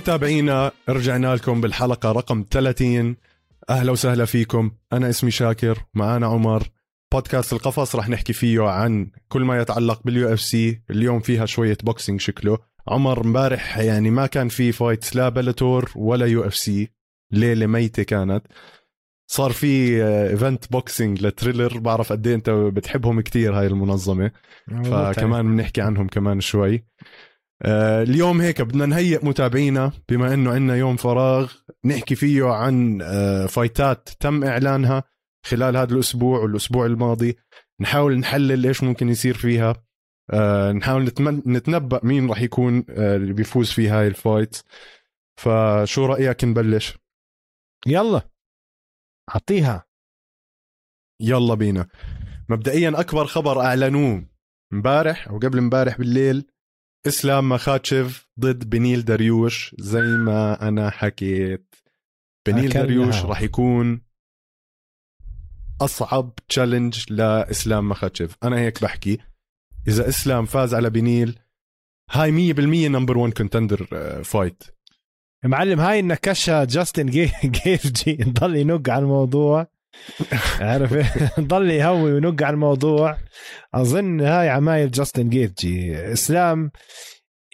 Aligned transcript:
متابعينا 0.00 0.72
رجعنا 0.88 1.34
لكم 1.34 1.60
بالحلقة 1.60 2.12
رقم 2.12 2.44
30 2.50 3.16
أهلا 3.70 3.92
وسهلا 3.92 4.24
فيكم. 4.24 4.70
أنا 4.92 5.10
اسمي 5.10 5.30
شاكر 5.30 5.78
معانا 5.94 6.26
عمر. 6.26 6.62
بودكاست 7.12 7.52
القفص 7.52 7.96
رح 7.96 8.08
نحكي 8.08 8.32
فيه 8.32 8.62
عن 8.62 9.10
كل 9.28 9.42
ما 9.42 9.60
يتعلق 9.60 10.00
بال 10.04 10.32
UFC 10.32 10.82
اليوم 10.90 11.20
فيها 11.20 11.46
شوية 11.46 11.76
boxing 11.82 12.20
شكله. 12.20 12.58
عمر 12.88 13.26
مبارح 13.26 13.78
يعني 13.78 14.10
ما 14.10 14.26
كان 14.26 14.48
في 14.48 14.72
fight 14.72 15.16
لا 15.16 15.28
Bellator 15.28 15.90
ولا 15.96 16.26
UFC. 16.26 16.88
ليلة 17.32 17.66
ميتة 17.66 18.02
كانت. 18.02 18.46
صار 19.26 19.50
في 19.52 20.04
event 20.04 20.72
boxing 20.72 21.22
ل 21.22 21.28
Triller. 21.28 21.78
بعرف 21.78 22.12
قد 22.12 22.26
إيه 22.26 22.34
أنت 22.34 22.50
بتحبهم 22.50 23.20
كتير 23.20 23.58
هاي 23.58 23.66
المنظمة. 23.66 24.30
فكمان 24.84 25.56
بنحكي 25.56 25.80
عنهم 25.80 26.08
كمان 26.08 26.40
شوي. 26.40 26.74
آه، 26.74 26.84
اليوم 27.66 28.40
هيك 28.40 28.62
بدنا 28.62 28.86
نهيئ 28.86 29.24
متابعينا 29.24 29.92
بما 30.08 30.34
إنه 30.34 30.52
عندنا 30.52 30.76
يوم 30.76 30.96
فراغ 30.96 31.52
نحكي 31.84 32.14
فيه 32.14 32.44
عن 32.44 33.02
آه، 33.02 33.46
فايتات 33.46 34.08
تم 34.20 34.44
إعلانها 34.44 35.02
خلال 35.46 35.76
هذا 35.76 35.94
الأسبوع 35.94 36.38
والأسبوع 36.38 36.86
الماضي. 36.86 37.36
نحاول 37.80 38.18
نحلل 38.18 38.66
إيش 38.66 38.82
ممكن 38.82 39.08
يصير 39.08 39.34
فيها. 39.34 39.84
آه، 40.32 40.72
نحاول 40.72 41.04
نتنبأ 41.46 42.00
مين 42.02 42.28
راح 42.28 42.40
يكون 42.40 42.84
اللي 42.88 43.32
بيفوز 43.32 43.70
في 43.70 43.88
هاي 43.88 44.06
الفايت. 44.06 44.56
فشو 45.36 46.06
رأيك 46.06 46.44
نبلش؟ 46.44 46.98
يلا. 47.86 48.30
أعطيها. 49.34 49.86
يلا 51.20 51.54
بينا. 51.54 51.88
مبدئيا 52.48 53.00
أكبر 53.00 53.26
خبر 53.26 53.60
أعلنوه 53.60 54.26
امبارح 54.72 55.28
أو 55.28 55.38
قبل 55.38 55.58
امبارح 55.58 55.98
بالليل 55.98 56.46
إسلام 57.06 57.48
مخاتشف 57.48 58.28
ضد 58.40 58.70
بنيل 58.70 59.04
دريوش 59.04 59.74
زي 59.78 60.02
ما 60.02 60.68
أنا 60.68 60.90
حكيت. 60.90 61.74
بنيل 62.46 62.70
دريوش 62.70 63.24
راح 63.24 63.42
يكون 63.42 64.02
أصعب 65.80 66.34
challenge 66.48 67.12
لإسلام 67.12 67.88
مخاتشف. 67.88 68.36
أنا 68.42 68.58
هيك 68.58 68.82
بحكي. 68.82 69.18
إذا 69.88 70.08
إسلام 70.08 70.46
فاز 70.46 70.74
على 70.74 70.90
بنيل 70.90 71.38
هاي 72.10 72.54
100% 72.54 72.58
number 72.60 73.18
1 73.18 73.32
contender 73.32 73.84
fight 74.24 74.62
معلم 75.44 75.80
هاي 75.80 76.00
النكشة 76.00 76.64
جاستن 76.64 77.06
جيفجي 77.64 78.14
ضل 78.24 78.56
ينق 78.56 78.90
على 78.90 79.02
الموضوع. 79.02 79.66
عارف؟ 80.60 80.92
ضل 81.40 81.70
يهوي 81.70 82.12
وينق 82.12 82.42
على 82.42 82.54
الموضوع. 82.54 83.18
أظن 83.74 84.20
هاي 84.20 84.48
عمايل 84.48 84.90
جاستن 84.90 85.28
جيفجي 85.28 85.96
إسلام 86.12 86.70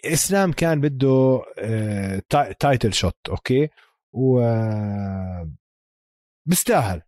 إسلام 0.05 0.51
كان 0.51 0.81
بده 0.81 1.41
title 2.59 2.93
shot 2.93 3.17
okay؟ 3.29 3.69
و 4.13 4.41
بيستاهل. 6.45 7.01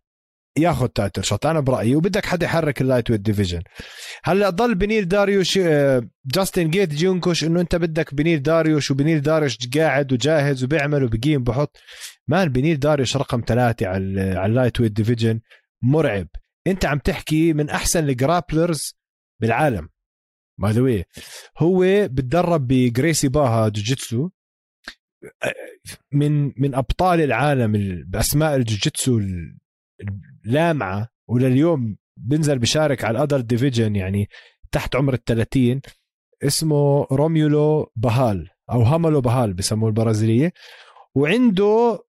ياخذ 0.58 0.88
title 0.88 1.24
shot 1.24 1.46
أنا 1.46 1.60
برأيي 1.60 1.96
وبدك 1.96 2.26
حدا 2.26 2.46
يحرك 2.46 2.80
ال 2.80 3.10
lightweight 3.10 3.20
division 3.20 3.62
هلأ 4.24 4.50
ضل 4.50 4.74
بنيل 4.74 5.08
داريوش 5.08 5.58
جاستن 6.26 6.70
جيت 6.70 6.94
جيونكوش 6.94 7.44
إنه 7.44 7.60
أنت 7.60 7.76
بدك 7.76 8.14
بنيل 8.14 8.42
داريوش 8.42 8.90
وبنيل 8.90 9.20
داريوش 9.20 9.58
قاعد 9.76 10.12
وجاهز 10.12 10.64
وبيعمل 10.64 11.04
وبقيم 11.04 11.44
بحط. 11.44 11.76
man 12.28 12.48
بنيل 12.48 12.78
داريوش 12.78 13.16
رقم 13.16 13.42
ثلاثة 13.46 13.86
على 13.86 14.22
على 14.22 14.46
ال 14.46 14.80
lightweight 14.80 14.92
division 14.92 15.40
مرعب. 15.82 16.28
أنت 16.66 16.84
عم 16.84 16.98
تحكي 16.98 17.52
من 17.52 17.70
أحسن 17.70 18.08
ال 18.08 18.17
grapplers 18.17 18.98
بالعالم. 19.40 19.88
by 20.58 20.72
the 20.72 20.88
way 20.88 21.04
هو 21.58 22.08
بتدرب 22.08 22.66
بجريسي 22.66 23.28
باها 23.28 23.68
جوجيتسو 23.68 24.30
من 26.12 26.52
من 26.56 26.74
أبطال 26.74 27.20
العالم 27.20 28.02
بأسماء 28.06 28.56
الجوجيتسو 28.56 29.20
لامعه 30.44 31.08
ولليوم 31.28 31.96
بنزل 32.16 32.58
بشارك 32.58 33.04
على 33.04 33.18
ال 33.18 33.22
adult 33.22 33.40
division 33.40 33.96
يعني 33.96 34.28
تحت 34.72 34.96
عمر 34.96 35.14
ال 35.14 35.24
30 35.24 35.80
اسمه 36.42 37.06
روميولو 37.12 37.92
بهال 37.96 38.48
أو 38.70 38.82
هوملو 38.82 39.20
بهال 39.20 39.54
بسموه 39.54 39.88
البرازيلية. 39.88 40.52
وعنده 41.14 42.04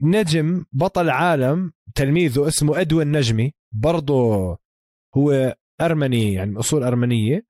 نجم 0.00 0.64
بطل 0.72 1.10
عالم 1.10 1.72
تلميذه 1.94 2.48
اسمه 2.48 2.80
إدوين 2.80 3.12
نجمي 3.12 3.52
برضه 3.72 4.58
هو 5.16 5.56
أرمني 5.80 6.32
يعني 6.32 6.58
أصول 6.58 6.82
أرمنية. 6.82 7.46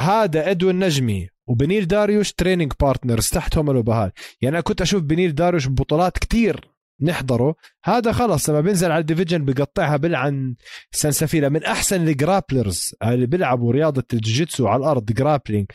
هذا 0.00 0.50
إدوين 0.50 0.78
نجمي 0.78 1.28
وبنيل 1.46 1.86
داريوش 1.86 2.32
training 2.32 2.72
partners 2.80 3.28
تحت 3.28 3.56
هوملو 3.56 3.82
بهال. 3.82 4.12
يعني 4.40 4.54
أنا 4.54 4.62
كنت 4.62 4.80
أشوف 4.80 5.02
بنيل 5.02 5.34
داريوش 5.34 5.66
ببطولات 5.66 6.18
كتير. 6.18 6.69
نحضره. 7.02 7.54
هذا 7.84 8.12
خلص 8.12 8.50
لما 8.50 8.60
بينزل 8.60 8.90
على 8.90 9.00
ال 9.00 9.05
division 9.05 9.44
بقطعها 9.44 9.96
بلعن 9.96 10.54
سنسفيلا 10.92 11.48
من 11.48 11.64
أحسن 11.64 12.08
ال 12.08 12.17
grapplers 12.17 12.94
اللي 13.02 13.26
بيلعبوا 13.26 13.72
رياضة 13.72 14.04
الجوجيتسو 14.12 14.68
على 14.68 14.80
الأرض 14.80 15.04
grappling 15.04 15.66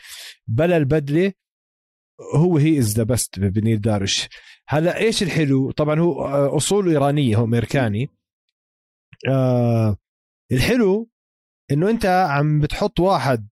بلا 0.48 0.76
البدلة 0.76 1.32
هو 2.34 2.58
he 2.58 2.78
is 2.78 2.96
the 2.96 3.02
best 3.02 3.38
بنيل 3.40 3.80
دارش 3.80 4.28
هلأ 4.68 4.98
إيش 4.98 5.22
الحلو؟ 5.22 5.70
طبعا 5.70 6.00
هو 6.00 6.24
أصوله 6.56 6.90
إيرانية 6.90 7.36
هو 7.36 7.44
أمريكاني. 7.44 8.10
آه 9.28 9.96
الحلو 10.52 11.08
إنه 11.70 11.90
أنت 11.90 12.06
عم 12.06 12.60
بتحط 12.60 13.00
واحد 13.00 13.48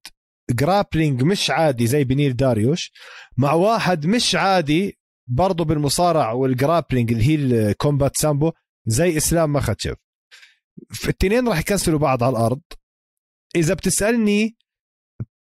grappling 0.50 1.22
مش 1.22 1.50
عادي 1.50 1.86
زي 1.86 2.04
بنيل 2.04 2.36
داريوش 2.36 2.92
مع 3.36 3.52
واحد 3.52 4.06
مش 4.06 4.34
عادي 4.34 4.98
برضه 5.26 5.64
بالمصارع 5.64 6.32
وال 6.32 6.47
grappling 6.47 7.12
اللي 7.12 7.24
هي 7.24 7.34
ال 7.34 7.46
combat 7.46 8.16
sambo 8.16 8.52
زي 8.86 9.16
إسلام 9.16 9.52
مخاتشف 9.52 9.96
الاثنين 11.04 11.48
راح 11.48 11.58
يكنسلوا 11.58 11.98
بعض 11.98 12.22
على 12.22 12.30
الأرض. 12.36 12.60
إذا 13.56 13.74
بتسألني 13.74 14.56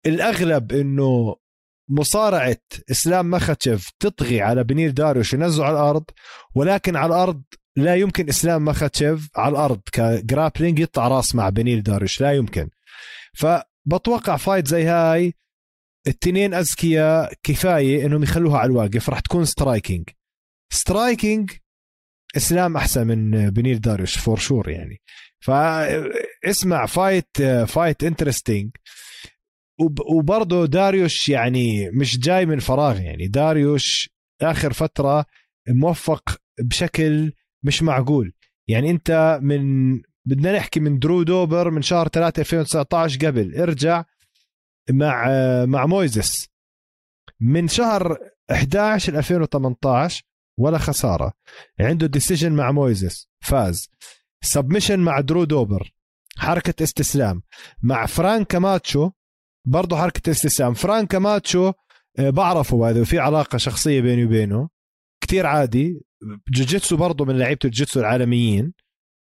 الأغلب 0.06 0.72
إنه 0.72 1.36
مصارعة 1.90 2.58
إسلام 2.92 3.32
مخاتشف 3.32 3.90
تطغي 4.00 4.42
على 4.42 4.64
بنيل 4.64 4.94
داريوش 4.94 5.34
ينزلوا 5.34 5.66
على 5.66 5.76
الأرض 5.76 6.04
ولكن 6.56 6.96
على 6.96 7.08
الأرض 7.16 7.44
لا 7.76 7.96
يمكن 7.96 8.30
إسلام 8.30 8.66
مخاتشف 8.66 9.30
على 9.36 9.52
الأرض 9.52 9.82
ك 9.92 10.00
grappling 10.00 10.80
يطلع 10.80 11.08
راس 11.08 11.36
مع 11.36 11.50
بنيل 11.50 11.84
داريوش 11.84 12.22
لا 12.22 12.34
يمكن. 12.34 12.70
فبتوقع 13.36 14.38
fight 14.38 14.68
زي 14.68 14.84
هاي 14.84 15.34
التنين 16.08 16.54
أذكياء 16.54 17.34
كفاية 17.44 18.06
إنهم 18.06 18.24
يخلوها 18.24 18.58
على 18.58 18.72
الواقف 18.72 19.10
راح 19.10 19.20
تكون 19.20 19.46
striking 19.46 20.10
striking 20.74 21.52
إسلام 22.38 22.78
أحسن 22.78 23.08
من 23.08 23.50
بنيل 23.50 23.82
داريوش 23.82 24.18
for 24.18 24.38
sure 24.38 24.70
يعني. 24.70 25.02
فاسمع 25.40 26.86
fight 26.86 27.42
fight 27.68 28.04
interesting 28.04 28.72
وبرضه 30.10 30.66
داريوش 30.66 31.30
يعني 31.30 31.90
مش 31.90 32.20
جاي 32.20 32.46
من 32.46 32.60
فراغ 32.60 33.02
يعني. 33.02 33.28
داريوش 33.28 34.10
آخر 34.42 34.74
فترة 34.74 35.26
موفق 35.70 36.38
بشكل 36.60 37.34
مش 37.64 37.84
معقول. 37.84 38.34
يعني 38.68 38.92
أنت 38.92 39.40
من 39.42 39.94
بدنا 40.26 40.58
نحكي 40.58 40.80
من 40.80 41.00
درو 41.00 41.24
دوبر 41.24 41.70
من 41.70 41.82
شهر 41.82 42.08
3 42.08 42.40
2019 42.40 43.28
قبل 43.28 43.56
ارجع 43.56 44.04
مع 44.92 45.28
مع 45.66 45.86
مويزس. 45.86 46.48
من 47.40 47.68
شهر 47.68 48.18
11 48.52 49.18
2018 49.18 50.24
ولا 50.60 50.78
خسارة. 50.78 51.34
عنده 51.80 52.08
decision 52.08 52.52
مع 52.52 52.72
مويزس. 52.72 53.28
فاز. 53.42 53.90
submission 54.42 55.00
مع 55.00 55.20
درو 55.20 55.44
دوبر. 55.44 55.92
حركة 56.38 56.84
استسلام. 56.84 57.42
مع 57.84 58.06
فرانك 58.06 58.48
كاماتشو 58.48 59.12
برضه 59.68 59.98
حركة 59.98 60.32
استسلام. 60.32 60.74
فرانك 60.74 61.08
كاماتشو 61.08 61.74
آه، 62.20 62.30
بعرفه 62.30 62.90
هذا 62.90 63.02
وفي 63.02 63.20
علاقة 63.20 63.58
شخصية 63.58 64.02
بيني 64.02 64.26
وبينه. 64.26 64.70
كتير 65.22 65.46
عادي. 65.46 66.02
جوجيتسو 66.50 66.98
برضه 66.98 67.26
من 67.26 67.38
لعيبة 67.38 67.60
الجيتسو 67.66 68.00
العالميين. 68.00 68.74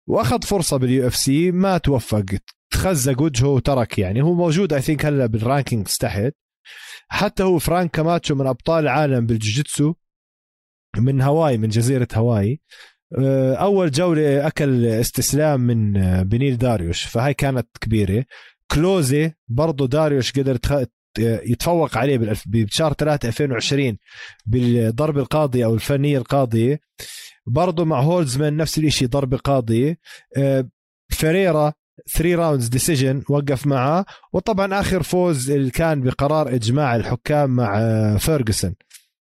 وأخذ 0.08 0.42
فرصة 0.42 0.78
بال 0.78 1.08
UFC 1.08 1.52
ما 1.52 1.78
توفق 1.78 2.26
تخزق 2.72 3.22
وجهه 3.22 3.48
وترك 3.48 4.00
يعني. 4.00 4.22
هو 4.22 4.34
موجود 4.34 4.74
I 4.74 4.82
think 4.82 5.06
هلا 5.06 5.26
بال 5.26 5.40
rankings 5.40 5.98
تحت. 5.98 6.34
حتى 7.08 7.44
هو 7.44 7.60
فرانك 7.60 7.92
كاماتشو 7.92 8.36
من 8.36 8.48
أبطال 8.48 8.84
العالم 8.84 9.26
بالجوجيتسو 9.26 9.94
من 10.98 11.22
هواي 11.22 11.58
من 11.58 11.70
جزيرة 11.70 12.08
هواي 12.14 12.62
آه، 13.20 13.56
أول 13.56 13.92
جولة 13.92 14.48
أكل 14.48 14.86
استسلام 14.86 15.60
من 15.62 15.98
آه، 15.98 16.22
بنيل 16.24 16.58
داريوش 16.58 17.04
فهاي 17.04 17.34
كانت 17.34 17.68
كبيرة. 17.82 18.26
كلوزي 18.72 19.32
برضه 19.48 19.88
داريوش 19.88 20.32
قدر 20.32 20.60
يتفوق 21.20 21.98
عليه 21.98 22.36
بشهر 22.46 22.94
3 22.94 23.28
2020 23.28 23.98
بالضرب 24.46 25.18
القاضي 25.18 25.66
أو 25.66 25.74
الفنية 25.74 26.18
القاضية. 26.18 26.80
برضه 27.48 27.86
مع 27.86 28.02
هولزمان 28.02 28.58
نفس 28.58 28.78
الشيء 28.78 29.08
ضربه 29.08 29.38
قاضيه 29.38 29.98
آه، 30.38 30.70
فيريرا 31.10 31.74
3 32.08 32.36
rounds 32.36 32.68
decision 32.68 33.24
وقف 33.30 33.68
معه 33.68 34.06
وطبعا 34.34 34.80
آخر 34.80 35.04
فوز 35.04 35.52
اللي 35.52 35.72
كان 35.72 36.02
بقرار 36.02 36.56
إجماع 36.56 36.96
الحكام 36.96 37.50
مع 37.50 38.18
فيرجسون 38.18 38.76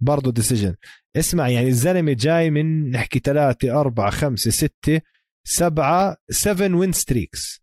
برضه 0.01 0.31
decision 0.31 0.75
اسمع 1.15 1.49
يعني 1.49 1.67
الزلمة 1.67 2.13
جاي 2.19 2.49
من 2.49 2.91
نحكي 2.91 3.19
ثلاثة 3.19 3.79
أربعة 3.81 4.09
خمسة 4.09 4.51
ستة 4.51 5.01
سبعة 5.47 6.17
7 6.29 6.77
win 6.79 6.91
streaks 6.91 7.61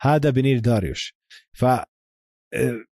هذا 0.00 0.30
بنيل 0.30 0.62
داريوش. 0.62 1.14
ف 1.52 1.64
آه، 1.64 2.84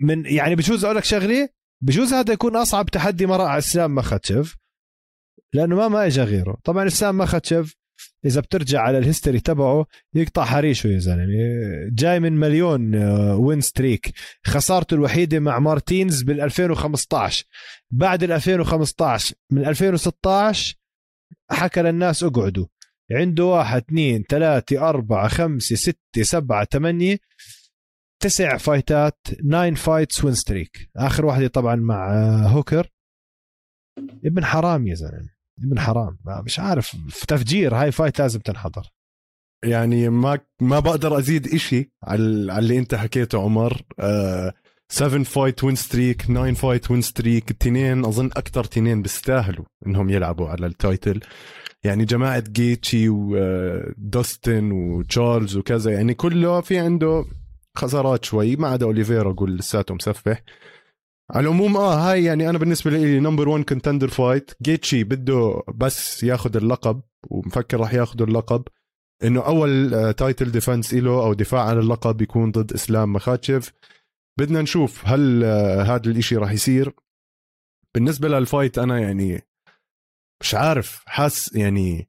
من 0.00 0.26
يعني 0.26 0.54
بجوز 0.54 0.84
أقول 0.84 0.96
لك 0.96 1.04
شغلة 1.04 1.48
بجوز 1.82 2.12
هذا 2.12 2.32
يكون 2.32 2.56
أصعب 2.56 2.86
تحدي 2.86 3.26
مرق 3.26 3.44
على 3.44 3.58
إسلام 3.58 3.94
مخاتشف 3.94 4.56
لأنه 5.54 5.76
ما 5.76 5.88
ما 5.88 6.06
اجى 6.06 6.22
غيره. 6.22 6.58
طبعا 6.64 6.86
إسلام 6.86 7.18
مخاتشف 7.18 7.79
إذا 8.24 8.40
بترجع 8.40 8.80
على 8.80 8.98
ال 8.98 9.03
history 9.03 9.40
تبعه 9.40 9.86
يقطع 10.14 10.44
حريشه 10.44 10.88
يا 10.88 10.98
زلمة. 10.98 11.26
جاي 11.92 12.20
من 12.20 12.32
مليون 12.32 12.94
win 13.32 13.60
streak 13.60 14.12
خسارته 14.46 14.94
الوحيدة 14.94 15.40
مع 15.40 15.58
مارتينز 15.58 16.22
بال 16.22 16.40
2015 16.40 17.44
بعد 17.90 18.22
ال 18.22 18.32
2015 18.32 19.34
من 19.52 19.66
2016 19.66 20.76
حكى 21.50 21.82
للناس 21.82 22.22
اقعدوا. 22.22 22.66
عنده 23.12 23.44
واحد 23.44 23.82
اثنين 23.82 24.24
ثلاثة 24.28 24.88
أربعة 24.88 25.28
خمسة 25.28 25.76
ستة 25.76 26.22
سبعة 26.22 26.64
ثمانية 26.72 27.18
تسع 28.22 28.56
fightات 28.56 29.18
nine 29.44 29.74
fights 29.74 30.24
win 30.24 30.34
streak 30.34 30.90
آخر 30.96 31.26
واحدة 31.26 31.48
طبعا 31.48 31.76
مع 31.76 32.12
هوكر. 32.46 32.90
ابن 34.24 34.44
حرام 34.44 34.86
يا 34.86 34.94
زلمة. 34.94 35.39
ابن 35.64 35.80
حرام 35.80 36.18
مش 36.44 36.60
عارف 36.60 36.96
في 37.08 37.26
تفجير 37.26 37.74
هاي 37.74 37.92
fight 37.92 38.18
لازم 38.18 38.40
تنحضر. 38.40 38.90
يعني 39.64 40.08
ما 40.08 40.38
ما 40.60 40.80
بقدر 40.80 41.18
أزيد 41.18 41.54
إشي 41.54 41.92
على 42.04 42.22
اللي 42.58 42.78
أنت 42.78 42.94
حكيته 42.94 43.42
عمر. 43.42 43.82
7 44.92 45.22
fight 45.22 45.64
win 45.64 45.74
streak 45.74 46.22
9 46.22 46.52
fight 46.52 46.90
win 46.90 47.00
streak 47.02 47.50
التنين 47.50 48.04
أظن 48.04 48.26
أكثر 48.26 48.64
تنين 48.64 49.02
بيستاهلوا 49.02 49.64
إنهم 49.86 50.10
يلعبوا 50.10 50.48
على 50.48 50.66
ال 50.66 50.75
title 50.75 51.20
يعني 51.84 52.04
جماعة 52.04 52.44
جيتشي 52.48 53.08
ودوستن 53.08 54.72
وتشارلز 54.72 55.56
وكذا 55.56 55.92
يعني 55.92 56.14
كله 56.14 56.60
في 56.60 56.78
عنده 56.78 57.24
خسارات 57.76 58.24
شوي. 58.24 58.56
ما 58.56 58.68
عدا 58.68 58.86
اوليفيرا 58.86 59.32
قول 59.32 59.56
لساته 59.56 59.94
مسفح 59.94 60.42
على 61.34 61.48
العموم 61.48 61.76
آه 61.76 61.94
هاي 61.94 62.24
يعني 62.24 62.50
أنا 62.50 62.58
بالنسبة 62.58 62.90
لي 62.90 63.20
number 63.20 63.48
1 63.48 63.64
contender 63.64 64.08
fight 64.08 64.50
جيتشي 64.62 65.04
بده 65.04 65.62
بس 65.74 66.24
ياخذ 66.24 66.56
اللقب 66.56 67.02
ومفكر 67.30 67.80
راح 67.80 67.94
ياخذ 67.94 68.22
اللقب. 68.22 68.62
إنه 69.24 69.46
أول 69.46 69.90
title 70.14 70.50
defense 70.50 70.94
له 70.94 71.24
أو 71.24 71.32
دفاع 71.34 71.64
عن 71.64 71.78
اللقب 71.78 72.22
يكون 72.22 72.50
ضد 72.50 72.72
إسلام 72.72 73.12
مخاتشف. 73.12 73.72
بدنا 74.38 74.62
نشوف 74.62 75.06
هل 75.06 75.44
آه، 75.44 75.82
هذا 75.82 76.10
الإشي 76.10 76.36
راح 76.36 76.52
يصير. 76.52 76.92
بالنسبة 77.94 78.28
لل 78.28 78.42
fight 78.42 78.78
أنا 78.78 78.98
يعني 78.98 79.42
مش 80.42 80.54
عارف 80.54 81.02
حاس 81.06 81.54
يعني 81.54 82.08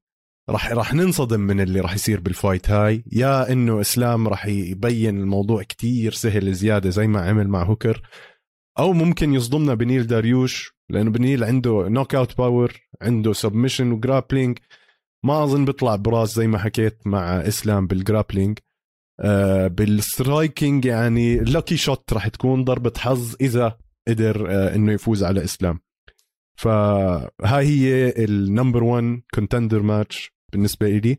راح 0.50 0.72
راح 0.72 0.94
ننصدم 0.94 1.40
من 1.40 1.62
اللي 1.62 1.80
راح 1.80 1.94
يصير 1.94 2.20
بال 2.20 2.34
fight 2.34 2.70
هاي. 2.70 3.04
يا 3.12 3.52
إنه 3.52 3.82
إسلام 3.82 4.28
راح 4.28 4.46
يبين 4.46 5.20
الموضوع 5.20 5.64
كتير 5.64 6.12
سهل 6.12 6.54
زيادة 6.54 6.90
زي 6.90 7.08
ما 7.08 7.22
عمل 7.22 7.48
مع 7.48 7.64
هوكر. 7.64 8.02
أو 8.80 8.94
ممكن 8.94 9.34
يصدمنا 9.34 9.74
بنيل 9.74 10.08
داريوش 10.08 10.74
لأنه 10.90 11.12
بنيل 11.12 11.44
عنده 11.44 11.88
knockout 11.90 12.38
power 12.38 12.74
عنده 13.02 13.34
submission 13.34 13.92
و 13.92 13.98
grappling 13.98 14.58
ما 15.26 15.44
أظن 15.44 15.66
بيطلع 15.66 15.96
براس 15.96 16.36
زي 16.36 16.48
ما 16.48 16.58
حكيت 16.58 17.08
مع 17.08 17.48
إسلام 17.48 17.88
بال 17.88 18.01
grappling 18.01 18.60
آه 19.20 19.68
بال 19.68 19.91
striking 19.91 20.86
يعني 20.86 21.40
lucky 21.40 21.78
shot 21.78 22.14
راح 22.14 22.28
تكون 22.28 22.64
ضربة 22.64 22.94
حظ 22.98 23.36
إذا 23.42 23.78
قدر 24.08 24.52
آه 24.52 24.76
إنه 24.76 24.92
يفوز 24.92 25.24
على 25.24 25.44
إسلام. 25.44 25.80
فهاي 26.60 27.68
هي 27.68 28.14
ال 28.26 28.34
number 28.34 28.84
1 28.84 29.22
contender 29.34 29.82
match 29.82 30.34
بالنسبة 30.54 30.90
لي 30.90 31.18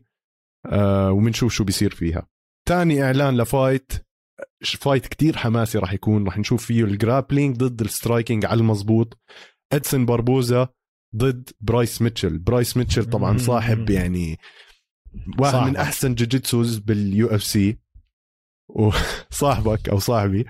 آه 0.65 1.11
وبنشوف 1.11 1.53
شو 1.53 1.63
بيصير 1.63 1.95
فيها. 1.95 2.27
ثاني 2.69 3.03
إعلان 3.03 3.37
ل 3.37 3.45
fight. 3.45 3.93
fight 4.63 5.07
كتير 5.07 5.37
حماسي 5.37 5.77
راح 5.77 5.93
يكون. 5.93 6.25
راح 6.25 6.37
نشوف 6.37 6.65
فيه 6.65 6.83
ال 6.83 6.90
grappling 6.90 7.57
ضد 7.57 7.81
ال 7.81 7.88
striking 7.88 8.45
على 8.45 8.59
المزبوط 8.59 9.17
ادسون 9.73 10.05
باربوزا 10.05 10.67
ضد 11.15 11.49
برايس 11.61 12.01
ميتشل 12.01 12.37
برايس 12.39 12.77
ميتشل 12.77 13.05
طبعا 13.05 13.37
صاحب 13.37 13.89
يعني 13.89 14.37
واحد 15.39 15.53
صاحبك. 15.53 15.69
من 15.69 15.75
أحسن 15.77 16.15
jiu-jitsus 16.15 16.77
بال 16.77 17.27
UFC. 17.27 17.77
وصاحبك 18.69 19.89
أو 19.91 19.99
صاحبي. 19.99 20.45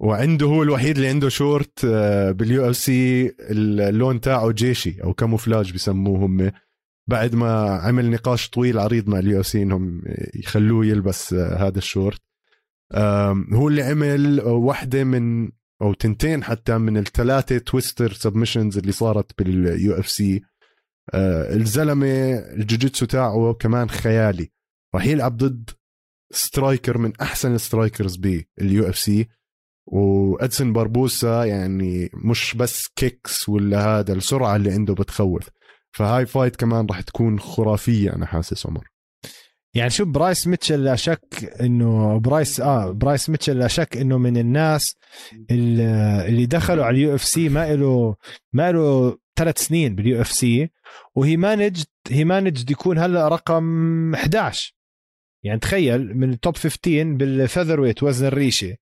وعنده 0.00 0.46
هو 0.46 0.62
الوحيد 0.62 0.96
اللي 0.96 1.08
عنده 1.08 1.28
شورت 1.28 1.84
آه، 1.84 2.30
بال 2.30 2.70
UFC 2.70 3.32
اللون 3.40 4.20
تاعه 4.20 4.50
جيشي 4.52 5.02
أو 5.02 5.14
camouflage 5.14 5.72
بسموه 5.72 6.18
هم. 6.26 6.50
بعد 7.08 7.34
ما 7.34 7.70
عمل 7.70 8.10
نقاش 8.10 8.50
طويل 8.50 8.78
عريض 8.78 9.08
مع 9.08 9.18
ال 9.18 9.40
UFC 9.40 9.62
إنهم 9.62 10.02
يخلوه 10.34 10.86
يلبس 10.86 11.32
آه، 11.32 11.56
هذا 11.56 11.78
الشورت. 11.78 12.20
هو 13.52 13.68
اللي 13.68 13.82
عمل 13.82 14.40
واحدة 14.40 15.04
من 15.04 15.50
أو 15.82 15.94
تنتين 15.94 16.44
حتى 16.44 16.78
من 16.78 16.96
الثلاثة 16.96 17.58
twister 17.58 18.12
submissions 18.12 18.78
اللي 18.78 18.92
صارت 18.92 19.38
بال 19.38 19.94
UFC. 19.94 20.42
الزلمة 21.14 22.06
الجوجيتسو 22.34 23.06
تاعه 23.06 23.52
كمان 23.52 23.90
خيالي. 23.90 24.50
راح 24.94 25.06
يلعب 25.06 25.36
ضد 25.36 25.70
striker 26.32 26.98
من 26.98 27.12
أحسن 27.20 27.54
ال 27.54 28.16
strikers 28.16 28.88
بال 28.88 28.98
UFC. 28.98 29.28
وادسون 29.86 30.72
باربوسا 30.72 31.44
يعني 31.44 32.10
مش 32.14 32.54
بس 32.54 32.88
kicks 32.96 33.48
ولا 33.48 33.86
هذا 33.86 34.12
السرعة 34.12 34.56
اللي 34.56 34.72
عنده 34.72 34.94
بتخوف. 34.94 35.48
فهاي 35.92 36.26
fight 36.26 36.56
كمان 36.56 36.86
راح 36.86 37.00
تكون 37.00 37.40
خرافية 37.40 38.12
أنا 38.12 38.26
حاسس 38.26 38.66
عمر. 38.66 38.93
يعني 39.74 39.90
شوف 39.90 40.08
برايس 40.08 40.46
ميتشل 40.46 40.84
لا 40.84 40.96
شك 40.96 41.52
إنه 41.60 42.18
برايس 42.18 42.60
آه 42.60 42.90
برايس 42.90 43.30
ميتشل 43.30 43.58
لا 43.58 43.68
شك 43.68 43.96
إنه 43.96 44.18
من 44.18 44.36
الناس 44.36 44.96
اللي 45.50 46.46
دخلوا 46.46 46.84
على 46.84 46.94
ال 46.96 47.14
UFC 47.14 47.48
ما 47.48 47.74
له 47.74 48.16
ما 48.52 48.72
له 48.72 49.18
ثلاث 49.36 49.58
سنين 49.58 49.94
بال 49.94 50.20
UFC 50.20 50.70
وهي 51.14 51.36
managed 51.36 51.86
هي 52.10 52.24
managed 52.24 52.70
يكون 52.70 52.98
هلا 52.98 53.28
رقم 53.28 54.14
11 54.14 54.74
يعني 55.44 55.60
تخيل 55.60 56.16
من 56.16 56.30
ال 56.30 56.36
top 56.36 56.56
15 56.56 57.04
بال 57.04 57.80
featherweight 57.80 58.02
وزن 58.02 58.26
الريشة. 58.26 58.76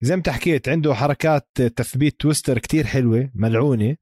زي 0.00 0.16
ما 0.16 0.22
حكيت 0.28 0.68
عنده 0.68 0.94
حركات 0.94 1.48
تثبيت 1.76 2.20
twister 2.20 2.58
كتير 2.58 2.86
حلوة 2.86 3.30
ملعونة. 3.34 3.96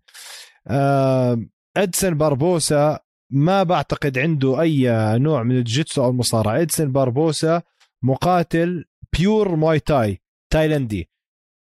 آه 0.66 1.42
ادسن 1.76 2.14
باربوسا 2.14 2.98
ما 3.30 3.62
بعتقد 3.62 4.18
عنده 4.18 4.60
أي 4.60 4.86
نوع 5.18 5.42
من 5.42 5.56
الجيتسو 5.58 6.04
أو 6.04 6.10
المصارعة. 6.10 6.60
ادسن 6.62 6.92
باربوسا 6.92 7.62
مقاتل 8.02 8.84
pure 9.18 9.56
Muay 9.56 9.80
Thai 9.80 10.20
تايلندي 10.52 11.10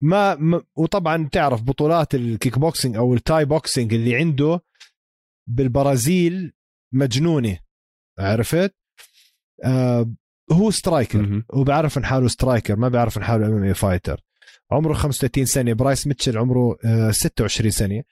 ما 0.03 0.35
م... 0.35 0.61
وطبعا 0.77 1.29
تعرف 1.33 1.63
بطولات 1.63 2.15
الكيك 2.15 2.59
بوكسينج 2.59 2.97
أو 2.97 3.15
ال 3.15 3.21
Thai 3.21 3.45
boxing 3.45 3.95
اللي 3.95 4.17
عنده 4.17 4.61
بالبرازيل 5.49 6.53
مجنونة. 6.95 7.59
عرفت؟ 8.19 8.75
آه 9.65 10.13
هو 10.53 10.71
striker 10.71 11.43
وبعرف 11.53 11.99
إن 11.99 12.05
حاله 12.05 12.29
striker 12.29 12.77
ما 12.77 12.89
بيعرف 12.89 13.19
إن 13.19 13.25
حاله 13.25 13.47
MMA 13.47 13.73
fighter 13.73 14.21
عمره 14.71 14.93
35 14.93 15.45
سنة. 15.45 15.73
برايس 15.73 16.07
ميتشل 16.07 16.39
عمره 16.39 16.77
آه 16.85 17.11
26 17.11 17.71
سنة. 17.71 18.03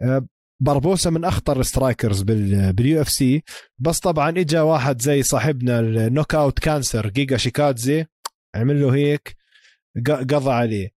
آه 0.00 0.26
باربوسا 0.60 1.10
من 1.10 1.24
أخطر 1.24 1.60
ال 1.60 2.22
strikers 2.22 3.00
بال 3.00 3.08
UFC 3.08 3.42
بس 3.78 3.98
طبعا 3.98 4.30
اجى 4.30 4.58
واحد 4.58 5.02
زي 5.02 5.22
صاحبنا 5.22 5.80
ال 5.80 6.34
knockout 6.34 6.58
cancer 6.58 7.08
جيجا 7.08 7.36
شيكادزي 7.36 8.06
عمل 8.54 8.80
له 8.80 8.94
هيك 8.94 9.36
قضى 10.08 10.50
عليه. 10.50 10.90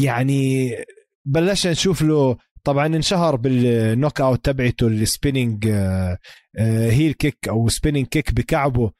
يعني 0.00 0.74
بلشنا 1.24 1.72
نشوف 1.72 2.02
له 2.02 2.36
طبعا 2.64 2.86
انشهر 2.86 3.36
بال 3.36 4.20
knockout 4.20 4.44
تبعته 4.44 4.86
ال 4.86 4.95
spinning 4.95 5.68
heel 6.58 7.12
kick 7.12 7.48
أو 7.48 7.68
spinning 7.68 8.06
kick 8.06 8.32
بكعبه. 8.34 8.92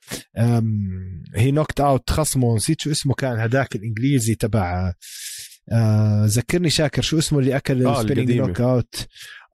هي 1.35 1.51
knocked 1.51 1.81
out 1.81 2.11
خصمه 2.11 2.57
نسيت 2.57 2.81
شو 2.81 2.91
اسمه 2.91 3.15
كان 3.15 3.39
هداك 3.39 3.77
الإنجليزي 3.77 4.35
تبع 4.35 4.93
آه 5.71 6.25
ذكرني 6.27 6.71
شاكر 6.71 7.03
شو 7.03 7.19
اسمه 7.19 7.39
اللي 7.39 7.57
أكل 7.57 7.87
آه 7.87 8.01
ال 8.01 8.33
spinning 8.33 8.61
knockout؟ 8.61 9.07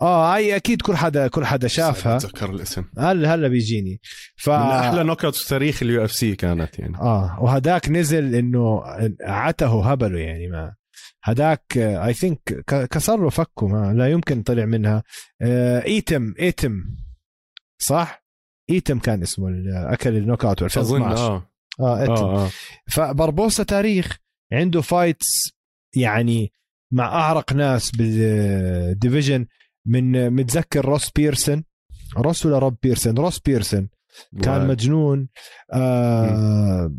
آه 0.03 0.35
هاي 0.35 0.57
أكيد 0.57 0.83
كل 0.83 0.97
حدا 0.97 1.29
كل 1.29 1.45
حدا 1.47 1.69
شافها. 1.69 2.17
اتذكر 2.17 2.51
الاسم. 2.51 2.85
هلا 2.99 3.35
هلا 3.35 3.49
بيجيني. 3.49 4.01
ف 4.37 4.51
من 4.51 4.57
أحلى 4.57 5.05
knockout 5.05 5.35
في 5.35 5.49
تاريخ 5.49 5.83
ال 5.83 6.05
UFC 6.05 6.37
كانت 6.37 6.79
يعني. 6.79 6.97
آه 6.97 7.39
وهداك 7.41 7.89
نزل 7.89 8.35
إنه 8.35 8.83
عته 9.23 9.91
هبله 9.93 10.19
يعني 10.19 10.49
ما. 10.49 10.75
هداك 11.23 11.63
I 11.77 12.15
think 12.15 12.65
كسر 12.67 13.17
له 13.23 13.31
فكه 13.31 13.67
ما 13.69 13.93
لا 13.95 14.11
يمكن 14.11 14.43
طلع 14.43 14.65
منها. 14.65 15.03
آه 15.43 15.85
إيتم 15.85 16.35
إيتم. 16.41 16.85
صح؟ 17.79 18.25
إيتم 18.71 18.99
كان 18.99 19.23
اسمه 19.23 19.49
أكل 19.93 20.17
ال 20.17 20.45
knockout 20.45 20.63
2012 20.63 21.23
آه. 21.23 21.51
آه, 21.81 22.07
آه, 22.07 22.45
آه. 22.45 22.51
فبربوسا 22.89 23.63
تاريخ 23.63 24.19
عنده 24.53 24.81
fights 24.81 25.58
يعني 25.97 26.53
مع 26.93 27.05
أعرق 27.05 27.53
ناس 27.53 27.91
بال 27.91 28.22
division 28.22 29.47
من 29.87 30.31
متذكر 30.31 30.85
روس 30.85 31.11
بيرسون 31.11 31.65
روس 32.17 32.47
ولا 32.47 32.59
روب 32.59 32.77
بيرسون 32.83 33.19
روس 33.19 33.39
بيرسون 33.39 33.89
كان 34.43 34.69
مجنون. 34.69 35.29
آه 35.73 36.93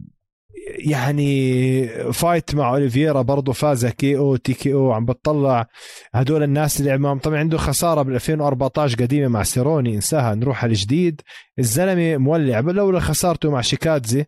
يعني 0.77 1.87
fight 2.13 2.55
مع 2.55 2.69
اوليفيرا 2.69 3.21
برضه 3.21 3.53
فاز 3.53 3.85
KO 3.85 4.17
TKO 4.17 4.91
عم 4.91 5.05
بتطلع. 5.05 5.67
هدول 6.13 6.43
الناس 6.43 6.79
اللي 6.79 6.95
امام 6.95 7.19
طبعا 7.19 7.37
عنده 7.37 7.57
خسارة 7.57 8.01
بال 8.01 8.13
2014 8.13 8.97
قديمة 8.97 9.27
مع 9.27 9.43
سيروني 9.43 9.95
انساها. 9.95 10.35
نروح 10.35 10.63
على 10.63 10.71
الجديد. 10.71 11.21
الزلمة 11.59 12.17
مولع. 12.17 12.59
لولا 12.59 12.99
خسارته 12.99 13.51
مع 13.51 13.61
شيكادزي 13.61 14.25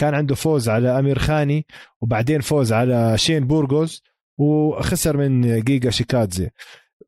كان 0.00 0.14
عنده 0.14 0.34
فوز 0.34 0.68
على 0.68 0.98
أمير 0.98 1.18
خاني 1.18 1.66
وبعدين 2.00 2.40
فوز 2.40 2.72
على 2.72 3.18
شين 3.18 3.46
بورغوز 3.46 4.02
وخسر 4.38 5.16
من 5.16 5.60
جيجا 5.60 5.90
شيكادزي. 5.90 6.50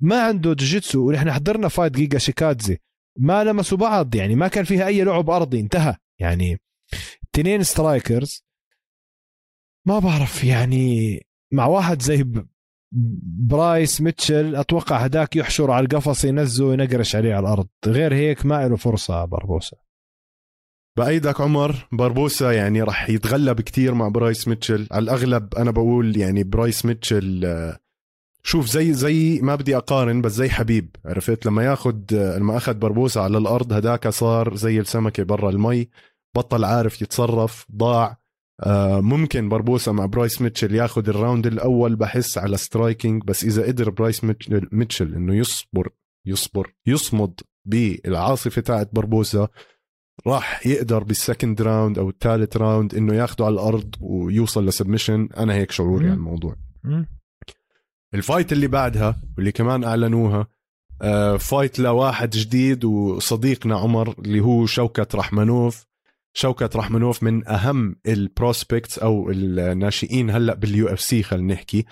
ما 0.00 0.22
عنده 0.22 0.52
جوجيتسو 0.52 1.08
ونحن 1.08 1.32
حضرنا 1.32 1.68
fight 1.68 1.92
جيجا 1.92 2.18
شيكادزي. 2.18 2.78
ما 3.18 3.44
لمسوا 3.44 3.78
بعض 3.78 4.14
يعني 4.14 4.34
ما 4.34 4.48
كان 4.48 4.64
فيها 4.64 4.86
أي 4.86 5.04
لعب 5.04 5.30
أرضي 5.30 5.60
انتهى. 5.60 5.96
يعني 6.20 6.60
تنين 7.32 7.62
strikers. 7.62 8.44
ما 9.86 9.98
بعرف 9.98 10.44
يعني 10.44 11.20
مع 11.52 11.66
واحد 11.66 12.02
زي 12.02 12.24
برايس 13.50 14.00
ميتشل 14.00 14.56
أتوقع 14.56 14.96
هداك 14.96 15.36
يحشر 15.36 15.70
على 15.70 15.84
القفص 15.84 16.24
ينزه 16.24 16.64
وينقرش 16.64 17.16
عليه 17.16 17.34
على 17.34 17.46
الأرض. 17.46 17.68
غير 17.86 18.14
هيك 18.14 18.46
ما 18.46 18.68
له 18.68 18.76
فرصة 18.76 19.24
بربوسا 19.24 19.76
بأيدك 20.96 21.40
عمر. 21.40 21.88
باربوسا 21.92 22.52
يعني 22.52 22.82
راح 22.82 23.10
يتغلب 23.10 23.60
كتير 23.60 23.94
مع 23.94 24.08
برايس 24.08 24.48
ميتشل. 24.48 24.86
على 24.90 25.02
الأغلب 25.02 25.54
أنا 25.54 25.70
بقول 25.70 26.16
يعني 26.16 26.44
برايس 26.44 26.86
ميتشل 26.86 27.44
آه، 27.44 27.78
شوف 28.42 28.66
زي 28.66 28.92
زي 28.92 29.40
ما 29.42 29.54
بدي 29.54 29.76
أقارن 29.76 30.22
بس 30.22 30.32
زي 30.32 30.48
حبيب 30.48 30.96
عرفت؟ 31.04 31.46
لما 31.46 31.64
ياخد 31.64 32.14
آه، 32.14 32.38
لما 32.38 32.56
أخذ 32.56 32.74
باربوسا 32.74 33.20
على 33.20 33.38
الأرض 33.38 33.72
هداك 33.72 34.08
صار 34.08 34.56
زي 34.56 34.80
السمكة 34.80 35.22
برا 35.22 35.50
المي 35.50 35.88
بطل 36.36 36.64
عارف 36.64 37.02
يتصرف 37.02 37.66
ضاع. 37.76 38.22
آه، 38.60 39.00
ممكن 39.00 39.48
باربوسا 39.48 39.92
مع 39.92 40.06
برايس 40.06 40.42
ميتشل 40.42 40.74
ياخد 40.74 41.08
ال 41.08 41.14
round 41.14 41.46
الأول 41.46 41.96
بحس 41.96 42.38
على 42.38 42.56
striking 42.56 43.22
بس 43.24 43.44
إذا 43.44 43.66
قدر 43.66 43.90
برايس 43.90 44.24
ميتشل, 44.72 45.14
إنه 45.14 45.34
يصبر 45.34 45.88
يصبر 46.26 46.72
يصمد 46.86 47.40
بالعاصفة 47.64 48.62
تاعت 48.62 48.88
باربوسا 48.94 49.48
راح 50.26 50.66
يقدر 50.66 51.02
بال 51.02 51.17
second 51.17 51.62
round 51.62 51.98
أو 51.98 52.08
الثالث 52.08 52.56
round 52.56 52.94
إنه 52.94 53.14
ياخده 53.14 53.44
على 53.44 53.52
الأرض 53.54 53.94
ويوصل 54.00 54.66
ل 54.66 54.72
submission 54.72 55.28
أنا 55.36 55.54
هيك 55.54 55.70
شعوري. 55.70 56.06
عن 56.06 56.12
الموضوع 56.12 56.56
ال 58.14 58.20
fight 58.20 58.52
اللي 58.52 58.66
بعدها 58.66 59.22
واللي 59.36 59.52
كمان 59.52 59.84
أعلنوها 59.84 60.46
آه، 61.02 61.36
fight 61.36 61.78
لواحد 61.78 62.30
جديد 62.30 62.84
وصديقنا 62.84 63.76
عمر 63.76 64.14
اللي 64.18 64.40
هو 64.40 64.66
شوكت 64.66 65.14
رحمنوف 65.14 65.86
شوكت 66.34 66.76
رحمنوف 66.76 67.22
من 67.22 67.48
أهم 67.48 67.96
ال 68.06 68.15
prospects 68.15 68.98
أو 68.98 69.30
الناشئين 69.30 70.30
هلأ 70.30 70.54
بال 70.54 70.88
UFC 70.88 71.22
خلينا 71.22 71.54
نحكي. 71.54 71.84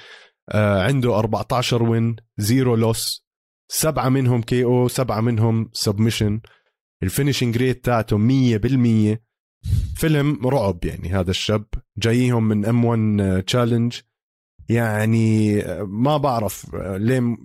آه، 0.48 0.82
عنده 0.82 1.18
14 1.18 1.82
win 1.82 2.16
zero 2.38 2.75
loss 2.75 3.26
سبعة 3.68 4.08
منهم 4.08 4.42
KO 4.42 4.88
سبعة 4.88 5.20
منهم 5.20 5.70
submission 5.73 6.40
ال 7.02 7.08
finishing 7.08 7.56
rate 7.56 7.85
تاعته 7.85 8.19
100% 8.19 9.19
فيلم 9.97 10.49
رعب 10.49 10.85
يعني 10.85 11.09
هذا 11.09 11.30
الشاب. 11.30 11.64
جايهم 11.99 12.49
من 12.49 12.66
M-1 12.66 12.85
Challenge 12.85 13.94
يعني 14.69 15.57
ما 15.87 16.16
بعرف 16.16 16.75
ليه 16.75 17.37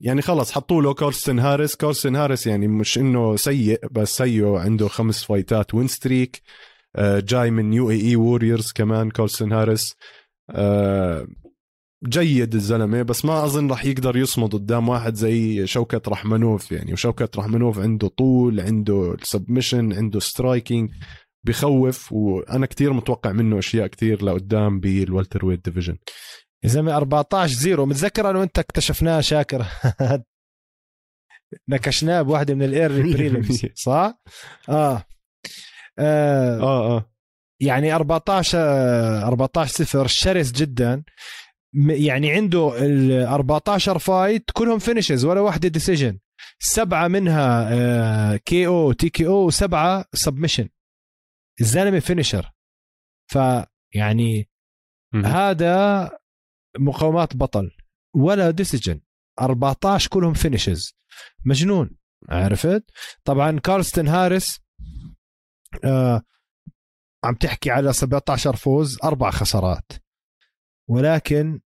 يعني 0.00 0.22
خلص 0.22 0.52
حطوا 0.52 0.82
له 0.82 0.94
كارلستن 0.94 1.38
هاريس. 1.38 1.76
كارلستن 1.76 2.16
هاريس 2.16 2.46
يعني 2.46 2.68
مش 2.68 2.98
إنه 2.98 3.36
سيء 3.36 3.86
بس 3.90 4.16
سيء 4.16 4.46
عنده 4.46 4.88
خمس 4.88 5.24
فايتات 5.24 5.74
win 5.74 5.88
streak 5.88 6.42
آه، 6.96 7.20
جاي 7.20 7.50
من 7.50 7.72
UAE 7.72 7.90
Warriors 7.90 8.72
كمان 8.72 9.10
كارلستن 9.10 9.52
هاريس. 9.52 9.96
آه، 10.50 11.26
جيد 12.04 12.54
الزلمة 12.54 13.02
بس 13.02 13.24
ما 13.24 13.44
أظن 13.44 13.70
راح 13.70 13.84
يقدر 13.84 14.16
يصمد 14.16 14.52
قدام 14.52 14.88
واحد 14.88 15.14
زي 15.14 15.66
شوكت 15.66 16.08
رحمنوف 16.08 16.72
يعني. 16.72 16.92
وشوكت 16.92 17.36
رحمنوف 17.36 17.78
عنده 17.78 18.08
طول 18.08 18.60
عنده 18.60 19.16
submission 19.22 19.92
عنده 19.92 20.20
striking 20.20 20.90
بخوف 21.44 22.12
وأنا 22.12 22.66
كتير 22.66 22.92
متوقع 22.92 23.32
منه 23.32 23.58
أشياء 23.58 23.86
كتير 23.86 24.24
لقدام 24.24 24.80
بال 24.80 25.46
welterweight 25.46 25.64
division 25.64 25.98
يا 26.64 26.68
زلمة 26.68 26.96
14 26.96 27.54
زيرو 27.54 27.86
متذكر 27.86 28.30
أنا 28.30 28.38
وأنت 28.38 28.58
اكتشفناه 28.58 29.20
شاكر؟ 29.20 29.66
نكشناه 31.68 32.22
بواحدة 32.22 32.54
من 32.54 32.62
ال 32.62 32.69
early 32.69 33.02
prelims 33.14 33.66
صح؟ 33.74 34.14
آه. 34.68 35.04
آه. 35.98 36.60
آه 36.60 36.96
آه. 36.96 37.12
يعني 37.60 37.94
14 37.94 38.58
آه، 38.58 39.26
14 39.26 39.72
صفر 39.84 40.06
شرس 40.06 40.52
جدا. 40.52 41.02
يعني 41.88 42.30
عنده 42.32 42.84
ال 42.86 43.12
14 43.12 43.98
fight 43.98 44.50
كلهم 44.52 44.78
finishes 44.78 45.24
ولا 45.24 45.40
واحدة 45.40 45.68
decision 45.68 46.18
سبعة 46.58 47.08
منها 47.08 48.36
KO 48.36 48.66
TKO 48.66 49.46
وسبعه 49.46 50.04
submission 50.14 50.68
الزلمة 51.60 51.98
finisher 51.98 52.52
فيعني. 53.26 54.50
هذا 55.24 56.10
مقومات 56.78 57.36
بطل 57.36 57.70
ولا 58.16 58.50
decision 58.50 59.00
14 59.40 60.10
كلهم 60.10 60.34
finishes 60.34 60.94
مجنون 61.44 61.90
عرفت؟ 62.28 62.84
طبعا 63.24 63.58
كارلستن 63.58 64.08
هاريس 64.08 64.60
آه 65.84 66.22
عم 67.24 67.34
تحكي 67.34 67.70
على 67.70 67.92
17 67.92 68.56
فوز 68.56 68.98
أربع 69.04 69.30
خسارات. 69.30 69.92
ولكن 70.92 71.60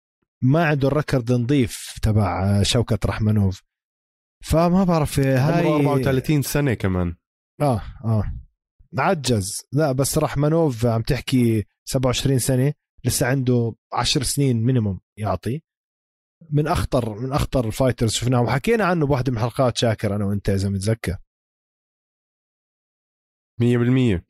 ما 0.44 0.66
عنده 0.66 0.88
الركض 0.88 1.32
نظيف 1.32 2.00
تبع 2.02 2.64
شوكة 2.64 3.00
رحمنوف 3.06 3.64
فما 4.44 4.84
بعرف 4.84 5.20
هاي 5.20 5.68
عمره 5.68 5.94
34 5.94 6.42
سنة 6.42 6.74
كمان. 6.74 7.16
آه 7.62 7.82
آه. 8.06 8.24
عجز. 8.98 9.62
لا 9.74 9.92
بس 9.92 10.18
رحمنوف 10.18 10.86
عم 10.86 11.02
تحكي 11.02 11.66
27 11.86 12.40
سنة 12.40 12.74
لسه 13.06 13.28
عنده 13.28 13.76
10 13.94 14.24
سنين 14.24 14.64
مينيموم 14.64 15.00
يعطي. 15.18 15.62
من 16.50 16.68
اخطر 16.68 17.20
من 17.20 17.34
أخطر 17.34 17.68
ال 17.68 17.73
fighters 17.73 18.12
شفناه 18.12 18.42
وحكينا 18.42 18.86
عنه 18.86 19.06
بواحده 19.06 19.32
من 19.32 19.40
حلقات 19.40 19.78
شاكر 19.78 20.16
أنا 20.16 20.26
وأنت 20.26 20.50
إذا 20.50 20.70
متذكر. 20.70 21.18
100% 23.62 24.25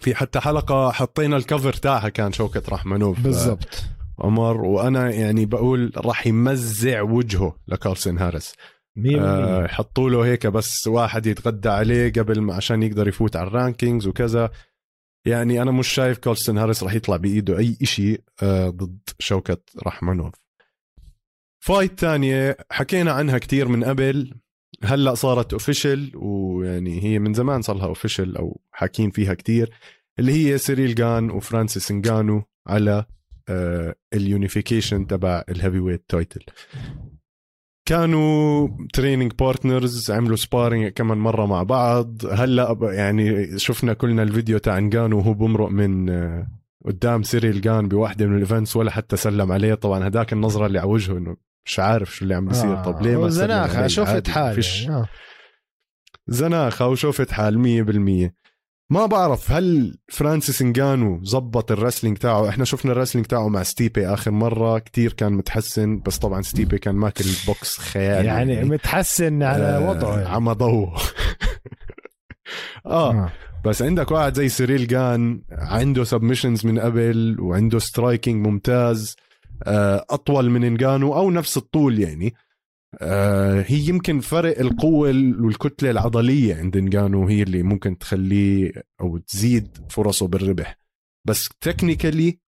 في 0.00 0.14
حتى 0.14 0.40
حلقة 0.40 0.90
حطينا 0.90 1.36
ال 1.36 1.42
cover 1.42 1.72
تاعها 1.72 2.08
كان 2.08 2.32
شوكت 2.32 2.68
رحمنوف 2.68 3.20
بالضبط. 3.20 3.82
عمر 4.18 4.60
وأنا 4.60 5.10
يعني 5.10 5.46
بقول 5.46 5.92
راح 5.96 6.26
يمزع 6.26 7.02
وجهه 7.02 7.56
لكارلستن 7.68 8.18
هاريس. 8.18 8.54
100% 8.98 9.18
آه، 9.20 9.64
يحطوا 9.64 10.10
له 10.10 10.24
هيك 10.24 10.46
بس 10.46 10.86
واحد 10.86 11.26
يتغدى 11.26 11.68
عليه 11.68 12.12
قبل 12.12 12.40
ما 12.40 12.54
عشان 12.54 12.82
يقدر 12.82 13.08
يفوت 13.08 13.36
على 13.36 13.46
ال 13.48 13.54
rankings 13.54 14.06
وكذا. 14.06 14.50
يعني 15.26 15.62
أنا 15.62 15.70
مش 15.70 15.88
شايف 15.88 16.18
كارلستن 16.18 16.58
هاريس 16.58 16.82
راح 16.82 16.94
يطلع 16.94 17.16
بإيده 17.16 17.58
أي 17.58 17.76
شيء 17.82 18.20
ضد 18.44 18.98
شوكت 19.18 19.58
رحمنوف 19.86 20.34
fight 21.64 21.98
تانية 21.98 22.56
حكينا 22.70 23.12
عنها 23.12 23.38
كتير 23.38 23.68
من 23.68 23.84
قبل. 23.84 24.34
هلأ 24.84 25.14
صارت 25.14 25.52
official 25.52 26.12
ويعني 26.14 27.02
هي 27.04 27.18
من 27.18 27.34
زمان 27.34 27.62
صار 27.62 27.76
لها 27.76 27.86
official 27.86 28.36
أو 28.36 28.60
حاكين 28.72 29.10
فيها 29.10 29.34
كتير 29.34 29.70
اللي 30.18 30.32
هي 30.32 30.58
سيريل 30.58 30.94
جان 30.94 31.30
وفرانسيس 31.30 31.90
انجانو 31.90 32.42
على 32.66 33.04
آه، 33.48 33.94
ال 34.14 34.22
unification 34.22 35.06
تبع 35.06 35.44
ال 35.48 35.78
heavyweight 35.78 36.04
title 36.08 36.44
كانوا 37.88 38.68
training 38.92 39.32
partners 39.38 40.10
عملوا 40.10 40.36
sparring 40.36 40.88
كمان 40.92 41.18
مرة 41.18 41.46
مع 41.46 41.62
بعض. 41.62 42.26
هلأ 42.26 42.78
يعني 42.82 43.58
شفنا 43.58 43.92
كلنا 43.92 44.22
الفيديو 44.22 44.58
تاع 44.58 44.78
انجانو 44.78 45.18
وهو 45.18 45.34
بمرق 45.34 45.68
من 45.68 46.10
آه، 46.10 46.48
قدام 46.84 47.22
سيريل 47.22 47.60
جان 47.60 47.88
بواحدة 47.88 48.26
من 48.26 48.34
ال 48.34 48.40
events 48.40 48.76
ولا 48.76 48.90
حتى 48.90 49.16
سلم 49.16 49.52
عليه. 49.52 49.74
طبعا 49.74 50.08
هداك 50.08 50.32
النظرة 50.32 50.66
اللي 50.66 50.78
على 50.78 50.88
وجهه 50.88 51.18
إنه 51.18 51.36
مش 51.66 51.78
عارف 51.78 52.16
شو 52.16 52.22
اللي 52.22 52.34
عم 52.34 52.46
بيصير 52.46 52.78
آه. 52.78 52.82
طب 52.82 53.02
ليه 53.02 53.20
ما 53.20 53.28
زناخة؟ 53.28 53.86
شفت 53.86 54.28
حالي 54.28 54.54
فيش 54.54 54.82
يعني. 54.82 54.96
آه. 54.96 55.08
زناخة 56.26 56.86
وشفت 56.86 57.30
حال 57.30 57.58
مية 57.58 57.82
بالمية 57.82 58.34
ما 58.90 59.06
بعرف 59.06 59.50
هل 59.50 59.98
فرانسيس 60.08 60.62
انجانو 60.62 61.24
زبط 61.24 61.72
ال 61.72 61.77
wrestling 61.77 62.18
تاعه 62.18 62.48
إحنا 62.48 62.64
شفنا 62.64 62.92
ال 62.92 62.95
wrestling 62.95 63.26
تاعه 63.26 63.48
مع 63.48 63.62
ستيبي 63.62 64.06
آخر 64.06 64.30
مرة 64.30 64.78
كتير 64.78 65.12
كان 65.12 65.32
متحسن 65.32 66.00
بس 66.00 66.18
طبعا 66.18 66.42
ستيبي 66.42 66.78
كان 66.78 66.94
ماكل 66.94 67.24
البوكس 67.24 67.78
خيالي 67.78 68.26
يعني 68.26 68.64
متحسن 68.64 69.42
على 69.42 69.64
آه، 69.64 69.90
وضعه 69.90 70.18
يعني. 70.18 70.28
عم 70.28 70.52
ضوء 70.52 70.88
آه 72.86 73.12
آه. 73.12 73.32
بس 73.64 73.82
عندك 73.82 74.10
واحد 74.10 74.34
زي 74.34 74.48
سيريل 74.48 74.86
جان 74.86 75.42
عنده 75.50 76.04
submissions 76.04 76.66
من 76.66 76.78
قبل 76.78 77.36
وعنده 77.40 77.78
striking 77.78 78.46
ممتاز 78.46 79.16
أطول 80.10 80.50
من 80.50 80.64
انجانو 80.64 81.14
أو 81.14 81.30
نفس 81.30 81.56
الطول 81.56 81.98
يعني. 81.98 82.34
آه، 83.00 83.64
هي 83.66 83.88
يمكن 83.88 84.20
فرق 84.20 84.58
القوة 84.58 85.08
والكتلة 85.40 85.90
العضلية 85.90 86.54
عند 86.54 86.76
انجانو 86.76 87.28
هي 87.28 87.42
اللي 87.42 87.62
ممكن 87.62 87.98
تخليه 87.98 88.72
أو 89.00 89.18
تزيد 89.18 89.78
فرصه 89.90 90.26
بالربح. 90.28 90.78
بس 91.24 91.48
technically 91.60 92.38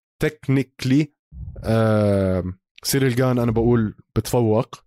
سيريل 2.83 3.15
جان 3.15 3.39
أنا 3.39 3.51
بقول 3.51 3.95
بتفوق. 4.17 4.85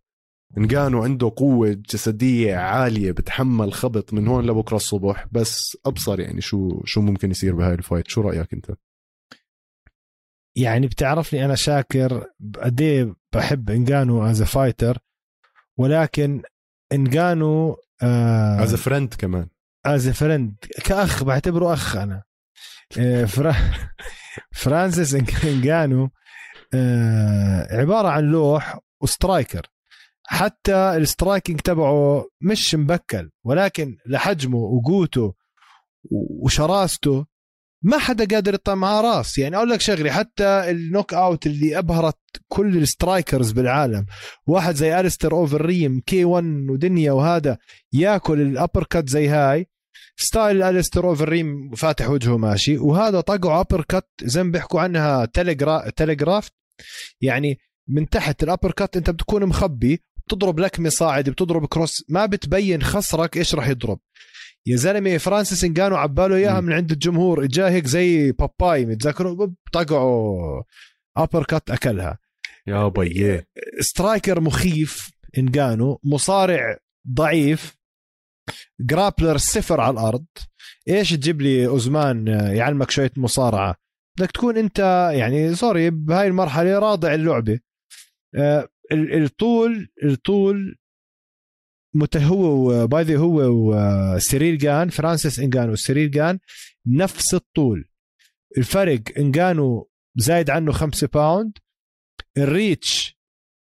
انجانو 0.57 1.03
عنده 1.03 1.31
قوة 1.35 1.69
جسدية 1.69 2.55
عالية 2.55 3.11
بتحمل 3.11 3.73
خبط 3.73 4.13
من 4.13 4.27
هون 4.27 4.45
لبكرة 4.45 4.75
الصبح. 4.75 5.27
بس 5.31 5.77
أبصر 5.85 6.19
يعني 6.19 6.41
شو 6.41 6.81
شو 6.85 7.01
ممكن 7.01 7.31
يصير 7.31 7.55
بهاي 7.55 7.73
ال 7.73 7.78
fight. 7.78 8.07
شو 8.07 8.21
رأيك 8.21 8.53
أنت؟ 8.53 8.71
يعني 10.57 10.87
بتعرفني 10.87 11.45
أنا 11.45 11.55
شاكر 11.55 12.25
قد 12.61 12.81
إيه 12.81 13.15
بحب 13.33 13.69
انجانو 13.69 14.23
as 14.23 14.43
fighter 14.43 14.97
ولكن 15.77 16.41
انجانو 16.91 17.75
as 18.01 18.73
آه 18.73 18.77
friend 18.77 19.13
كمان. 19.13 19.49
as 19.85 20.09
friend 20.09 20.55
كأخ 20.85 21.23
بعتبره 21.23 21.73
أخ 21.73 21.95
أنا. 21.95 22.23
آه 22.99 23.25
فرا 23.25 23.55
فرانسيس 24.61 25.15
انجانو 25.45 26.09
آه 26.73 27.67
عبارة 27.79 28.07
عن 28.07 28.23
لوح 28.23 28.79
و 29.01 29.08
striker. 29.08 29.67
حتى 30.27 30.97
ال 30.97 31.04
striking 31.04 31.59
تبعه 31.59 32.25
مش 32.41 32.75
مبكل 32.75 33.31
ولكن 33.45 33.97
لحجمه 34.05 34.57
وقوته 34.57 35.33
وشراسته 36.43 37.25
ما 37.81 37.97
حدا 37.97 38.25
قادر 38.35 38.53
يطلع 38.53 38.75
معاه 38.75 39.01
راس. 39.01 39.37
يعني 39.37 39.57
أقول 39.57 39.69
لك 39.69 39.81
شغلة 39.81 40.11
حتى 40.11 40.43
ال 40.43 41.13
knockout 41.13 41.45
اللي 41.45 41.77
أبهرت 41.77 42.17
كل 42.47 42.77
ال 42.77 42.85
strikers 42.85 43.51
بالعالم. 43.51 44.05
واحد 44.47 44.75
زي 44.75 44.99
اليستر 44.99 45.31
اوفريم 45.31 46.01
K-1 46.05 46.45
ودنيا 46.69 47.11
وهذا 47.11 47.57
ياكل 47.93 48.41
ال 48.41 48.83
uppercut 48.83 49.09
زي 49.09 49.27
هاي. 49.27 49.67
style 50.19 50.63
اليستر 50.63 51.07
اوفريم 51.07 51.75
فاتح 51.75 52.09
وجهه 52.09 52.37
ماشي 52.37 52.77
وهذا 52.77 53.21
طقعه 53.21 53.61
uppercut 53.61 54.09
زي 54.23 54.43
ما 54.43 54.51
بيحكوا 54.51 54.81
عنها 54.81 55.25
telegra 55.25 55.89
telegraph 55.89 56.49
يعني 57.21 57.57
من 57.89 58.09
تحت 58.09 58.43
ال 58.43 58.71
uppercut 58.71 58.97
أنت 58.97 59.09
بتكون 59.09 59.45
مخبي 59.45 60.03
بتضرب 60.27 60.59
لكمة 60.59 60.89
صاعد 60.89 61.29
بتضرب 61.29 61.65
cross 61.65 62.05
ما 62.09 62.25
بتبين 62.25 62.81
خصرك 62.81 63.37
إيش 63.37 63.55
راح 63.55 63.67
يضرب. 63.67 63.99
يا 64.67 64.75
زلمة 64.75 65.17
فرانسيس 65.17 65.63
انجانو 65.63 65.95
عباله 65.95 66.35
إياها 66.35 66.61
من 66.61 66.73
عند 66.73 66.91
الجمهور. 66.91 67.43
اجاه 67.43 67.69
هيك 67.69 67.87
زي 67.87 68.31
باباي 68.31 68.85
متذكروا؟ 68.85 69.47
طقعوا 69.73 70.63
uppercut 71.17 71.69
أكلها. 71.71 72.19
يا 72.67 72.87
بيي 72.87 73.43
striker 73.79 74.41
مخيف 74.41 75.11
انجانو 75.37 75.99
مصارع 76.03 76.77
ضعيف 77.13 77.77
grappler 78.79 79.37
صفر 79.37 79.81
على 79.81 79.93
الأرض. 79.93 80.25
إيش 80.89 81.09
تجيب 81.09 81.41
لي 81.41 81.67
أوزمان 81.67 82.27
يعلمك 82.27 82.91
شوية 82.91 83.11
مصارعة؟ 83.17 83.75
بدك 84.19 84.31
تكون 84.31 84.57
أنت 84.57 85.09
يعني 85.13 85.55
sorry 85.55 85.89
بهاي 85.89 86.27
المرحلة 86.27 86.79
راضع 86.79 87.13
اللعبة. 87.13 87.59
آه، 88.35 88.67
الطول 90.03 90.77
الطول 92.03 92.21
هو 92.21 92.87
باي 92.87 93.17
هو 93.17 93.41
وسيريل 93.41 94.57
جان 94.57 94.89
فرانسيس 94.89 95.39
انجانو 95.39 95.71
وسيريل 95.71 96.11
جان 96.11 96.39
نفس 96.87 97.33
الطول. 97.33 97.89
الفرق 98.57 99.01
انجانو 99.17 99.89
زايد 100.15 100.49
عنه 100.49 100.71
خمسة 100.71 101.07
pound 101.13 101.57
ال 102.37 102.50
reach 102.50 103.17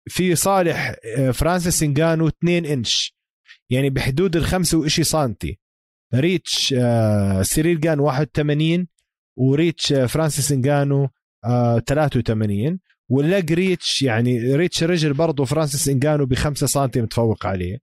في 0.09 0.35
صالح 0.35 0.95
آه، 1.17 1.31
فرانسيس 1.31 1.83
انجانو 1.83 2.27
2 2.27 2.65
انش 2.65 3.15
يعني 3.69 3.89
بحدود 3.89 4.35
الخمسة 4.35 4.77
وإشي 4.77 5.03
سنتي 5.03 5.59
reach 6.13 6.73
آه، 6.77 7.41
سيريل 7.41 7.79
جان 7.79 7.99
81 7.99 8.87
و 9.37 9.47
reach 9.47 9.93
آه، 9.93 10.05
فرانسيس 10.05 10.51
انجانو 10.51 11.09
83 11.87 12.79
وال 13.09 13.27
leg 13.27 13.53
reach 13.53 14.01
يعني 14.01 14.55
reach 14.55 14.83
رجل 14.83 15.13
برضه 15.13 15.45
فرانسيس 15.45 15.89
انجانو 15.89 16.25
ب 16.25 16.33
5 16.33 16.67
سم 16.67 16.89
متفوق 16.95 17.45
عليه. 17.45 17.77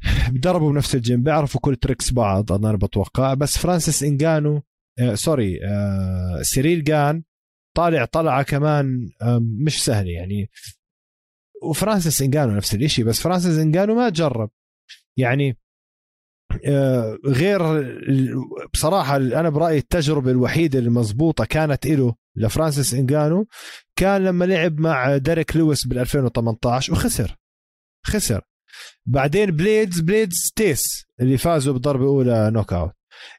بدربوا 0.32 0.72
بنفس 0.72 0.94
الجيم 0.94 1.22
بيعرفوا 1.22 1.60
كل 1.60 1.76
tricks 1.76 2.12
بعض 2.12 2.52
أنا 2.52 2.76
بتوقع. 2.76 3.34
بس 3.34 3.58
فرانسيس 3.58 4.02
إنجانو 4.02 4.62
آه 4.98 5.14
sorry 5.14 5.60
آه 5.64 6.42
سيريل 6.42 6.84
جان 6.84 7.22
طالع 7.76 8.04
طلعة 8.04 8.42
كمان 8.42 9.10
آه 9.22 9.40
مش 9.66 9.84
سهلة 9.84 10.10
يعني. 10.10 10.50
وفرانسيس 11.62 12.22
إنجانو 12.22 12.52
نفس 12.56 12.74
الشيء 12.74 13.04
بس 13.04 13.20
فرانسيس 13.20 13.58
إنجانو 13.58 13.94
ما 13.94 14.08
جرب. 14.08 14.50
يعني 15.16 15.58
آه 16.66 17.18
غير 17.26 17.60
بصراحة 18.72 19.16
أنا 19.16 19.48
برأيي 19.48 19.78
التجربة 19.78 20.30
الوحيدة 20.30 20.78
المضبوطه 20.78 21.44
كانت 21.44 21.86
له 21.86 22.14
لفرانسيس 22.36 22.94
إنجانو 22.94 23.46
كان 23.96 24.24
لما 24.24 24.44
لعب 24.44 24.80
مع 24.80 25.16
ديريك 25.16 25.56
لويس 25.56 25.86
بال 25.86 25.98
2018 25.98 26.92
وخسر. 26.92 27.36
خسر. 28.06 28.49
بعدين 29.06 29.50
بليدز 29.50 30.00
بليدز 30.00 30.52
تيس 30.56 30.82
اللي 31.20 31.38
فازوا 31.38 31.74
بضربه 31.74 32.04
اولى 32.06 32.50
knock 32.50 32.72
out 32.72 32.92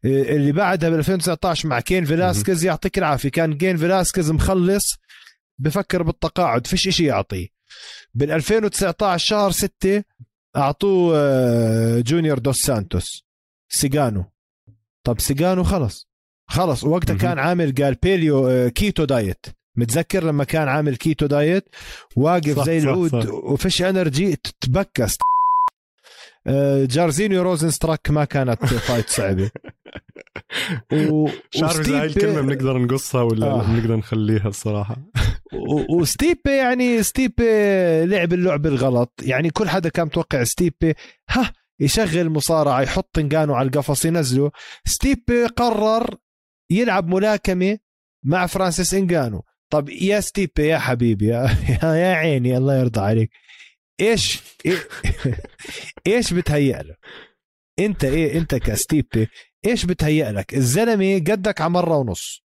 اللي 0.06 0.52
بعدها 0.52 0.90
بال 0.90 0.98
2019 1.00 1.70
مع 1.70 1.80
كين 1.80 2.06
فيلاسكيز 2.06 2.66
يعطيك 2.66 2.98
العافية. 2.98 3.30
كان 3.30 3.58
كين 3.58 3.78
فيلاسكيز 3.78 4.32
مخلص 4.32 4.84
بفكر 5.60 6.04
بالتقاعد 6.04 6.68
فيش 6.68 6.88
إشي 6.88 7.06
يعطيه 7.06 7.48
بال 8.14 8.32
2019 8.32 9.26
شهر 9.28 9.52
6 9.52 10.04
أعطوه 10.58 12.00
جونيور 12.00 12.40
دوس 12.40 12.58
سانتوس 12.58 13.24
سيجانو 13.70 14.26
طب 15.04 15.20
سيجانو 15.20 15.64
خلص. 15.64 16.08
خلص. 16.48 16.84
وقتها 16.84 17.16
كان 17.16 17.40
عامل 17.40 17.74
قال 17.76 17.96
بيليو 17.96 18.70
كيتو 18.70 19.04
دايت 19.06 19.46
متذكر 19.78 20.24
لما 20.24 20.44
كان 20.44 20.68
عامل 20.68 20.96
كيتو 20.96 21.26
دايت 21.26 21.66
واقف 22.16 22.58
صح 22.58 22.66
زي 22.66 22.78
العود 22.78 23.26
وفيش 23.26 23.82
انرجي 23.82 24.36
تبكس 24.62 25.18
آه، 26.48 26.86
جارزينيو 26.86 27.42
روزن 27.42 27.70
ستراك 27.70 28.10
ما 28.10 28.26
كانت 28.26 28.66
فايت 28.66 29.10
صعبة. 29.10 29.52
و... 31.12 31.26
مش 31.56 31.64
عارف 31.64 31.80
اذا 31.80 32.02
هاي 32.02 32.06
الكلمة 32.06 32.42
بنقدر 32.42 32.78
نقصها 32.78 33.22
ولا 33.22 33.48
آه. 33.48 33.64
بنقدر 33.64 33.96
نخليها 33.96 34.48
الصراحة؟ 34.48 34.96
و... 35.70 36.00
وستيبي 36.00 36.58
يعني 36.58 37.04
ستيبي 37.04 37.46
لعب 38.06 38.34
اللعبه 38.34 38.70
الغلط. 38.70 39.14
يعني 39.24 39.50
كل 39.50 39.70
حدا 39.70 39.90
كان 39.90 40.06
متوقع 40.06 40.44
ستيبي 40.44 40.94
ها 41.30 41.54
يشغل 41.80 42.30
مصارعة 42.30 42.82
يحط 42.82 43.18
انجانو 43.20 43.54
على 43.54 43.66
القفص 43.68 44.06
ينزله. 44.06 44.52
ستيبي 44.86 45.46
قرر 45.46 46.16
يلعب 46.72 47.08
ملاكمة 47.08 47.78
مع 48.26 48.46
فرانسيس 48.46 48.94
انجانو 48.94 49.44
طب 49.70 49.90
يا 49.90 50.20
ستيبي 50.20 50.68
يا 50.68 50.78
حبيبي 50.78 51.28
يا, 51.28 51.50
يا 51.84 52.16
عيني 52.16 52.58
الله 52.58 52.80
يرضى 52.80 53.02
عليك. 53.02 53.30
إيش؟ 54.02 54.42
إيش 56.08 56.34
بتهيأ 56.34 56.82
له؟ 56.84 56.96
أنت 57.80 58.04
إيه؟ 58.04 58.38
أنت 58.38 58.56
كستيبي 58.56 59.28
إيش 59.66 59.86
بتهيأ 59.86 60.32
لك؟ 60.32 60.54
الزلمة 60.54 61.16
قدك 61.16 61.62
على 61.62 61.70
مرة 61.70 61.98
ونص 61.98 62.44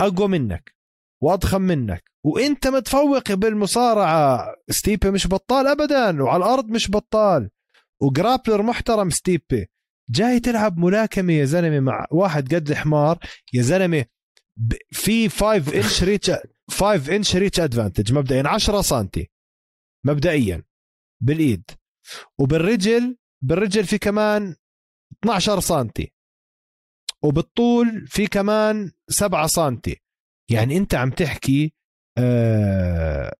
أقوى 0.00 0.28
منك 0.28 0.74
وأضخم 1.22 1.62
منك 1.62 2.10
وأنت 2.24 2.66
متفوق 2.66 3.32
بالمصارعة. 3.32 4.46
ستيبي 4.70 5.10
مش 5.10 5.26
بطال 5.26 5.66
ابدا 5.66 6.22
وعلى 6.22 6.44
الأرض 6.44 6.68
مش 6.68 6.90
بطال 6.90 7.50
و 8.00 8.07
grappler 8.07 8.62
محترم 8.62 9.10
ستيبي. 9.10 9.66
جاي 10.10 10.40
تلعب 10.40 10.78
ملاكمة 10.78 11.32
يا 11.32 11.44
زلمة 11.44 11.80
مع 11.80 12.06
واحد 12.10 12.54
قد 12.54 12.70
الحمار. 12.70 13.18
يا 13.52 13.62
زلمة 13.62 14.04
في 14.92 15.28
5 15.28 15.76
inch 15.76 16.02
reach 16.02 16.30
5 16.70 17.16
inch 17.16 17.36
reach 17.36 17.60
advantage 17.60 18.12
مبدئيا 18.12 18.48
10 18.48 18.80
سم 18.80 19.08
مبدئيا. 20.04 20.62
بالإيد. 21.24 21.70
وبالرجل 22.38 23.16
بالرجل 23.42 23.84
في 23.84 23.98
كمان 23.98 24.56
12 25.24 25.60
سم 25.60 25.88
وبالطول 27.22 28.06
في 28.06 28.26
كمان 28.26 28.92
7 29.08 29.46
سم 29.46 29.80
يعني 30.50 30.76
أنت 30.76 30.94
عم 30.94 31.10
تحكي 31.10 31.74
آه 32.18 33.32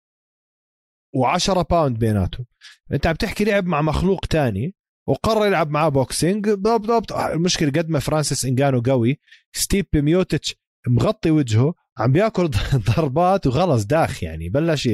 و10 1.17 1.59
pound 1.71 1.99
بيناتهم. 1.99 2.47
أنت 2.93 3.07
عم 3.07 3.15
تحكي 3.15 3.45
لعب 3.45 3.67
مع 3.67 3.83
مخلوق 3.83 4.27
تاني 4.27 4.75
وقرر 5.09 5.47
يلعب 5.47 5.71
معاه 5.71 5.89
boxing 5.89 6.51
بالضبط. 6.51 7.13
المشكلة 7.13 7.71
قد 7.71 7.89
ما 7.89 7.99
فرانسيس 7.99 8.45
إنجانو 8.45 8.81
قوي 8.81 9.21
ستيبي 9.53 9.87
ميوسيتش 9.95 10.55
مغطي 10.89 11.31
وجهه 11.31 11.75
عم 11.99 12.13
بياكل 12.13 12.49
ضربات 12.97 13.47
وخلص 13.47 13.85
داخ 13.85 14.23
يعني 14.23 14.49
بلش 14.49 14.89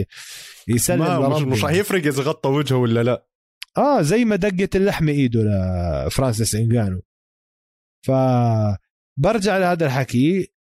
يسلم 0.69 1.31
مش, 1.31 1.43
مش 1.43 1.65
رح 1.65 1.71
يفرق 1.71 2.07
إذا 2.07 2.23
غطى 2.23 2.49
وجهه 2.49 2.77
ولا 2.77 3.03
لا. 3.03 3.27
آه 3.79 4.03
زي 4.03 4.25
مدقة 4.25 4.77
اللحمة 4.77 5.13
إيده 5.13 5.41
لفرانسيس 6.07 6.55
انجانو 6.55 7.03
ف 8.07 8.11
برجع 9.19 9.59
لهذا 9.59 9.87
الحكي 9.87 10.53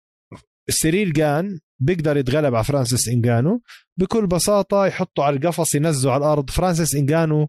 سيريل 0.69 1.13
جان 1.13 1.59
بيقدر 1.81 2.17
يتغلب 2.17 2.55
على 2.55 2.63
فرانسيس 2.63 3.07
انجانو 3.07 3.61
بكل 3.97 4.27
بساطة 4.27 4.85
يحطه 4.85 5.23
على 5.23 5.35
القفص 5.35 5.75
ينزله 5.75 6.11
على 6.11 6.19
الأرض. 6.19 6.49
فرانسيس 6.49 6.95
انجانو 6.95 7.47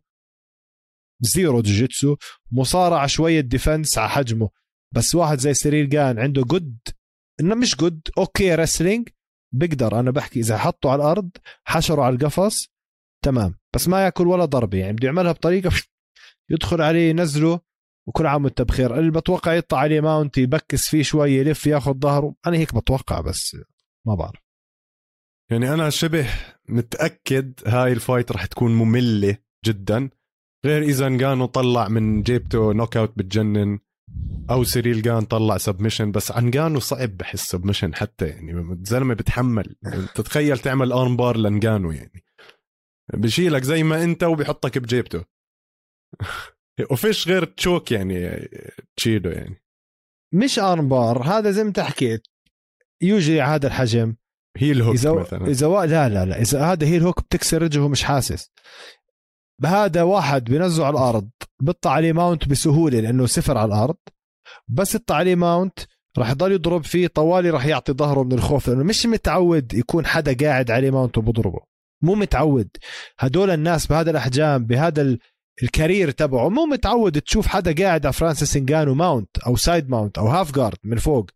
zero 1.20 1.62
جوجيتسو 1.62 2.16
مصارعه 2.52 3.06
شوية 3.06 3.40
defense 3.40 3.98
على 3.98 4.08
حجمه. 4.08 4.50
بس 4.94 5.14
واحد 5.14 5.38
زي 5.38 5.54
سيريل 5.54 5.88
جان 5.88 6.18
عنده 6.18 6.42
good 6.42 6.78
إنه 7.40 7.54
مش 7.54 7.76
good 7.76 8.00
okay 8.18 8.54
wrestling 8.54 9.08
بيقدر 9.54 10.00
أنا 10.00 10.10
بحكي 10.10 10.40
إذا 10.40 10.58
حطه 10.58 10.90
على 10.90 11.02
الأرض 11.02 11.30
حشره 11.64 12.02
على 12.02 12.14
القفص 12.14 12.68
تمام. 13.24 13.54
بس 13.74 13.88
ما 13.88 14.04
يأكل 14.04 14.26
ولا 14.26 14.44
ضربه 14.44 14.78
يعني 14.78 14.92
بده 14.92 15.06
يعملها 15.06 15.32
بطريقة 15.32 15.70
يدخل 16.50 16.82
عليه 16.82 17.10
ينزله 17.10 17.60
وكل 18.08 18.26
عام 18.26 18.44
وانت 18.44 18.62
بخير. 18.62 18.98
اللي 18.98 19.10
بتوقع 19.10 19.54
يطلع 19.54 19.78
عليه 19.78 20.00
mount 20.00 20.38
يبكس 20.38 20.88
فيه 20.88 21.02
شوية 21.02 21.40
يلف 21.40 21.66
ياخذ 21.66 21.94
ظهره. 21.94 22.34
أنا 22.46 22.56
هيك 22.56 22.74
بتوقع 22.74 23.20
بس 23.20 23.56
ما 24.06 24.14
بعرف. 24.14 24.40
يعني 25.50 25.74
أنا 25.74 25.90
شبه 25.90 26.26
متأكد 26.68 27.52
هاي 27.66 27.92
ال 27.92 27.99
fight 27.99 28.32
رح 28.32 28.46
تكون 28.46 28.74
مملة 28.74 29.36
جدا. 29.64 30.10
غير 30.64 30.82
إذا 30.82 31.06
انجانو 31.06 31.46
طلع 31.46 31.88
من 31.88 32.22
جيبته 32.22 32.72
knock 32.72 32.96
out 32.96 33.18
بتجنن. 33.18 33.78
أو 34.50 34.64
سيريل 34.64 35.02
جان 35.02 35.24
طلع 35.24 35.58
submission 35.58 36.12
بس 36.12 36.30
أنجانو 36.30 36.80
صعب 36.80 37.16
بحس 37.16 37.40
submission 37.40 37.94
حتى 37.94 38.26
يعني 38.26 38.52
الزلمه 38.52 39.14
بتحمل. 39.14 39.76
يعني 39.82 40.06
تتخيل 40.14 40.58
تعمل 40.58 40.92
arm 40.92 41.16
bar 41.16 41.36
لأنجانو 41.36 41.90
يعني. 41.90 42.24
بشيلك 43.14 43.62
زي 43.62 43.82
ما 43.82 44.04
أنت 44.04 44.24
وبيحطك 44.24 44.78
بجيبته. 44.78 45.24
وفيش 46.90 47.28
غير 47.28 47.44
تشوك 47.44 47.92
يعني 47.92 48.48
تشيله 48.96 49.30
يعني. 49.30 49.62
مش 50.34 50.58
آرم 50.58 50.88
بار 50.88 51.22
هذا 51.22 51.50
زي 51.50 51.62
ما 51.62 51.68
أنت 51.68 51.80
حكيت. 51.80 52.22
يوجي 53.02 53.42
هذا 53.42 53.66
الحجم. 53.66 54.16
هي 54.56 54.72
الهوك 54.72 54.94
إذا 54.94 55.12
مثلا. 55.12 55.46
إذا 55.46 55.66
و... 55.66 55.82
لا 55.82 56.08
لا 56.08 56.24
لا 56.24 56.40
إذا 56.40 56.64
هذا 56.64 56.86
هي 56.86 56.96
الهوك 56.96 57.20
بتكسر 57.20 57.62
رجله 57.62 57.88
مش 57.88 58.02
حاسس. 58.02 58.50
هذا 59.66 60.02
واحد 60.02 60.44
بنزله 60.44 60.86
على 60.86 60.92
الأرض 60.92 61.28
بيطلع 61.62 61.92
عليه 61.92 62.12
ماونت 62.12 62.48
بسهولة 62.48 63.00
لأنه 63.00 63.26
صفر 63.26 63.58
على 63.58 63.74
الأرض. 63.74 63.96
بس 64.68 64.94
يطلع 64.94 65.16
عليه 65.16 65.34
ماونت 65.34 65.78
راح 66.18 66.30
يضل 66.30 66.52
يضرب 66.52 66.84
فيه 66.84 67.06
طوالي 67.06 67.50
راح 67.50 67.66
يعطي 67.66 67.92
ظهره 67.92 68.22
من 68.22 68.32
الخوف 68.32 68.68
لأنه 68.68 68.84
مش 68.84 69.06
متعود 69.06 69.74
يكون 69.74 70.06
حدا 70.06 70.46
قاعد 70.46 70.70
عليه 70.70 70.90
ماونت 70.90 71.18
وبضربه. 71.18 71.60
مو 72.02 72.14
متعود. 72.14 72.68
هدول 73.18 73.50
الناس 73.50 73.86
بهذا 73.86 74.10
الأحجام 74.10 74.64
بهذا 74.64 75.02
ال... 75.02 75.18
الcareer 75.62 76.10
تبعه 76.10 76.48
مو 76.48 76.66
متعود 76.66 77.20
تشوف 77.20 77.46
حدا 77.46 77.84
قاعد 77.84 78.06
على 78.06 78.12
فرانسيس 78.12 78.56
إنجانو 78.56 78.94
mount 78.94 79.38
أو 79.38 79.56
side 79.56 79.90
mount 79.90 80.18
أو 80.18 80.26
half 80.26 80.52
guard 80.52 80.78
من 80.84 80.96
فوق. 80.96 81.30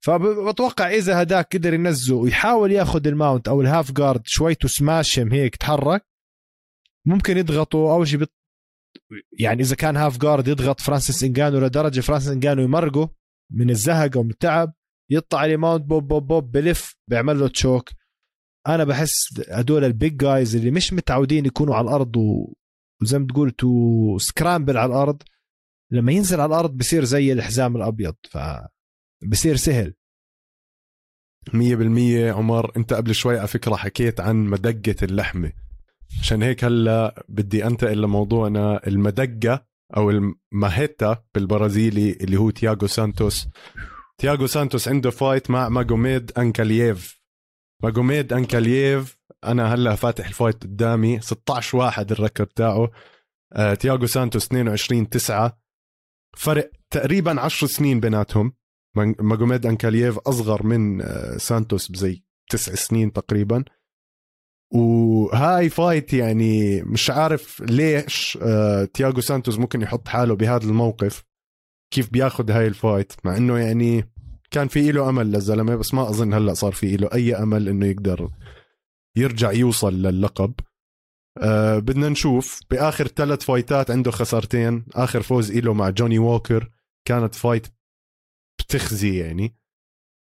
فبتوقع 0.00 0.90
إذا 0.90 1.22
هداك 1.22 1.56
قدر 1.56 1.74
ينزله 1.74 2.16
ويحاول 2.16 2.72
ياخذ 2.72 3.06
ال 3.06 3.13
mount 3.13 3.48
أو 3.48 3.60
ال 3.60 3.66
half 3.66 3.92
guard 3.92 4.22
شوي 4.24 4.54
تسماشم 4.54 5.32
هيك 5.32 5.56
تحرك. 5.56 6.11
ممكن 7.06 7.38
يضغطوا 7.38 7.92
اول 7.94 8.08
شيء 8.08 8.18
بت... 8.18 8.32
يعني 9.38 9.62
إذا 9.62 9.76
كان 9.76 9.96
half 9.96 10.18
guard 10.18 10.48
يضغط 10.48 10.80
فرانسيس 10.80 11.24
إنجانو 11.24 11.58
لدرجة 11.58 12.00
فرانسيس 12.00 12.28
إنجانو 12.28 12.62
يمرقه 12.62 13.14
من 13.52 13.70
الزهق 13.70 14.16
أو 14.16 14.22
من 14.22 14.30
التعب 14.30 14.74
يطلع 15.10 15.40
عليه 15.40 15.56
mount 15.56 15.84
بوب 15.84 16.08
بوب 16.08 16.26
بوب 16.26 16.52
بلف 16.52 16.96
بيعمل 17.10 17.40
له 17.40 17.48
choke 17.48 17.90
أنا 18.68 18.84
بحس 18.84 19.40
هدول 19.48 19.84
ال 19.84 19.92
big 19.92 20.16
guys 20.16 20.56
اللي 20.56 20.70
مش 20.70 20.92
متعودين 20.92 21.46
يكونوا 21.46 21.74
على 21.74 21.84
الأرض. 21.84 22.16
وزي 23.02 23.18
ما 23.18 23.26
تقول 23.26 23.50
to 23.50 24.18
scramble 24.18 24.76
على 24.76 24.92
الأرض 24.92 25.22
لما 25.92 26.12
ينزل 26.12 26.40
على 26.40 26.54
الأرض 26.54 26.76
بصير 26.76 27.04
زي 27.04 27.32
الحزام 27.32 27.76
الأبيض 27.76 28.14
ف 28.30 28.38
بصير 29.30 29.56
سهل 29.56 29.94
مية 31.54 31.76
بالمية 31.76 32.32
عمر 32.32 32.76
أنت 32.76 32.92
قبل 32.92 33.14
شوي 33.14 33.38
على 33.38 33.48
فكرة 33.48 33.74
حكيت 33.76 34.20
عن 34.20 34.36
مدقة 34.36 34.96
اللحمة 35.02 35.52
عشان 36.20 36.42
هيك 36.42 36.64
هلا 36.64 37.24
بدي 37.28 37.66
أنتقل 37.66 38.02
لموضوعنا 38.02 38.86
المدقة 38.86 39.66
أو 39.96 40.10
الماهيتا 40.10 41.24
بالبرازيلي 41.34 42.12
اللي 42.12 42.36
هو 42.36 42.50
تياغو 42.50 42.86
سانتوس. 42.86 43.48
تياغو 44.18 44.46
سانتوس 44.46 44.88
عنده 44.88 45.10
fight 45.10 45.50
مع 45.50 45.68
ماجوميد 45.68 46.32
أنكالييف. 46.38 47.20
ماجوميد 47.82 48.32
أنكالييف 48.32 49.18
أنا 49.44 49.74
هلا 49.74 49.94
فاتح 49.94 50.26
ال 50.26 50.32
fight 50.32 50.62
قدامي 50.62 51.20
16 51.20 51.78
واحد 51.78 52.12
ال 52.12 52.17
record 52.17 52.48
تاعه. 52.48 52.90
آه، 53.52 53.74
تياغو 53.74 54.06
سانتوس 54.06 54.46
22 54.46 55.08
9 55.08 55.58
فرق 56.36 56.70
تقريبا 56.90 57.40
10 57.40 57.66
سنين 57.66 58.00
بيناتهم. 58.00 58.52
ماجوميد 58.96 59.66
أنكالييف 59.66 60.18
أصغر 60.18 60.66
من 60.66 61.02
آه، 61.02 61.36
سانتوس 61.36 61.90
بزي 61.90 62.22
تسع 62.50 62.74
سنين 62.74 63.12
تقريبا. 63.12 63.64
وهاي 64.74 65.70
fight 65.70 66.12
يعني 66.12 66.82
مش 66.82 67.10
عارف 67.10 67.60
ليش 67.60 68.38
آه، 68.42 68.84
تياغو 68.84 69.20
سانتوس 69.20 69.58
ممكن 69.58 69.82
يحط 69.82 70.08
حاله 70.08 70.34
بهذا 70.34 70.64
الموقف 70.64 71.24
كيف 71.94 72.10
بياخذ 72.10 72.50
هاي 72.50 72.66
ال 72.66 72.73
fight؟ 72.73 73.12
مع 73.24 73.36
إنه 73.36 73.58
يعني 73.58 74.12
كان 74.50 74.68
في 74.68 74.92
له 74.92 75.08
أمل 75.08 75.26
للزلمة 75.26 75.76
بس 75.76 75.94
ما 75.94 76.08
أظن 76.08 76.34
هلأ 76.34 76.54
صار 76.54 76.72
في 76.72 76.96
له 76.96 77.08
أي 77.14 77.34
أمل 77.34 77.68
إنه 77.68 77.86
يقدر 77.86 78.30
يرجع 79.16 79.52
يوصل 79.52 80.02
للقب. 80.02 80.54
أه 81.38 81.78
بدنا 81.78 82.08
نشوف. 82.08 82.60
بآخر 82.70 83.06
ثلاث 83.06 83.44
fightات 83.44 83.90
عنده 83.90 84.10
خسارتين. 84.10 84.84
آخر 84.94 85.22
فوز 85.22 85.52
له 85.52 85.72
مع 85.74 85.90
جوني 85.90 86.18
ووكر. 86.18 86.70
كانت 87.04 87.34
fight 87.34 87.66
بتخزي 88.58 89.18
يعني. 89.18 89.54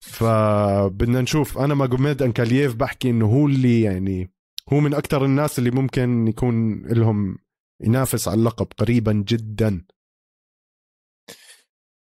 فبدنا 0.01 1.21
نشوف. 1.21 1.57
أنا 1.57 1.73
ماجوميد 1.73 2.21
انكالييف 2.21 2.75
بحكي 2.75 3.09
إنه 3.09 3.25
هو 3.25 3.47
اللي 3.47 3.81
يعني 3.81 4.31
هو 4.73 4.79
من 4.79 4.93
أكثر 4.93 5.25
الناس 5.25 5.59
اللي 5.59 5.71
ممكن 5.71 6.27
يكون 6.27 6.81
لهم 6.87 7.37
ينافس 7.81 8.27
على 8.27 8.39
اللقب 8.39 8.67
قريبا 8.77 9.13
جدا. 9.27 9.85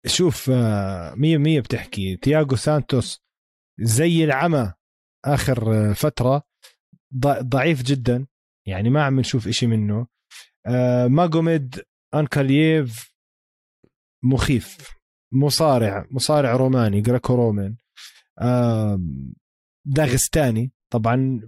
شوف 0.07 0.51
آه، 0.51 1.15
مية 1.15 1.39
مية 1.39 1.61
بتحكي. 1.61 2.17
تياغو 2.17 2.57
سانتوس 2.57 3.23
زي 3.81 4.25
العمى 4.25 4.73
آخر 5.25 5.95
فترة 5.95 6.43
ضعيف 7.43 7.83
جدا. 7.83 8.27
يعني 8.69 8.91
ما 8.91 9.05
عم 9.05 9.21
نشوف 9.21 9.49
إشي 9.49 9.67
منه. 9.67 10.07
آه، 10.67 11.07
ماجوميد 11.07 11.83
أنكالييف 12.15 13.15
مخيف. 14.25 14.93
مصارع 15.35 16.07
مصارع 16.11 16.57
روماني 16.57 17.01
جريكو 17.01 17.35
رومان. 17.35 17.77
داغستاني 19.85 20.73
طبعا 20.91 21.41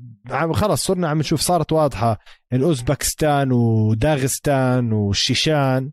خلص 0.53 0.87
صرنا 0.87 1.09
عم 1.09 1.19
نشوف 1.19 1.41
صارت 1.41 1.73
واضحة 1.73 2.19
الأوزبكستان 2.53 3.53
وداغستان 3.53 4.93
والشيشان 4.93 5.91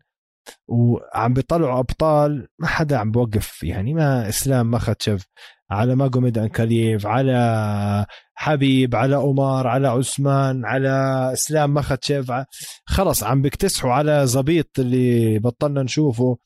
وعم 0.68 1.34
بيطلعوا 1.34 1.78
أبطال. 1.78 2.48
ما 2.58 2.66
حدا 2.66 2.98
عم 2.98 3.10
بوقف 3.10 3.62
يعني 3.62 3.94
ما 3.94 4.28
إسلام 4.28 4.70
مخاتشف 4.70 5.26
على 5.70 5.94
ماجوميد 5.94 6.38
انكالييف 6.38 7.06
على 7.06 8.06
حبيب 8.34 8.94
على 8.96 9.16
عمر 9.16 9.66
على 9.66 9.88
عثمان 9.88 10.64
على 10.64 10.90
إسلام 11.32 11.74
مخاتشف 11.74 12.44
خلص 12.86 13.22
عم 13.22 13.42
بيكتسحوا 13.42 13.92
على 13.92 14.26
زبيط 14.26 14.78
اللي 14.78 15.38
بطلنا 15.38 15.82
نشوفه. 15.82 16.38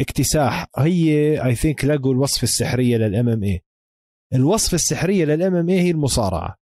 اكتساح. 0.00 0.66
هي 0.78 1.44
اي 1.44 1.54
ثينك 1.54 1.84
لقوا 1.84 2.12
الوصفه 2.12 2.42
السحرية 2.42 2.96
للإم 2.96 3.28
إم 3.28 3.42
اي 3.44 3.62
الوصفه 4.34 4.74
السحرية 4.74 5.24
لل 5.24 5.54
MMA 5.54 5.80
هي 5.80 5.90
المصارعة. 5.90 6.56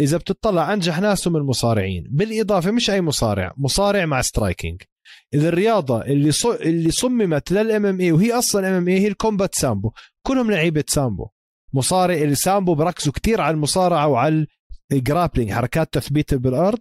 إذا 0.00 0.16
بتطلع 0.16 0.72
أنجح 0.72 1.00
ناسهم 1.00 1.36
المصارعين. 1.36 2.06
بالإضافة 2.10 2.70
مش 2.70 2.90
أي 2.90 3.00
مصارع 3.00 3.54
مصارع 3.56 4.06
مع 4.06 4.22
striking 4.22 4.82
إذا 5.34 5.48
الرياضة 5.48 6.02
اللي 6.02 6.32
ص... 6.32 6.46
اللي 6.46 6.90
صممت 6.90 7.52
لل 7.52 7.86
MMA 7.86 8.12
وهي 8.12 8.32
أصلا 8.32 8.68
MMA 8.68 8.98
هي 9.00 9.08
ال 9.08 9.15
combat 9.15 9.54
sambo. 9.54 9.92
كلهم 10.26 10.50
لعيبة 10.50 10.84
sambo. 10.88 11.28
مصارع 11.74 12.14
اللي 12.14 12.34
sambo 12.34 12.74
بركزوا 12.74 13.12
كتير 13.12 13.40
على 13.40 13.54
المصارعة 13.54 14.06
وعلى 14.08 14.46
ال 14.92 14.98
grappling 14.98 15.50
حركات 15.52 15.92
تثبيت 15.94 16.34
بالأرض 16.34 16.78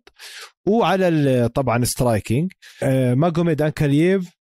وعلى 0.68 1.50
طبعا 1.56 1.86
striking 1.86 2.52
آه 2.84 3.14
ماجوميد 3.14 3.62
انكالييف 3.62 4.41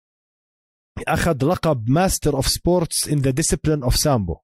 أخذ 1.08 1.46
لقب 1.46 1.90
master 1.90 2.36
of 2.36 2.48
sports 2.48 3.08
in 3.08 3.18
the 3.20 3.32
discipline 3.32 3.84
of 3.84 3.96
sambo 3.96 4.38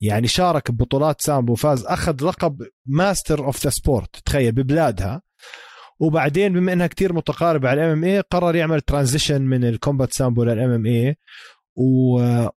يعني 0.00 0.28
شارك 0.28 0.70
ببطولات 0.70 1.20
sambo 1.20 1.54
فاز 1.54 1.84
أخذ 1.86 2.24
لقب 2.24 2.62
master 2.86 3.44
of 3.46 3.64
the 3.64 3.70
sport 3.70 4.16
تخيل 4.16 4.52
ببلادها. 4.52 5.22
وبعدين 6.00 6.52
بما 6.52 6.72
إنها 6.72 6.86
كتير 6.86 7.12
متقاربة 7.12 7.68
على 7.68 7.84
ال 7.84 7.98
MMA 7.98 8.20
قرر 8.20 8.56
يعمل 8.56 8.80
transition 8.80 9.42
من 9.42 9.64
ال 9.64 10.12
combat 10.12 10.44
sambo 10.44 10.70
لل 10.70 10.86
MMA 10.86 11.16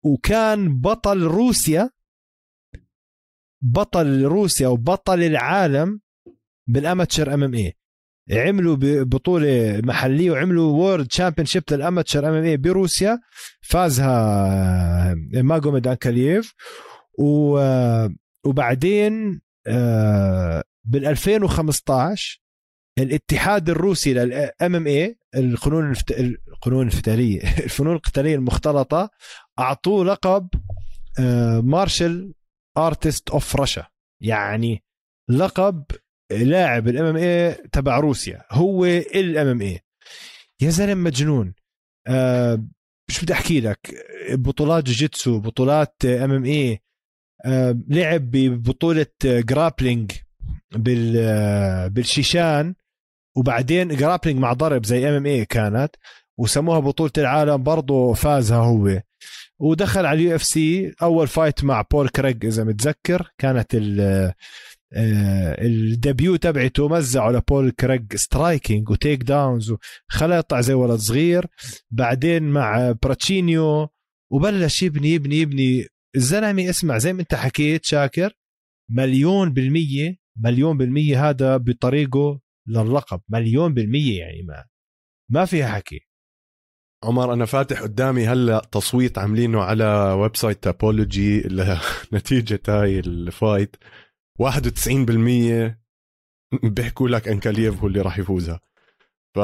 وكان 0.02 0.80
بطل 0.80 1.22
روسيا 1.22 1.90
بطل 3.62 4.22
روسيا 4.24 4.68
وبطل 4.68 5.22
العالم 5.22 6.00
بال 6.68 6.83
amateur 6.83 7.34
MMA 7.34 7.76
عملوا 8.30 8.76
بطولة 8.80 9.80
محلية 9.84 10.30
وعملوا 10.30 10.72
world 10.72 11.06
championship 11.06 11.62
لل 11.70 11.83
amateur 11.83 12.28
MMA 12.28 12.56
بروسيا 12.56 13.18
فازها 13.62 15.14
ماجوميد 15.32 15.86
انكالييف 15.86 16.54
و 17.18 17.58
وبعدين 18.44 19.40
بال 20.84 21.06
2015 21.06 22.42
الاتحاد 22.98 23.70
الروسي 23.70 24.14
للام 24.14 24.50
إم 24.62 24.86
اي 24.86 25.18
القانون. 25.34 25.94
القانون 26.48 26.88
القتاليه 26.88 27.40
الفنون 27.64 27.96
القتالية 27.96 28.34
المختلطة 28.34 29.10
أعطوه 29.58 30.04
لقب 30.04 30.48
martial 31.64 32.34
artist 32.78 33.30
of 33.30 33.56
Russia 33.56 33.86
يعني 34.20 34.84
لقب 35.28 35.84
لاعب 36.30 36.88
ال 36.88 37.04
MMA 37.04 37.52
تبع 37.52 37.98
روسيا. 37.98 38.42
هو 38.50 38.84
ال 38.84 39.46
MMA. 39.46 39.80
يا 40.60 40.70
زلمة 40.70 40.94
مجنون. 40.94 41.54
أه 42.06 42.64
مش 43.08 43.24
بدي 43.24 43.32
أحكي 43.32 43.60
لك؟ 43.60 43.78
بطولات 44.30 44.84
جوجيتسو 44.84 45.40
بطولات 45.40 46.04
MMA. 46.04 46.80
أه 47.44 47.78
لعب 47.88 48.30
ببطولة 48.30 49.06
grappling 49.24 50.12
بال 50.74 51.14
آه، 51.16 51.86
بالشيشان. 51.86 52.74
وبعدين 53.36 53.88
grappling 53.88 54.38
مع 54.38 54.52
ضرب 54.52 54.86
زي 54.86 55.08
MMA 55.08 55.44
كانت. 55.44 55.96
وسموها 56.38 56.78
بطولة 56.78 57.12
العالم 57.18 57.62
برضه 57.62 58.12
فازها 58.14 58.58
هو. 58.58 59.02
ودخل 59.58 60.06
على 60.06 60.18
ال 60.18 60.34
UFC. 60.34 60.92
أول 61.02 61.28
fight 61.28 61.64
مع 61.64 61.82
بول 61.90 62.08
كريج 62.08 62.46
إذا 62.46 62.64
متذكر. 62.64 63.32
كانت 63.38 63.74
آه، 64.00 64.34
ال 64.94 65.18
debut 65.18 66.36
تبعته 66.36 66.88
مزعوا 66.88 67.32
لبول 67.32 67.70
كريج 67.70 68.16
striking 68.16 68.90
و 68.90 69.22
takedowns 69.22 69.70
وخلى 70.10 70.36
يطلع 70.36 70.60
زي 70.60 70.74
ولد 70.74 70.98
صغير. 70.98 71.46
بعدين 71.90 72.42
مع 72.42 72.94
براتشينيو 73.02 73.88
وبلش 74.32 74.82
يبني 74.82 75.08
يبني 75.08 75.36
يبني. 75.36 75.86
الزلمة 76.16 76.70
اسمع 76.70 76.98
زي 76.98 77.12
ما 77.12 77.20
انت 77.20 77.34
حكيت 77.34 77.84
شاكر 77.84 78.32
مليون 78.90 79.52
بالمية 79.52 80.16
مليون 80.36 80.78
بالمية 80.78 81.28
هذا 81.30 81.56
بطريقه 81.56 82.40
للقب 82.68 83.20
مليون 83.28 83.74
بالمية 83.74 84.18
يعني 84.18 84.42
ما 84.42 84.64
ما 85.30 85.44
فيها 85.44 85.68
حكي. 85.68 86.00
عمر 87.04 87.32
أنا 87.32 87.44
فاتح 87.44 87.82
قدامي 87.82 88.26
هلأ 88.26 88.68
تصويت 88.72 89.18
عاملينه 89.18 89.62
على 89.62 90.12
website 90.12 90.62
تابولوجي 90.62 91.40
لنتيجة 92.12 92.60
هاي 92.68 92.98
ال 92.98 93.09
fight. 93.09 93.76
91% 94.38 95.76
بيحكوا 96.62 97.08
لك 97.08 97.28
انكالييف 97.28 97.80
هو 97.80 97.86
اللي 97.86 98.00
راح 98.00 98.18
يفوزها. 98.18 98.60
ف 99.34 99.38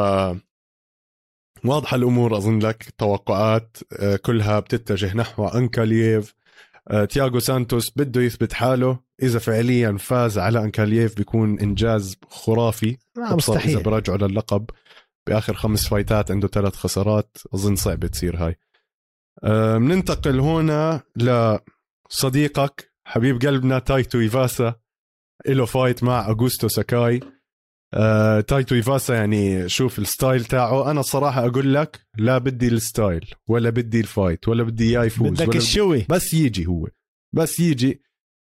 واضحة 1.64 1.96
الأمور 1.96 2.36
أظن 2.36 2.58
لك 2.58 2.94
توقعات 2.98 3.76
آه، 3.92 4.16
كلها 4.16 4.60
بتتجه 4.60 5.16
نحو 5.16 5.48
انكالييف 5.48 6.34
آه، 6.88 7.04
تياغو 7.04 7.38
سانتوس 7.38 7.92
بده 7.96 8.20
يثبت 8.20 8.52
حاله. 8.52 8.98
إذا 9.22 9.38
فعليا 9.38 9.96
فاز 9.96 10.38
على 10.38 10.64
انكالييف 10.64 11.16
بيكون 11.16 11.60
إنجاز 11.60 12.16
خرافي. 12.28 12.96
مستحيل 13.16 13.70
إذا 13.70 13.82
برجعوا 13.82 14.18
للقب 14.18 14.70
بآخر 15.26 15.54
خمس 15.54 15.88
فايتات 15.88 16.30
عنده 16.30 16.48
ثلاث 16.48 16.74
خسارات 16.74 17.36
أظن 17.54 17.76
صعبة 17.76 18.08
تصير 18.08 18.36
هاي. 18.36 18.56
بننتقل 19.78 20.40
هنا 20.40 21.00
لصديقك 22.10 22.92
حبيب 23.08 23.40
قلبنا 23.42 23.78
تايتو 23.78 24.20
إيفاسا. 24.20 24.74
له 25.48 25.64
fight 25.64 26.04
مع 26.04 26.28
أغوستو 26.28 26.68
ساكاي. 26.68 27.20
آه، 27.94 28.40
تايتو 28.40 28.74
إيفاسا 28.74 29.14
يعني 29.14 29.68
شوف 29.68 29.98
ال 29.98 30.06
style 30.06 30.44
تاعه. 30.44 30.90
أنا 30.90 31.00
الصراحه 31.00 31.46
أقول 31.46 31.74
لك 31.74 32.00
لا 32.18 32.38
بدي 32.38 32.68
ال 32.68 32.79
style 32.79 33.30
ولا 33.48 33.70
بدي 33.70 34.00
ال 34.00 34.08
fight 34.08 34.48
ولا 34.48 34.62
بدي 34.62 34.90
اياه 34.90 35.04
يفوز 35.04 35.30
بدك 35.30 35.56
ال 35.56 35.65
show. 35.65 36.06
بس 36.08 36.34
يجي 36.34 36.66
هو. 36.66 36.88
بس 37.32 37.60
يجي. 37.60 38.02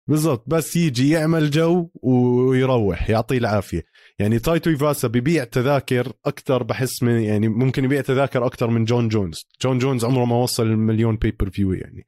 بالضبط. 0.09 0.45
بس 0.47 0.77
يجي 0.77 1.11
يعمل 1.11 1.51
جو 1.51 1.91
ويروح 2.03 3.11
يعطيه 3.11 3.39
العافية. 3.39 3.85
يعني 4.19 4.39
تايتو 4.39 4.71
إيفاسا 4.71 5.09
ببيع 5.09 5.45
تذاكر 5.45 6.13
أكثر 6.27 6.63
بحس 6.63 7.03
من 7.03 7.21
يعني 7.21 7.49
ممكن 7.49 7.85
يبيع 7.85 8.01
تذاكر 8.01 8.47
أكثر 8.47 8.71
من 8.71 8.85
جون 8.85 9.09
جونز. 9.09 9.49
جون 9.63 9.79
جونز 9.79 10.05
عمره 10.05 10.25
ما 10.25 10.37
وصل 10.37 10.67
المليون 10.67 11.17
pay-per-view 11.17 11.73
يعني. 11.73 12.07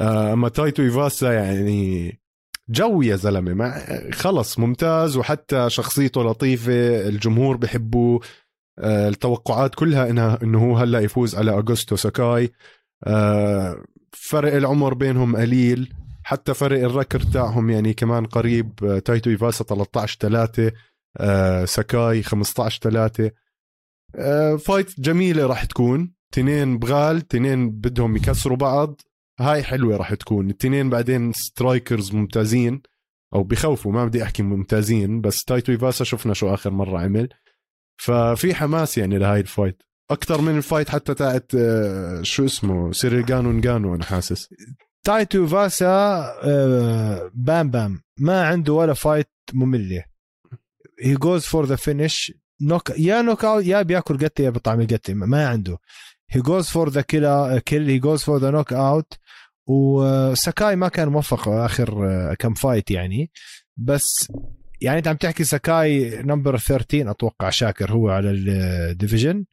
أما 0.00 0.48
تايتو 0.48 0.82
إيفاسا 0.82 1.32
يعني 1.32 2.20
جو 2.68 3.02
يا 3.02 3.16
زلمة 3.16 3.54
ما 3.54 3.84
خلص 4.12 4.58
ممتاز 4.58 5.16
وحتى 5.16 5.70
شخصيته 5.70 6.22
لطيفة 6.22 7.08
الجمهور 7.08 7.56
بحبوه 7.56 8.20
آه، 8.78 9.08
التوقعات 9.08 9.74
كلها 9.74 10.10
انها 10.10 10.38
إنه 10.42 10.64
هو 10.64 10.76
هلأ 10.76 11.00
يفوز 11.00 11.34
على 11.34 11.50
اغوستو 11.50 11.96
ساكاي. 11.96 12.52
آه، 13.04 13.84
فرق 14.12 14.54
العمر 14.54 14.94
بينهم 14.94 15.36
قليل 15.36 15.94
حتى 16.24 16.54
فرق 16.54 16.84
ال 16.84 16.89
record 16.89 17.20
تاعهم 17.20 17.70
يعني 17.70 17.94
كمان 17.94 18.26
قريب 18.26 19.00
تايتو 19.04 19.30
إيفاسا 19.30 19.64
13 19.64 20.18
3 20.20 20.72
ساكاي 21.64 22.22
15 22.22 22.80
3 22.82 23.30
fight 24.56 25.00
جميلة 25.00 25.46
راح 25.46 25.64
تكون 25.64 26.12
تنين 26.32 26.78
بغال 26.78 27.20
تنين 27.20 27.70
بدهم 27.70 28.16
يكسروا 28.16 28.56
بعض. 28.56 29.00
هاي 29.42 29.62
حلوة 29.62 29.96
راح 29.96 30.14
تكون. 30.14 30.50
التنين 30.50 30.90
بعدين 30.90 31.32
strikers 31.32 32.14
ممتازين 32.14 32.82
أو 33.34 33.42
بخوفوا 33.42 33.92
ما 33.92 34.04
بدي 34.04 34.22
أحكي 34.22 34.42
ممتازين 34.42 35.20
بس 35.20 35.44
تايتو 35.44 35.72
إيفاسا 35.72 36.04
شفنا 36.04 36.34
شو 36.34 36.54
آخر 36.54 36.70
مرة 36.70 36.98
عمل. 36.98 37.28
ففي 37.96 38.54
حماس 38.54 38.98
يعني 38.98 39.18
لهاي 39.18 39.40
ال 39.40 39.46
fight. 39.46 39.82
أكثر 40.10 40.40
من 40.40 40.56
ال 40.56 40.61
fight 40.61 40.88
حتى 40.88 41.14
تاعت 41.14 41.52
آه، 41.54 42.22
شو 42.22 42.44
اسمه؟ 42.44 42.92
سيريغانو 42.92 43.52
نغانو 43.52 43.94
أنا 43.94 44.04
حاسس. 44.04 44.48
تايتو 45.04 45.46
فاسا 45.46 45.86
آه، 46.42 47.30
Bam 47.34 47.70
Bam. 47.70 48.02
ما 48.18 48.46
عنده 48.46 48.72
ولا 48.72 48.94
fight 48.94 49.30
مملة. 49.52 50.04
he 51.00 51.14
goes 51.14 51.44
for 51.44 51.64
the 51.64 51.76
finish 51.76 52.32
knock 52.62 52.90
يا 52.98 53.22
knockout 53.22 53.64
يا 53.64 53.82
بياكل 53.82 54.18
قتلة 54.18 54.42
يا 54.42 54.50
بطعمي 54.50 54.80
القتلة 54.80 55.14
ما 55.14 55.48
عنده. 55.48 55.78
he 56.32 56.40
goes 56.40 56.68
for 56.68 56.88
the 56.88 57.00
kill 57.00 57.90
he 57.90 57.98
goes 57.98 58.22
for 58.22 58.38
the 58.38 58.50
knockout 58.50 59.12
وساكاي 59.66 60.76
ما 60.76 60.88
كان 60.88 61.08
موفق 61.08 61.48
آخر 61.48 62.06
آه، 62.10 62.34
كم 62.34 62.54
fight 62.54 62.90
يعني. 62.90 63.30
بس 63.76 64.32
يعني 64.80 64.98
أنت 64.98 65.08
عم 65.08 65.16
تحكي 65.16 65.44
ساكاي 65.44 66.22
number 66.22 66.58
13 66.58 67.10
أتوقع 67.10 67.50
شاكر 67.50 67.92
هو 67.92 68.08
على 68.08 68.30
ال 68.30 68.43
division 68.43 69.44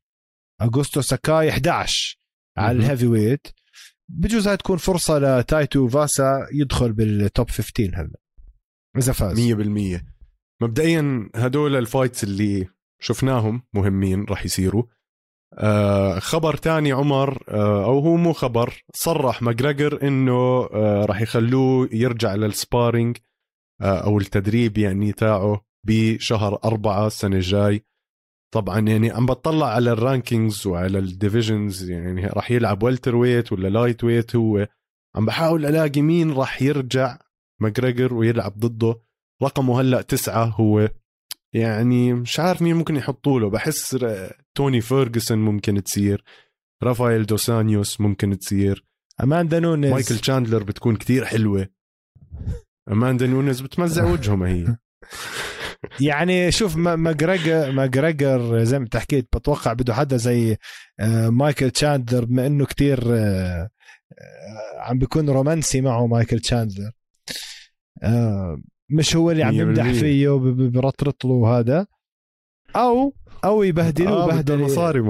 اغوستو 0.61 1.01
ساكاي 1.01 1.49
11 1.49 2.19
على 2.57 2.77
ال 2.77 3.07
heavyweight 3.07 3.47
بجوز 4.09 4.47
هاي 4.47 4.57
تكون 4.57 4.77
فرصة 4.77 5.19
لتايتو 5.19 5.87
فاسا 5.87 6.47
يدخل 6.53 6.93
بال 6.93 7.16
top 7.16 7.49
15 7.49 7.91
هلا. 7.95 8.19
إذا 8.97 9.13
فاز. 9.13 9.39
100% 9.39 10.03
مبدئيا 10.61 11.29
هدول 11.35 11.75
ال 11.75 11.82
fights 11.82 12.23
اللي 12.23 12.67
شفناهم 13.01 13.61
مهمين 13.73 14.23
راح 14.23 14.45
يصيروا. 14.45 14.83
آه 15.53 16.19
خبر 16.19 16.55
تاني 16.55 16.91
عمر 16.91 17.43
آه 17.49 17.85
أو 17.85 17.99
هو 17.99 18.15
مو 18.15 18.33
خبر 18.33 18.83
صرح 18.93 19.41
ماجريجر 19.41 20.07
إنه 20.07 20.69
آه 20.73 21.05
راح 21.05 21.21
يخلوه 21.21 21.89
يرجع 21.91 22.35
لل 22.35 22.52
sparring 22.52 23.17
آه 23.81 23.99
أو 23.99 24.17
التدريب 24.17 24.77
يعني 24.77 25.12
تاعه 25.12 25.62
بشهر 25.88 26.59
أربعة 26.65 27.07
السنة 27.07 27.35
الجاي. 27.35 27.85
طبعا 28.53 28.79
يعني 28.79 29.12
عم 29.12 29.25
بطلع 29.25 29.67
على 29.67 29.91
ال 29.91 30.00
rankings 30.00 30.67
وعلى 30.67 30.99
ال 30.99 31.08
divisions 31.08 31.89
يعني 31.89 32.27
راح 32.27 32.51
يلعب 32.51 32.89
welterweight 32.95 33.51
ولا 33.51 33.67
lightweight 33.67 34.35
هو. 34.35 34.67
عم 35.15 35.25
بحاول 35.25 35.65
ألاقي 35.65 36.01
مين 36.01 36.31
راح 36.33 36.62
يرجع 36.62 37.17
ماجريجر 37.62 38.13
ويلعب 38.13 38.59
ضده. 38.59 39.01
رقمه 39.43 39.81
هلأ 39.81 40.01
تسعة 40.01 40.45
هو. 40.45 40.89
يعني 41.53 42.13
مش 42.13 42.39
عارف 42.39 42.62
مين 42.62 42.75
ممكن 42.75 42.95
يحطوا 42.95 43.39
له 43.39 43.49
بحس 43.49 43.95
توني 44.59 44.81
فيرجسون 44.81 45.37
ممكن 45.37 45.83
تصير 45.83 46.23
رافائيل 46.83 47.25
دوسانيوس 47.25 48.01
ممكن 48.01 48.39
تصير. 48.39 48.85
أماندا 49.23 49.59
نونيز. 49.59 49.91
مايكل 49.91 50.17
تشاندلر 50.17 50.63
بتكون 50.63 50.95
كتير 50.95 51.25
حلوة. 51.25 51.67
أماندا 52.91 53.27
نونيز 53.27 53.61
بتمزع 53.61 54.03
وجهه 54.03 54.35
ما 54.35 54.49
هي. 54.49 54.77
يعني 56.09 56.51
شوف 56.51 56.77
ماجريجر 56.77 57.71
ماجريجر 57.71 58.63
زي 58.63 58.79
ما 58.79 58.85
انت 58.85 58.97
حكيت 58.97 59.27
بتوقع 59.35 59.73
بده 59.73 59.93
حدا 59.93 60.17
زي 60.17 60.57
آه، 60.99 61.29
مايكل 61.29 61.71
تشاندلر 61.71 62.25
بما 62.25 62.47
إنه 62.47 62.65
كتير 62.65 62.99
آه، 63.07 63.69
آه، 64.19 64.79
عم 64.79 64.99
بيكون 64.99 65.29
رومانسي 65.29 65.81
معه 65.81 66.07
مايكل 66.07 66.39
تشاندلر 66.39 66.91
مش 68.89 69.15
هو 69.15 69.31
اللي 69.31 69.43
عم 69.43 69.53
يمدح 69.53 69.91
فيه 69.91 70.29
وبرطرط 70.29 71.25
له 71.25 71.59
هذا. 71.59 71.87
أو 72.75 73.13
أو 73.45 73.63
يبهدلوا 73.63 74.23
آه 74.23 74.27
بهدلة. 74.27 74.65
مصاري 74.65 75.01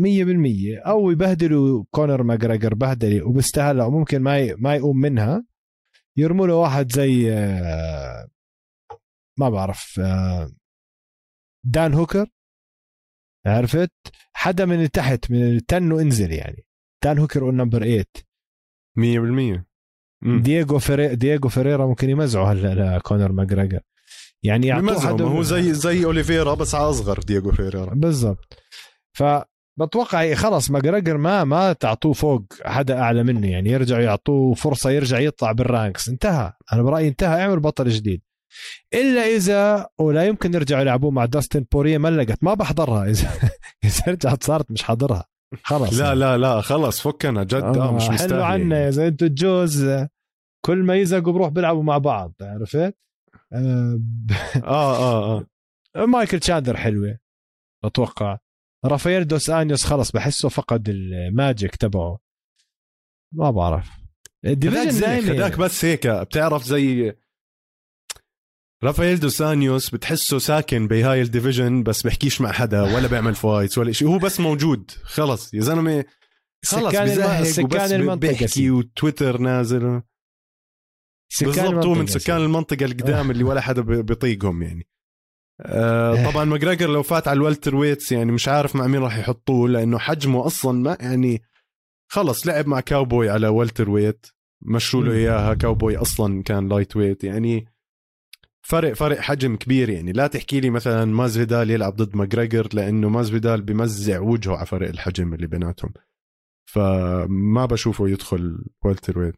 100% 0.00 0.86
أو 0.86 1.10
يبهدلوا 1.10 1.84
كونر 1.90 2.22
ماجريجر 2.22 2.74
بهدلة 2.74 3.26
وبيستاهلها 3.26 3.86
وممكن 3.86 4.22
ما 4.22 4.54
ما 4.54 4.74
يقوم 4.76 4.96
منها. 5.00 5.44
يرموا 6.16 6.46
له 6.46 6.54
واحد 6.54 6.92
زي 6.92 7.32
آه، 7.32 8.28
ما 9.38 9.48
بعرف 9.50 10.00
آه، 10.00 10.50
دان 11.64 11.94
هوكر. 11.94 12.26
عرفت؟ 13.46 13.92
حدا 14.32 14.64
من 14.64 14.90
تحت 14.90 15.30
من 15.30 15.42
ال 15.42 15.55
ten 15.55 15.92
وانزل 15.92 16.32
يعني. 16.32 16.64
دان 17.04 17.18
هوكر 17.18 17.50
number 17.50 18.04
8 18.96 19.58
100% 19.58 19.64
مم. 20.22 20.42
دييغو 20.42 20.78
فري 20.78 21.16
دييغو 21.16 21.48
فريرا 21.48 21.86
ممكن 21.86 22.10
يمزعوا 22.10 22.46
هلا 22.46 22.96
لكونر 22.98 23.32
ماجريجر 23.32 23.80
يعني 24.44 24.72
ما 24.72 25.10
هو 25.10 25.42
زي 25.42 25.74
زي 25.74 26.04
أوليفيرا 26.04 26.54
بس 26.54 26.74
على 26.74 26.90
أصغر 26.90 27.18
دييغو 27.18 27.52
فيريرا. 27.52 27.94
بالضبط. 27.94 28.62
فبتوقع 29.12 30.34
خلص 30.34 30.70
ماجريجر 30.70 31.16
ما 31.16 31.44
ما 31.44 31.72
تعطوه 31.72 32.12
فوق 32.12 32.42
حدا 32.64 33.00
أعلى 33.00 33.22
منه 33.22 33.50
يعني 33.50 33.70
يرجعوا 33.70 34.02
يعطوه 34.02 34.54
فرصة 34.54 34.90
يرجع 34.90 35.18
يطلع 35.18 35.52
بال 35.52 35.66
ranks. 35.66 36.08
انتهى. 36.08 36.52
أنا 36.72 36.82
برأيي 36.82 37.08
انتهى 37.08 37.42
اعمل 37.42 37.60
بطل 37.60 37.88
جديد. 37.88 38.22
إلا 38.94 39.20
إذا 39.20 39.86
ولا 39.98 40.26
يمكن 40.26 40.54
يرجعوا 40.54 40.82
يلعبوه 40.82 41.10
مع 41.10 41.24
داستن 41.24 41.64
بورييه 41.72 41.98
مطلقا 41.98 42.44
ما 42.44 42.54
بحضرها. 42.54 43.04
اذا 43.10 43.28
إذا 43.84 44.02
رجعت 44.08 44.44
صارت 44.44 44.70
مش 44.70 44.82
حاضرها. 44.82 45.24
خلص 45.62 45.98
لا 45.98 46.14
لا 46.14 46.38
لا 46.38 46.60
خلص 46.60 47.00
فكنا 47.00 47.44
جد. 47.44 47.54
آه 47.54 47.92
مش 47.92 48.08
مستاهل 48.08 48.30
حلو 48.30 48.42
عنا. 48.42 48.88
اذا 48.88 49.06
أنتوا 49.06 49.26
الجوز 49.26 49.86
كل 50.64 50.78
ما 50.78 50.96
يزقوا 50.96 51.32
بروح 51.32 51.48
بيلعبوا 51.48 51.82
مع 51.82 51.98
بعض 51.98 52.34
عرفت؟ 52.42 52.94
آه، 53.52 54.00
آه 54.64 54.96
آه 54.96 55.46
آه. 55.96 56.06
مايكل 56.06 56.40
تشاندلر 56.40 56.76
حلوة. 56.76 57.18
أتوقع. 57.84 58.38
رافائيل 58.84 59.26
دوس 59.28 59.50
آنيوس 59.50 59.84
خلص 59.84 60.10
بحسه 60.12 60.48
فقد 60.48 60.88
ال 60.88 61.03
magic 61.03 61.76
تبعه. 61.76 62.18
ما 63.34 63.50
بعرف. 63.50 63.90
ال 64.44 64.49
division 64.49 64.90
زي 64.90 65.20
خداك 65.22 65.58
بس 65.58 65.84
هيك. 65.84 66.06
بتعرف 66.06 66.64
زي 66.64 67.14
رافائيل 68.84 69.20
دوسانيوس 69.20 69.90
بتحسه 69.90 70.38
ساكن 70.38 70.86
بهاي 70.88 71.22
ال 71.22 71.29
division 71.29 71.82
بس 71.82 72.02
بحكيش 72.02 72.40
مع 72.40 72.52
حدا 72.52 72.82
ولا 72.82 73.08
بيعمل 73.08 73.34
fights 73.34 73.78
ولا 73.78 73.92
شيء 73.92 74.08
هو 74.08 74.18
بس 74.18 74.40
موجود. 74.40 74.90
خلص. 75.02 75.54
يا 75.54 75.60
زلمة 75.60 76.04
خلص 76.64 76.92
سكان 76.92 77.08
الم- 77.08 77.44
سكان 77.44 77.64
وبس 77.64 77.92
المنطقة 77.92 78.28
بيحكي. 78.30 78.70
وتويتر 78.70 79.38
نازل. 79.38 80.02
بالضبط 81.40 81.86
هو 81.86 81.94
من 81.94 82.06
سكان 82.06 82.36
المنطقة 82.36 82.84
القدام 82.84 83.30
اللي 83.30 83.44
ولا 83.44 83.60
حدا 83.60 83.82
بي- 83.82 84.02
بيطيقهم 84.02 84.62
يعني. 84.62 84.86
آه 85.60 86.30
طبعا 86.30 86.44
ماجريجر 86.44 86.90
لو 86.90 87.02
فات 87.02 87.28
على 87.28 87.36
ال 87.36 87.76
welterweights 87.76 88.12
يعني 88.12 88.32
مش 88.32 88.48
عارف 88.48 88.76
مع 88.76 88.86
مين 88.86 89.00
راح 89.02 89.18
يحطوه 89.18 89.68
لأنه 89.68 89.98
حجمه 89.98 90.46
أصلا 90.46 90.78
ما 90.82 90.96
يعني 91.00 91.42
خلص 92.10 92.46
لعب 92.46 92.66
مع 92.66 92.80
كاوبوي 92.80 93.30
على 93.30 93.48
welterweight 93.48 94.26
مشوا 94.62 95.02
له. 95.02 95.12
إياها 95.12 95.54
كاوبوي 95.54 95.96
أصلا 95.96 96.42
كان 96.42 96.68
lightweight 96.68 97.24
يعني. 97.24 97.66
فرق 98.64 98.92
فرق 98.92 99.18
حجم 99.20 99.56
كبير 99.56 99.90
يعني. 99.90 100.12
لا 100.12 100.26
تحكي 100.26 100.60
لي 100.60 100.70
مثلا 100.70 101.04
مازفيدال 101.04 101.70
يلعب 101.70 101.96
ضد 101.96 102.16
ماجريجر 102.16 102.68
لأنه 102.72 103.08
مازفيدال 103.08 103.62
بمزع 103.62 104.20
وجهه 104.20 104.56
على 104.56 104.66
فرق 104.66 104.88
الحجم 104.88 105.34
اللي 105.34 105.46
بيناتهم. 105.46 105.92
فما 106.66 107.66
بشوفه 107.66 108.08
يدخل 108.08 108.64
welterweight. 108.84 109.34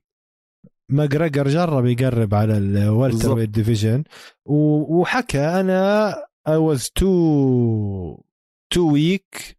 ماجريجر 0.88 1.49
جرب 1.49 1.87
يقرب 1.87 2.35
على 2.35 2.57
ال 2.59 3.33
welterweight 3.33 3.49
division 3.49 4.05
وحكى 4.47 5.40
أنا 5.40 6.14
I 6.49 6.59
was 6.59 6.83
too 6.83 8.23
too 8.75 8.87
weak 8.92 9.55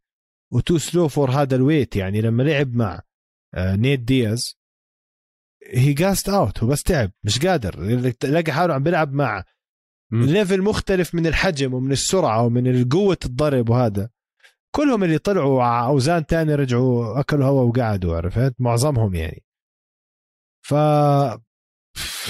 و 0.54 0.60
too 0.60 0.80
slow 0.80 1.10
for 1.16 1.30
هذا 1.30 1.56
ال 1.56 1.61
weight 1.61 1.96
يعني 1.96 2.22
لما 2.22 2.44
لعب 2.44 2.76
مع 2.76 3.02
نيت 3.58 4.00
دياز 4.00 4.58
he 5.74 5.94
gassed 5.94 6.30
out 6.30 6.64
هو 6.64 6.70
بس 6.70 6.84
تعب 6.84 7.12
مش 7.24 7.46
قادر 7.46 7.80
لقى 8.24 8.52
حاله 8.52 8.74
عم 8.74 8.84
بيلعب 8.84 9.14
مع. 9.14 9.44
level 10.12 10.62
مختلف 10.62 11.16
من 11.16 11.28
الحجم 11.28 11.74
ومن 11.74 11.92
السرعة 11.92 12.44
ومن 12.46 12.90
قوة 12.90 13.18
الضرب 13.26 13.70
وهذا 13.70 14.10
كلهم 14.76 15.04
اللي 15.04 15.18
طلعوا 15.18 15.64
على 15.64 15.88
أوزان 15.88 16.26
تاني 16.26 16.56
رجعوا 16.56 17.20
أكلوا 17.20 17.46
هوا 17.46 17.62
وقعدوا 17.62 18.16
عرفت 18.16 18.56
معظمهم 18.60 19.16
يعني 19.16 19.44
ف 20.66 20.74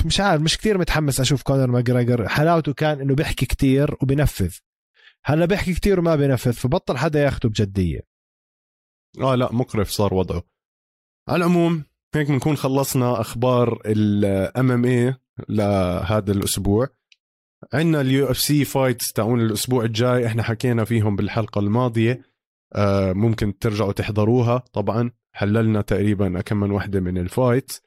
مش 0.05 0.19
عارف 0.19 0.41
مش 0.41 0.57
كثير 0.57 0.77
متحمس 0.77 1.19
أشوف 1.19 1.43
كونر 1.43 1.67
ماجريجر. 1.67 2.27
حلاوته 2.27 2.73
كان 2.73 3.01
إنه 3.01 3.15
بيحكي 3.15 3.45
كتير 3.45 3.95
وبينفذ. 4.01 4.55
هلأ 5.25 5.45
بيحكي 5.45 5.73
كتير 5.73 5.99
وما 5.99 6.15
بينفذ 6.15 6.53
فبطل 6.53 6.97
حدا 6.97 7.23
ياخده 7.23 7.49
بجدية. 7.49 8.01
آه 9.21 9.35
لا 9.35 9.53
مقرف 9.53 9.89
صار 9.89 10.13
وضعه. 10.13 10.43
على 11.29 11.37
العموم 11.37 11.83
هيك 12.15 12.27
بنكون 12.27 12.55
خلصنا 12.55 13.21
أخبار 13.21 13.81
ال 13.85 14.71
MMA 14.71 15.15
لهذا 15.49 16.31
الأسبوع. 16.31 16.87
عندنا 17.73 18.01
ال 18.01 18.31
UFC 18.31 18.65
fights 18.65 19.13
تاعون 19.13 19.41
الأسبوع 19.41 19.83
الجاي 19.83 20.27
إحنا 20.27 20.43
حكينا 20.43 20.83
فيهم 20.85 21.15
بالحلقة 21.15 21.59
الماضية. 21.59 22.21
آه 22.73 23.13
ممكن 23.13 23.57
ترجعوا 23.59 23.91
تحضروها. 23.91 24.57
طبعا 24.57 25.11
حللنا 25.33 25.81
تقريبا 25.81 26.41
كم 26.41 26.57
من 26.57 26.71
وحدة 26.71 26.99
من 26.99 27.17
ال 27.17 27.29
fight 27.29 27.84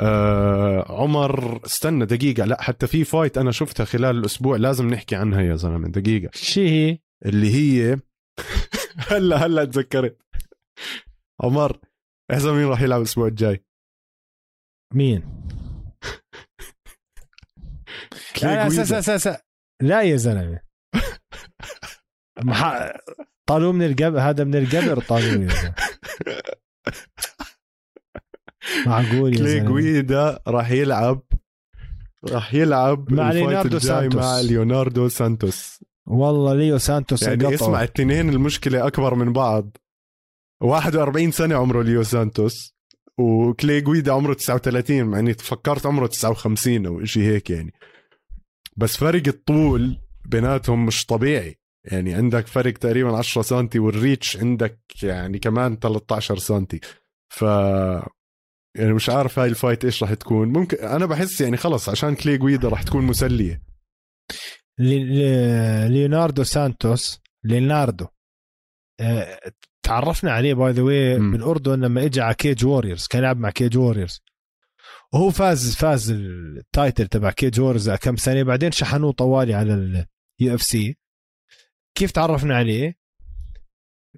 آه 0.00 0.92
عمر 1.02 1.60
استنى 1.66 2.06
دقيقة 2.06 2.44
لا 2.44 2.62
حتى 2.62 2.86
في 2.86 3.04
fight 3.04 3.38
أنا 3.38 3.50
شفتها 3.52 3.84
خلال 3.84 4.18
الأسبوع 4.18 4.56
لازم 4.56 4.86
نحكي 4.88 5.16
عنها 5.16 5.42
يا 5.42 5.56
زلمة 5.56 5.88
دقيقة. 5.88 6.30
شي 6.34 6.68
هي؟ 6.68 6.98
اللي 7.26 7.54
هي 7.54 7.98
هلا 9.10 9.36
هلا 9.46 9.64
تذكرت. 9.64 10.18
عمر 11.40 11.78
احزر 12.32 12.54
مين 12.54 12.66
راح 12.66 12.80
يلعب 12.82 13.00
الأسبوع 13.00 13.26
الجاي. 13.26 13.64
مين؟ 14.94 15.22
لا. 18.42 18.68
لا 18.68 18.68
س- 18.68 19.10
س- 19.10 19.28
س- 19.28 19.38
لا 19.82 20.02
يا 20.02 20.16
زلمة. 20.16 20.60
مح... 22.42 22.92
طالوه 23.48 23.72
من 23.72 23.82
القبر 23.86 24.20
هذا 24.20 24.44
من 24.44 24.54
القبر 24.54 25.00
طالوه 25.02 25.30
زلمة. 25.30 25.74
معقول 28.86 29.32
يا 29.34 29.38
كلي 29.38 29.60
جويدا 29.60 30.38
راح 30.48 30.70
يلعب 30.70 31.22
راح 32.30 32.54
يلعب 32.54 33.12
مع 33.12 33.32
ليوناردو 33.32 33.78
سانتوس. 33.78 34.22
مع 34.22 34.40
ليوناردو 34.40 35.08
سانتوس. 35.08 35.84
والله 36.06 36.54
ليو 36.54 36.78
سانتوس 36.78 37.22
يعني 37.22 37.34
انقطعوا. 37.34 37.54
اسمع 37.54 37.78
الاثنين 37.82 38.28
المشكلة 38.28 38.86
أكبر 38.86 39.14
من 39.14 39.32
بعض. 39.32 39.76
41 40.62 41.30
سنة 41.30 41.56
عمره 41.56 41.82
ليو 41.82 42.02
سانتوس 42.02 42.74
وكلي 43.18 43.80
جويدا 43.80 44.12
عمره 44.12 44.34
39 44.34 45.04
مع 45.04 45.18
اني 45.18 45.34
فكرت 45.34 45.86
عمره 45.86 46.06
59 46.06 46.86
أو 46.86 47.04
شيء 47.04 47.22
هيك 47.22 47.50
يعني. 47.50 47.72
بس 48.76 48.96
فرق 48.96 49.22
الطول 49.28 49.98
بيناتهم 50.24 50.86
مش 50.86 51.06
طبيعي. 51.06 51.58
يعني 51.84 52.14
عندك 52.14 52.46
فرق 52.46 52.72
تقريبا 52.72 53.16
10 53.16 53.42
سم 53.42 53.68
وال 53.76 53.93
reach 53.93 54.36
عندك 54.36 54.80
يعني 55.02 55.38
كمان 55.38 55.78
13 55.78 56.38
سم 56.38 56.66
ف 57.28 57.44
يعني 58.76 58.92
مش 58.92 59.08
عارف 59.10 59.38
هاي 59.38 59.48
ال 59.48 59.54
fight 59.54 59.84
إيش 59.84 60.02
راح 60.02 60.14
تكون. 60.14 60.48
ممكن 60.48 60.76
أنا 60.78 61.06
بحس 61.06 61.40
يعني 61.40 61.56
خلص 61.56 61.88
عشان 61.88 62.14
كلي 62.14 62.38
جويدا 62.38 62.68
راح 62.68 62.82
تكون 62.82 63.04
مسلية. 63.04 63.62
لي- 64.78 65.04
لي- 65.04 65.88
ليوناردو 65.88 66.44
سانتوس 66.44 67.20
ليوناردو. 67.44 68.06
آه، 69.00 69.40
تعرفنا 69.82 70.32
عليه 70.32 70.54
by 70.54 70.72
the 70.72 70.82
way. 70.82 71.18
بالاردن 71.18 71.80
لما 71.80 72.04
اجى 72.04 72.20
على 72.20 72.34
كيج 72.34 72.64
ووريرز 72.64 73.06
كان 73.06 73.22
يلعب 73.22 73.36
مع 73.36 73.50
كيج 73.50 73.76
ووريرز. 73.76 74.20
وهو 75.12 75.30
فاز 75.30 75.74
فاز 75.76 76.10
ال 76.10 76.26
title 76.26 77.06
تبع 77.08 77.30
كيج 77.30 77.60
ووريرز 77.60 77.90
كم 77.90 78.16
سنة 78.16 78.42
بعدين 78.42 78.72
شحنوه 78.72 79.12
طوالي 79.12 79.54
على 79.54 79.74
ال 79.74 80.54
UFC. 80.54 80.96
كيف 81.98 82.10
تعرفنا 82.10 82.56
عليه؟ 82.56 82.94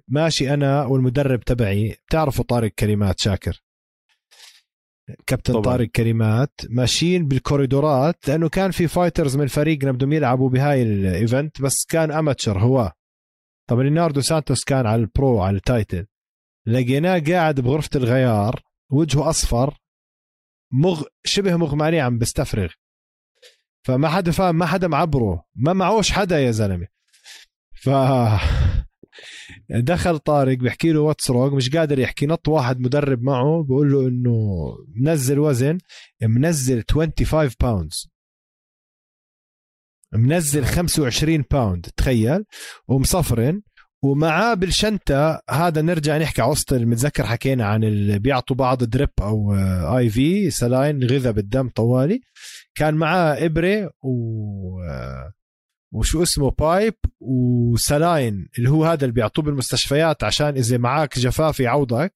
ماشي 0.07 0.53
أنا 0.53 0.83
والمدرب 0.85 1.39
تبعي 1.39 1.97
بتعرفوا 2.07 2.45
طارق 2.45 2.71
كلمات 2.71 3.19
شاكر. 3.19 3.63
كابتن 5.27 5.53
طبعاً. 5.53 5.63
طارق 5.63 5.87
كلمات 5.87 6.61
ماشيين 6.69 7.27
بالكوريدورات 7.27 8.27
لأنه 8.27 8.49
كان 8.49 8.71
في 8.71 8.87
fighters 8.87 9.37
من 9.37 9.47
فريقنا 9.47 9.91
بدهم 9.91 10.13
يلعبوا 10.13 10.49
بهاي 10.49 10.83
ال 10.83 10.96
event 10.96 11.61
بس 11.61 11.85
كان 11.85 12.11
amateur 12.11 12.59
هو. 12.59 12.91
طب 13.69 13.79
ليوناردو 13.79 14.21
سانتوس 14.21 14.63
كان 14.63 14.85
على 14.85 15.01
ال 15.01 15.11
pro 15.11 15.41
على 15.41 15.57
ال 15.57 15.65
title 15.65 16.05
لقيناه 16.65 17.19
قاعد 17.19 17.59
بغرفة 17.59 17.89
الغيار 17.95 18.61
وجهه 18.91 19.29
أصفر 19.29 19.77
مغ 20.73 21.03
شبه 21.25 21.55
مغمى 21.55 21.83
عليه 21.83 22.01
عم 22.01 22.17
بيستفرغ. 22.17 22.71
فما 23.83 24.09
حدا 24.09 24.31
فاهم 24.31 24.55
ما 24.55 24.65
حدا 24.65 24.87
معبره. 24.87 25.43
ما 25.55 25.73
معوش 25.73 26.11
حدا 26.11 26.39
يا 26.39 26.51
زلمة. 26.51 26.87
ف 27.83 27.89
دخل 29.69 30.19
طارق 30.19 30.57
بيحكي 30.57 30.91
له 30.91 30.99
what's 31.01 31.31
wrong 31.31 31.53
مش 31.53 31.69
قادر 31.69 31.99
يحكي 31.99 32.25
نط 32.25 32.47
واحد 32.47 32.79
مدرب 32.79 33.21
معه 33.23 33.63
بيقول 33.63 33.91
له 33.91 34.07
إنه 34.07 34.37
منزل 34.95 35.39
وزن 35.39 35.77
منزل 36.21 36.83
25 36.91 37.49
pounds 37.61 38.07
منزل 40.13 40.65
25 40.65 41.43
pound 41.51 41.87
تخيل. 41.97 42.43
ومصفرن. 42.87 43.61
ومعاه 44.03 44.53
بالشنطة 44.53 45.41
هذا 45.49 45.81
نرجع 45.81 46.17
نحكي 46.17 46.41
على 46.41 46.51
وسط 46.51 46.73
المتذكر 46.73 47.25
حكينا 47.25 47.65
عن 47.65 47.83
اللي 47.83 48.19
بيعطوا 48.19 48.55
بعض 48.55 48.83
drip 48.83 49.09
أو 49.21 49.55
IV 49.97 50.49
saline 50.49 51.03
غذاء 51.03 51.33
بالدم 51.33 51.69
طوالي. 51.69 52.21
كان 52.75 52.93
معاه 52.95 53.45
إبرة 53.45 53.91
و 54.03 54.79
وشو 55.93 56.23
اسمه 56.23 56.51
pipe 56.51 56.93
و 57.19 57.38
saline 57.38 58.49
اللي 58.57 58.69
هو 58.69 58.85
هذا 58.85 59.03
اللي 59.03 59.13
بيعطوه 59.13 59.45
بالمستشفيات 59.45 60.23
عشان 60.23 60.47
إذا 60.47 60.77
معك 60.77 61.19
جفاف 61.19 61.59
يعوضك 61.59 62.13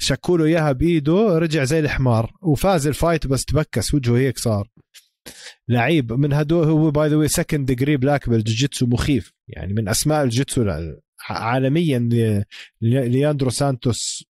شكوا 0.00 0.38
له 0.38 0.44
إياها 0.44 0.72
بإيده 0.72 1.38
رجع 1.38 1.64
زي 1.64 1.78
الحمار 1.78 2.32
وفاز 2.42 2.86
ال 2.86 2.93
fight 2.93 3.26
بس 3.26 3.44
تبكس 3.44 3.94
وجهه 3.94 4.18
هيك 4.18 4.38
صار. 4.38 4.68
لعيب 5.68 6.12
من 6.12 6.32
هدول 6.32 6.66
هو 6.66 6.90
by 6.90 7.08
the 7.08 7.16
way 7.16 7.28
second 7.28 7.66
degree 7.66 7.96
black 7.96 8.28
بالجوجيتسو 8.28 8.86
مخيف 8.86 9.32
يعني 9.48 9.74
من 9.74 9.88
أسماء 9.88 10.24
الجيتسو 10.24 10.70
عالميا 11.30 12.08
لياندرو 12.82 13.50
سانتوس 13.50 14.24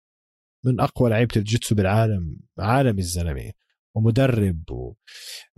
من 0.64 0.80
أقوى 0.80 1.10
لعيبة 1.10 1.32
الجيتسو 1.36 1.74
بالعالم 1.74 2.36
عالمي 2.58 3.00
الزلمة 3.00 3.52
ومدرب 3.94 4.70
و 4.70 4.94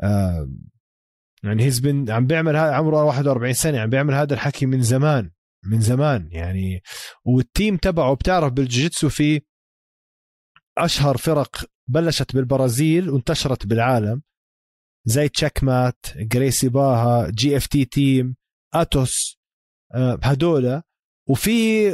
آه 0.03 0.51
يعني 1.45 1.65
he's 1.65 1.79
been 1.79 2.11
عم 2.11 2.27
بيعمل 2.27 2.57
هذا 2.57 2.73
عمره 2.73 3.05
41 3.05 3.53
سنة 3.53 3.81
عم 3.81 3.91
بيعمل 3.91 4.15
هذا 4.15 4.35
الحكي 4.35 4.67
من 4.67 4.83
زمان 4.83 5.31
من 5.65 5.81
زمان 5.81 6.29
يعني. 6.33 6.83
وال 7.25 7.42
team 7.42 7.77
تبعه 7.77 8.15
بتعرف 8.15 8.53
بالجيتسو 8.53 9.09
في 9.09 9.41
أشهر 10.79 11.17
فرق 11.17 11.65
بلشت 11.89 12.35
بالبرازيل 12.35 13.11
وانتشرت 13.11 13.67
بالعالم. 13.67 14.23
زي 15.05 15.29
Checkmat 15.29 16.07
Gracie 16.17 16.69
Barra 16.69 17.31
GFT 17.31 17.85
team 17.85 18.37
Atos 18.75 19.39
آه، 19.95 20.19
هدول 20.23 20.83
وفي 21.29 21.89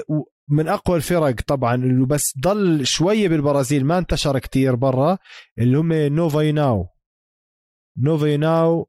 من 0.49 0.69
أقوى 0.69 0.97
الفرق 0.97 1.41
طبعا 1.41 1.75
اللي 1.75 2.07
بس 2.07 2.39
ضل 2.41 2.87
شوية 2.87 3.29
بالبرازيل 3.29 3.85
ما 3.85 3.99
انتشر 3.99 4.39
كتير 4.39 4.75
برا 4.75 5.19
اللي 5.59 5.79
هم 5.79 5.93
Nova 5.93 6.53
União 6.53 6.89
Nova 7.99 8.37
União 8.37 8.89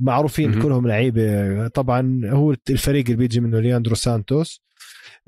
معروفين 0.00 0.50
م-م. 0.50 0.62
كلهم 0.62 0.86
لعيبة. 0.86 1.68
طبعا 1.68 2.20
هو 2.24 2.54
الفريق 2.70 3.04
اللي 3.04 3.16
بيجي 3.16 3.40
منه 3.40 3.60
لياندرو 3.60 3.94
سانتوس. 3.94 4.62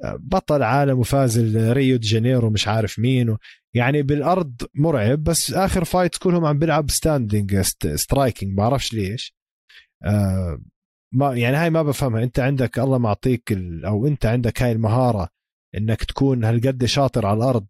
بطل 0.05 0.63
عالم 0.63 0.99
وفاز 0.99 1.57
ريو 1.57 1.97
دي 1.97 2.07
جانيرو 2.09 2.51
مش 2.51 2.69
عارف 2.69 2.99
مين 2.99 3.31
و... 3.31 3.39
يعني 3.75 4.03
بالأرض 4.03 4.63
مرعب 4.75 5.25
بس 5.25 5.53
آخر 5.53 5.85
fight 5.85 6.17
كلهم 6.17 6.45
عم 6.45 6.59
بيلعب 6.59 6.91
standing 6.91 7.61
striking 7.95 8.57
بعرفش 8.57 8.93
ليش. 8.93 9.35
آه 10.05 10.61
ما 11.15 11.35
يعني 11.35 11.57
هاي 11.57 11.71
ما 11.71 11.83
بفهمها. 11.83 12.23
أنت 12.23 12.41
عندك 12.41 12.79
الله 12.79 12.99
معطيك 12.99 13.53
ال... 13.53 13.85
أو 13.85 14.07
أنت 14.07 14.27
عندك 14.27 14.63
هاي 14.63 14.73
المهارة 14.73 15.29
إنك 15.75 16.05
تكون 16.05 16.45
هالقد 16.45 16.85
شاطر 16.85 17.27
على 17.27 17.37
الأرض. 17.37 17.67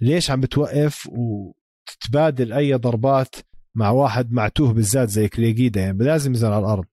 ليش 0.00 0.30
عم 0.30 0.40
بتوقف 0.40 1.08
وتتبادل 1.12 2.52
أي 2.52 2.74
ضربات 2.74 3.34
مع 3.76 3.90
واحد 3.90 4.32
معتوه 4.32 4.72
بالذات 4.72 5.08
زي 5.08 5.28
كليجيدا 5.28 5.80
يعني 5.80 5.98
لازم 6.04 6.30
ينزل 6.30 6.48
على 6.48 6.58
الأرض. 6.58 6.84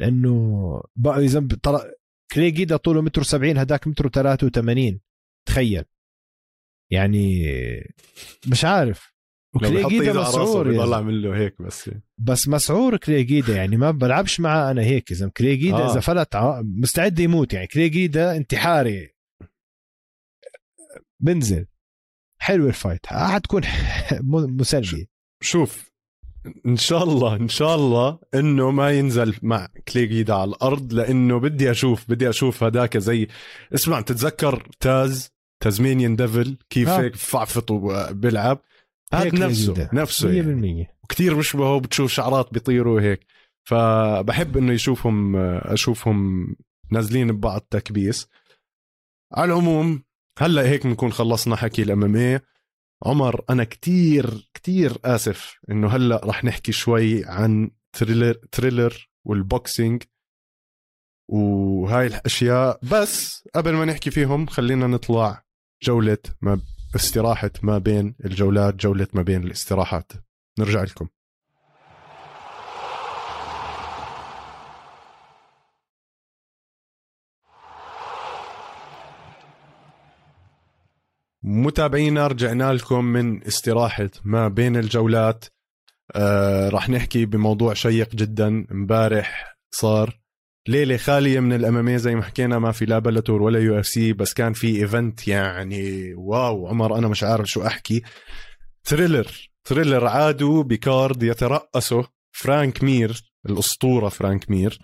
لأنه 0.00 0.82
بقى 0.96 1.18
إذا 1.18 1.48
طر... 1.62 1.92
كليجيدا 2.32 2.76
طوله 2.76 3.00
متر 3.02 3.22
70 3.22 3.58
هداك 3.58 3.86
متر 3.86 4.08
83 4.08 5.00
تخيل. 5.48 5.84
يعني 6.92 7.44
مش 8.46 8.64
عارف. 8.64 9.14
وكليجيدا 9.54 10.12
مسعور 10.12 10.68
بيضل 10.68 10.94
عامل 10.94 11.22
له 11.22 11.36
هيك 11.36 11.62
بس. 11.62 11.90
بس 12.18 12.48
مسعور 12.48 12.96
كليجيدا 12.96 13.56
يعني 13.56 13.76
ما 13.76 13.90
بلعبش 13.90 14.40
معه 14.40 14.70
أنا 14.70 14.82
هيك. 14.82 15.10
إذا 15.12 15.28
كليجيدا 15.28 15.76
آه. 15.76 15.92
إذا 15.92 16.00
فلت 16.00 16.36
مستعد 16.62 17.18
يموت. 17.18 17.52
يعني 17.52 17.66
كليجيدا 17.66 18.36
انتحاري. 18.36 19.14
بنزل 21.20 21.66
حلو 22.40 22.68
ال 22.68 22.74
fight 22.74 23.06
حتكون 23.06 23.62
مسلية. 24.60 25.06
شوف 25.42 25.89
إن 26.66 26.76
شاء 26.76 27.04
الله 27.04 27.36
إن 27.36 27.48
شاء 27.48 27.74
الله 27.74 28.18
إنه 28.34 28.70
ما 28.70 28.90
ينزل 28.90 29.34
مع 29.42 29.68
كليجيدا 29.88 30.34
على 30.34 30.50
الأرض 30.50 30.92
لإنه 30.92 31.40
بدي 31.40 31.70
أشوف 31.70 32.10
بدي 32.10 32.28
أشوف 32.28 32.62
هداك 32.62 32.98
زي 32.98 33.28
اسمع 33.74 34.00
تتذكر 34.00 34.68
Taz؟ 34.80 35.30
Tasmanian 35.60 36.16
Devil 36.16 36.58
كيف 36.70 36.88
هيك 36.88 37.16
فعفط 37.16 37.70
وبيلعب؟ 37.70 38.58
هذا 39.12 39.46
نفسه 39.46 39.88
نفسه 39.92 40.28
100% 40.28 40.34
يعني. 40.34 40.88
وكثير 41.04 41.34
بيشبهه 41.34 41.80
بتشوف 41.80 42.12
شعرات 42.12 42.52
بيطيروا 42.52 43.00
هيك. 43.00 43.26
فبحب 43.64 44.56
إنه 44.56 44.72
يشوفهم 44.72 45.36
أشوفهم 45.36 46.46
نازلين 46.90 47.32
ببعض 47.32 47.60
تكبيس. 47.60 48.28
على 49.32 49.52
العموم 49.52 50.02
هلأ 50.38 50.68
هيك 50.68 50.86
بنكون 50.86 51.12
خلصنا 51.12 51.56
حكي 51.56 51.82
ال 51.82 52.04
MMA 52.04 52.40
عمر 53.06 53.44
أنا 53.50 53.64
كتير 53.64 54.50
كتير 54.54 54.98
آسف 55.04 55.58
إنه 55.70 55.88
هلأ 55.88 56.20
رح 56.24 56.44
نحكي 56.44 56.72
شوي 56.72 57.24
عن 57.24 57.70
Triller 57.92 58.34
Triller 58.52 59.10
وال 59.24 59.43
boxing 59.43 60.02
وهاي 61.28 62.06
الأشياء. 62.06 62.80
بس 62.92 63.44
قبل 63.54 63.72
ما 63.72 63.84
نحكي 63.84 64.10
فيهم 64.10 64.46
خلينا 64.46 64.86
نطلع 64.86 65.44
جولة 65.82 66.18
ما 66.42 66.60
استراحة 66.96 67.50
ما 67.62 67.78
بين 67.78 68.14
الجولات 68.24 68.74
جولة 68.74 69.08
ما 69.12 69.22
بين 69.22 69.42
الاستراحات. 69.44 70.12
نرجع 70.58 70.82
لكم. 70.82 71.08
متابعينا 81.42 82.26
رجعنا 82.26 82.72
لكم 82.72 83.04
من 83.04 83.46
استراحة 83.46 84.10
ما 84.24 84.48
بين 84.48 84.76
الجولات. 84.76 85.44
آه 86.14 86.68
راح 86.68 86.88
نحكي 86.88 87.24
بموضوع 87.24 87.74
شيق 87.74 88.14
جدا. 88.14 88.66
امبارح 88.72 89.56
صار 89.74 90.20
ليلة 90.68 90.96
خالية 90.96 91.40
من 91.40 91.52
ال 91.52 91.63
MMA 91.63 91.96
زي 91.96 92.14
ما 92.14 92.22
حكينا 92.22 92.58
ما 92.58 92.72
في 92.72 92.84
لا 92.84 92.98
Bellator 92.98 93.42
ولا 93.42 93.58
UFC 93.58 94.12
بس 94.12 94.34
كان 94.34 94.52
في 94.52 94.82
event 94.82 95.28
يعني 95.28 96.14
wow. 96.14 96.68
عمر 96.68 96.98
أنا 96.98 97.08
مش 97.08 97.22
عارف 97.22 97.46
شو 97.46 97.66
أحكي. 97.66 98.02
Triller 98.84 99.50
Triller 99.68 100.06
عادوا 100.06 100.62
ب 100.62 100.74
card 100.74 101.22
يترأسه 101.22 102.08
فرانك 102.32 102.84
مير 102.84 103.32
الأسطورة 103.46 104.08
فرانك 104.08 104.50
مير. 104.50 104.78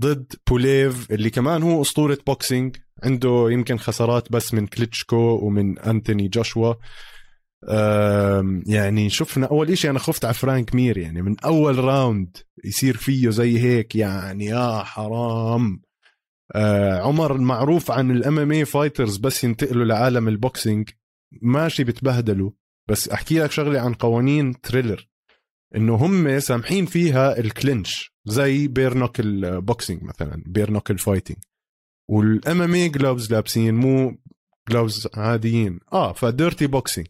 ضد 0.00 0.32
بوليف 0.48 1.10
اللي 1.10 1.30
كمان 1.30 1.62
هو 1.62 1.82
أسطورة 1.82 2.18
boxing 2.26 2.76
عنده 3.04 3.46
يمكن 3.50 3.78
خسارات 3.78 4.32
بس 4.32 4.54
من 4.54 4.66
كليتشكو 4.66 5.16
ومن 5.42 5.78
أنتوني 5.78 6.28
جوشوا. 6.28 6.74
يعني 8.66 9.10
شفنا 9.10 9.46
أول 9.46 9.70
إشي 9.70 9.90
أنا 9.90 9.98
خفت 9.98 10.24
على 10.24 10.34
فرانك 10.34 10.74
مير 10.74 10.98
يعني 10.98 11.22
من 11.22 11.40
أول 11.40 11.78
round 11.78 12.36
يصير 12.64 12.96
فيه 12.96 13.30
زي 13.30 13.58
هيك 13.58 13.96
يعني 13.96 14.44
يا 14.44 14.82
حرام. 14.82 15.82
آه 16.54 17.00
عمر 17.00 17.36
المعروف 17.36 17.90
عن 17.90 18.10
ال 18.10 18.38
MMA 18.38 18.52
fighters 18.52 19.16
بس 19.16 19.44
ينتقلوا 19.44 19.84
لعالم 19.84 20.28
ال 20.28 20.37
boxing 20.37 20.90
ماشي 21.42 21.84
بتبهدلوا 21.84 22.50
بس 22.88 23.08
أحكي 23.08 23.38
لك 23.38 23.50
شغلة 23.50 23.80
عن 23.80 23.94
قوانين 23.94 24.60
Triller 24.60 25.08
إنه 25.76 25.94
هم 25.94 26.38
سامحين 26.40 26.86
فيها 26.86 27.38
ال 27.38 27.49
clinch 27.49 28.12
زي 28.24 28.68
bare 28.68 28.87
knuckle 28.87 29.20
boxing 29.20 30.02
مثلا 30.02 30.42
bare 30.46 30.62
knuckle 30.62 30.90
fighting 30.90 31.36
وال 32.10 32.62
MMA 32.62 32.74
gloves 32.74 33.32
لابسين 33.32 33.74
مو 33.74 34.18
gloves 34.70 35.08
عاديين. 35.14 35.80
آه 35.92 36.12
ف 36.12 36.21
dirty 36.21 36.66
boxing 36.66 37.06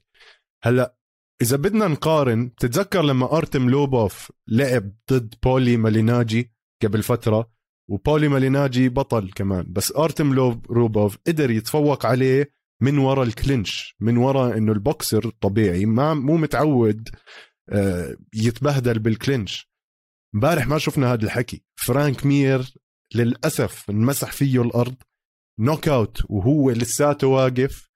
هلأ 0.63 0.99
إذا 1.43 1.57
بدنا 1.57 1.89
نقارن 1.89 2.55
تتذكر 2.55 3.03
لما 3.03 3.37
أرتم 3.37 3.71
لوبوف 3.71 4.33
لعب 4.49 4.93
ضد 5.13 5.35
بولي 5.43 5.77
ماليناجي 5.77 6.53
قبل 6.83 7.03
فترة؟ 7.03 7.51
وبولي 7.89 8.29
ماليناجي 8.29 8.89
بطل 8.89 9.31
كمان 9.31 9.67
بس 9.73 9.93
أرتم 9.97 10.35
لوب 10.35 10.73
لوبوف 10.73 11.19
قدر 11.27 11.51
يتفوق 11.51 12.07
عليه 12.07 12.51
من 12.83 12.99
ورا 12.99 13.23
ال 13.23 13.33
clinch 13.33 13.97
من 14.01 14.17
ورا 14.17 14.57
إنه 14.57 14.73
البوكسر 14.73 15.25
الطبيعي 15.25 15.87
ما 15.87 16.15
مو 16.15 16.37
متعود 16.37 17.09
يتبهدل 18.35 18.99
بال 18.99 19.15
clinch. 19.15 19.71
امبارح 20.35 20.67
ما 20.67 20.79
شفنا 20.79 21.13
هذا 21.13 21.25
الحكي. 21.25 21.63
فرانك 21.77 22.27
مير 22.27 22.75
للأسف 23.15 23.91
انمسح 23.91 24.33
فيه 24.33 24.63
الأرض. 24.63 24.95
knockout 25.61 26.23
وهو 26.29 26.71
لساته 26.71 27.27
واقف. 27.27 27.89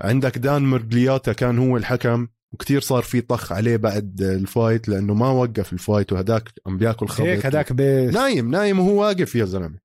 عندك 0.00 0.38
دان 0.38 0.62
ميرجليوتا 0.62 1.32
كان 1.32 1.58
هو 1.58 1.76
الحكم. 1.76 2.28
وكتير 2.52 2.80
صار 2.80 3.02
في 3.02 3.20
طخ 3.20 3.52
عليه 3.52 3.76
بعد 3.76 4.22
ال 4.22 4.33
fight 4.33 4.88
لأنه 4.88 5.14
ما 5.14 5.30
وقف 5.30 5.72
ال 5.72 5.79
fight 5.79 6.12
وهداك 6.12 6.52
عم 6.66 6.78
بياكل 6.78 7.08
خبط 7.08 7.26
هيك 7.26 7.46
هداك 7.46 7.72
بي... 7.72 8.06
نايم 8.06 8.50
نايم 8.50 8.78
وهو 8.78 9.00
واقف 9.00 9.34
يا 9.34 9.44
زلمة. 9.44 9.78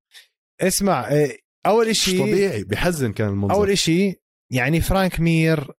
اسمع 0.61 1.09
إيه، 1.09 1.39
أول 1.65 1.87
إشي 1.87 2.19
طبيعي 2.19 2.63
بحزن 2.63 3.13
كان 3.13 3.29
المنظر. 3.29 3.53
أول 3.53 3.69
إشي 3.69 4.21
يعني 4.51 4.81
فرانك 4.81 5.19
مير 5.19 5.71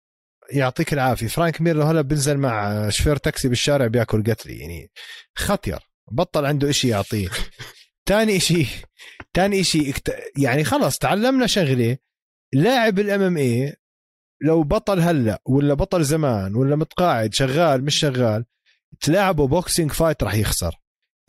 يعطيك 0.53 0.93
العافية. 0.93 1.27
فرانك 1.27 1.61
مير 1.61 1.83
هلا 1.83 2.01
بنزل 2.01 2.37
مع 2.37 2.89
شوفير 2.89 3.15
تاكسي 3.17 3.47
بالشارع 3.49 3.87
بياكل 3.87 4.23
قتلة. 4.23 4.57
يعني 4.57 4.91
خطير. 5.35 5.79
بطل 6.11 6.45
عنده 6.45 6.69
إشي 6.69 6.87
يعطيه. 6.87 7.29
تاني 8.07 8.37
إشي 8.37 8.67
تاني 9.33 9.59
إشي 9.59 9.93
يعني 10.37 10.63
خلص 10.63 10.97
تعلمنا 10.97 11.47
شغلة. 11.47 11.97
لاعب 12.53 12.99
ال 12.99 13.21
MMA 13.21 13.75
لو 14.41 14.63
بطل 14.63 14.99
هلأ 14.99 15.41
ولا 15.45 15.73
بطل 15.73 16.03
زمان 16.03 16.55
ولا 16.55 16.75
متقاعد 16.75 17.33
شغال 17.33 17.85
مش 17.85 17.95
شغال 17.99 18.45
تلاعبه 19.01 19.47
boxing 19.47 19.91
fight 19.91 20.23
راح 20.23 20.33
يخسر. 20.35 20.75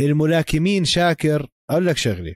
الملاكمين 0.01 0.85
شاكر. 0.85 1.49
أقول 1.71 1.87
لك 1.87 1.97
شغلة. 1.97 2.35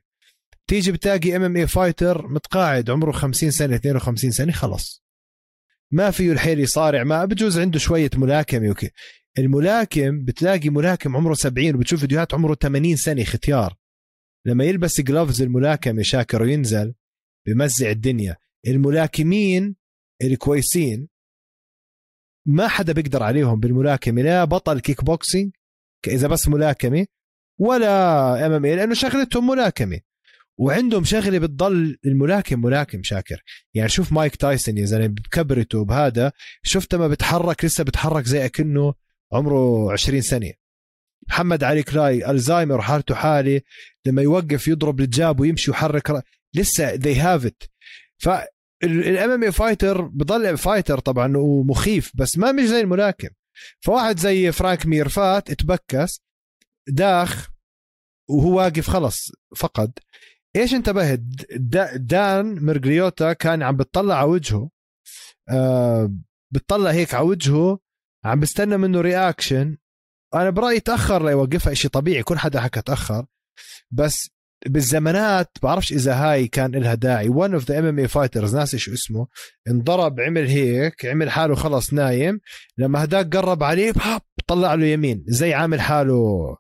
تيجي 0.69 0.93
بتلاقي 0.93 1.37
MMA 1.37 1.57
fighter 1.57 2.29
متقاعد 2.29 2.91
عمره 2.91 3.13
50 3.13 3.51
سنة 3.51 3.77
52 3.77 4.31
سنة 4.31 4.53
خلص 4.53 5.08
ما 5.93 6.11
فيه 6.11 6.33
الحيل 6.33 6.61
يصارع 6.61 7.05
ما 7.05 7.25
بجوز 7.25 7.59
عنده 7.59 7.79
شوية 7.79 8.11
ملاكمه 8.17 8.71
وكي 8.71 8.91
الملاكم 9.39 10.25
بتلاقي 10.25 10.71
ملاكم 10.71 11.17
عمره 11.17 11.35
70 11.35 11.75
وبتشوف 11.75 12.01
فيديوهات 12.01 12.35
عمره 12.35 12.55
80 12.55 12.97
سنة 12.97 13.25
ختيار. 13.25 13.77
لما 14.47 14.65
يلبس 14.65 15.01
gloves 15.01 15.43
الملاكمه 15.43 16.03
شاكر 16.03 16.43
وينزل 16.43 16.95
بمزع 17.47 17.91
الدنيا. 17.91 18.37
الملاكمين 18.67 19.77
الكويسين 20.23 21.09
ما 22.47 22.69
حدا 22.69 22.93
بيقدر 22.93 23.23
عليهم 23.23 23.61
بالملاكمة 23.61 24.23
لا 24.23 24.45
بطل 24.45 24.81
كيك 24.81 25.05
بوكسينج 25.05 25.53
إذا 26.07 26.29
بس 26.29 26.49
ملاكمة 26.49 27.07
ولا 27.59 28.47
MMA 28.47 28.77
لأنه 28.77 28.95
شغلتهم 28.95 29.47
ملاكمة. 29.47 30.01
وعندهم 30.59 31.05
شغلة 31.05 31.39
بتضل 31.39 31.99
الملاكم 32.07 32.63
ملاكم 32.63 33.03
شاكر. 33.03 33.43
يعني 33.75 33.89
شوف 33.89 34.13
مايك 34.13 34.37
تايسون 34.37 34.79
يا 34.79 34.85
زلمة 34.85 35.07
بكبرته 35.07 35.85
بهذا 35.85 36.33
شفته 36.63 36.99
ما 36.99 37.09
بتحرك 37.09 37.65
لسه 37.65 37.85
بتحرك 37.85 38.25
زي 38.25 38.45
أكنه 38.45 38.95
عمره 39.33 39.93
20 39.93 40.21
سنة. 40.21 40.53
محمد 41.29 41.65
علي 41.65 41.83
كلاي 41.83 42.31
الزهايمر 42.31 42.83
حالته 42.83 43.15
حالة 43.15 43.61
لما 44.07 44.23
يوقف 44.23 44.69
يضرب 44.69 45.01
ال 45.01 45.11
jab 45.11 45.41
ويمشي 45.41 45.71
ويحرك 45.71 46.25
لسه 46.55 46.95
they 46.95 47.15
have 47.15 47.47
it 47.47 47.63
ف 48.19 48.29
ال 48.85 49.31
MMA 49.31 49.45
fighter 49.45 50.03
بضل 50.03 50.59
fighter 50.59 50.99
طبعا 50.99 51.37
ومخيف 51.37 52.13
بس 52.15 52.39
ما 52.39 52.53
مش 52.53 52.65
زي 52.65 52.81
الملاكم. 52.81 53.29
فواحد 53.81 54.19
زي 54.19 54.53
فرانك 54.53 54.87
مير 54.87 55.09
فات 55.09 55.51
اتبكس 55.51 56.23
داخ 56.89 57.51
وهو 58.31 58.57
واقف 58.57 58.91
خلص 58.91 59.33
فقد. 59.57 59.93
إيش 60.57 60.75
انتبهت 60.75 61.21
دان 61.97 62.65
مرجريوتا 62.65 63.33
كان 63.33 63.63
عم 63.63 63.77
بتطلع 63.77 64.15
على 64.15 64.29
وجهه. 64.29 64.71
آه 65.51 66.13
بتطلع 66.53 66.91
هيك 66.91 67.15
على 67.15 67.27
وجهه 67.27 67.79
عم 68.25 68.41
بستنى 68.41 68.77
منه 68.77 69.01
reaction 69.01 69.77
أنا 70.35 70.51
برأيي 70.51 70.81
تأخر 70.81 71.25
ليوقفها 71.27 71.75
شيء 71.75 71.91
طبيعي 71.91 72.23
كل 72.23 72.39
حدا 72.39 72.61
حكى 72.61 72.83
تأخر. 72.83 73.27
بس 73.91 74.31
بالزمانات 74.67 75.51
بعرفش 75.63 75.93
إذا 75.93 76.15
هاي 76.15 76.49
كان 76.49 76.71
لها 76.71 76.95
داعي. 76.95 77.29
one 77.29 77.55
of 77.55 77.65
the 77.65 77.79
MMA 77.79 77.99
fighters 77.99 78.57
ناسي 78.57 78.79
شو 78.79 78.93
اسمه 78.93 79.27
انضرب 79.69 80.21
عمل 80.21 80.47
هيك 80.49 81.07
عمل 81.07 81.31
حاله 81.31 81.55
خلص 81.55 81.93
نايم. 81.93 82.41
لما 82.79 83.05
هداك 83.05 83.37
قرب 83.37 83.63
عليه 83.63 83.93
طلع 84.49 84.75
له 84.75 84.87
يمين 84.87 85.25
زي 85.27 85.55
عامل 85.55 85.81
حاله 85.81 86.57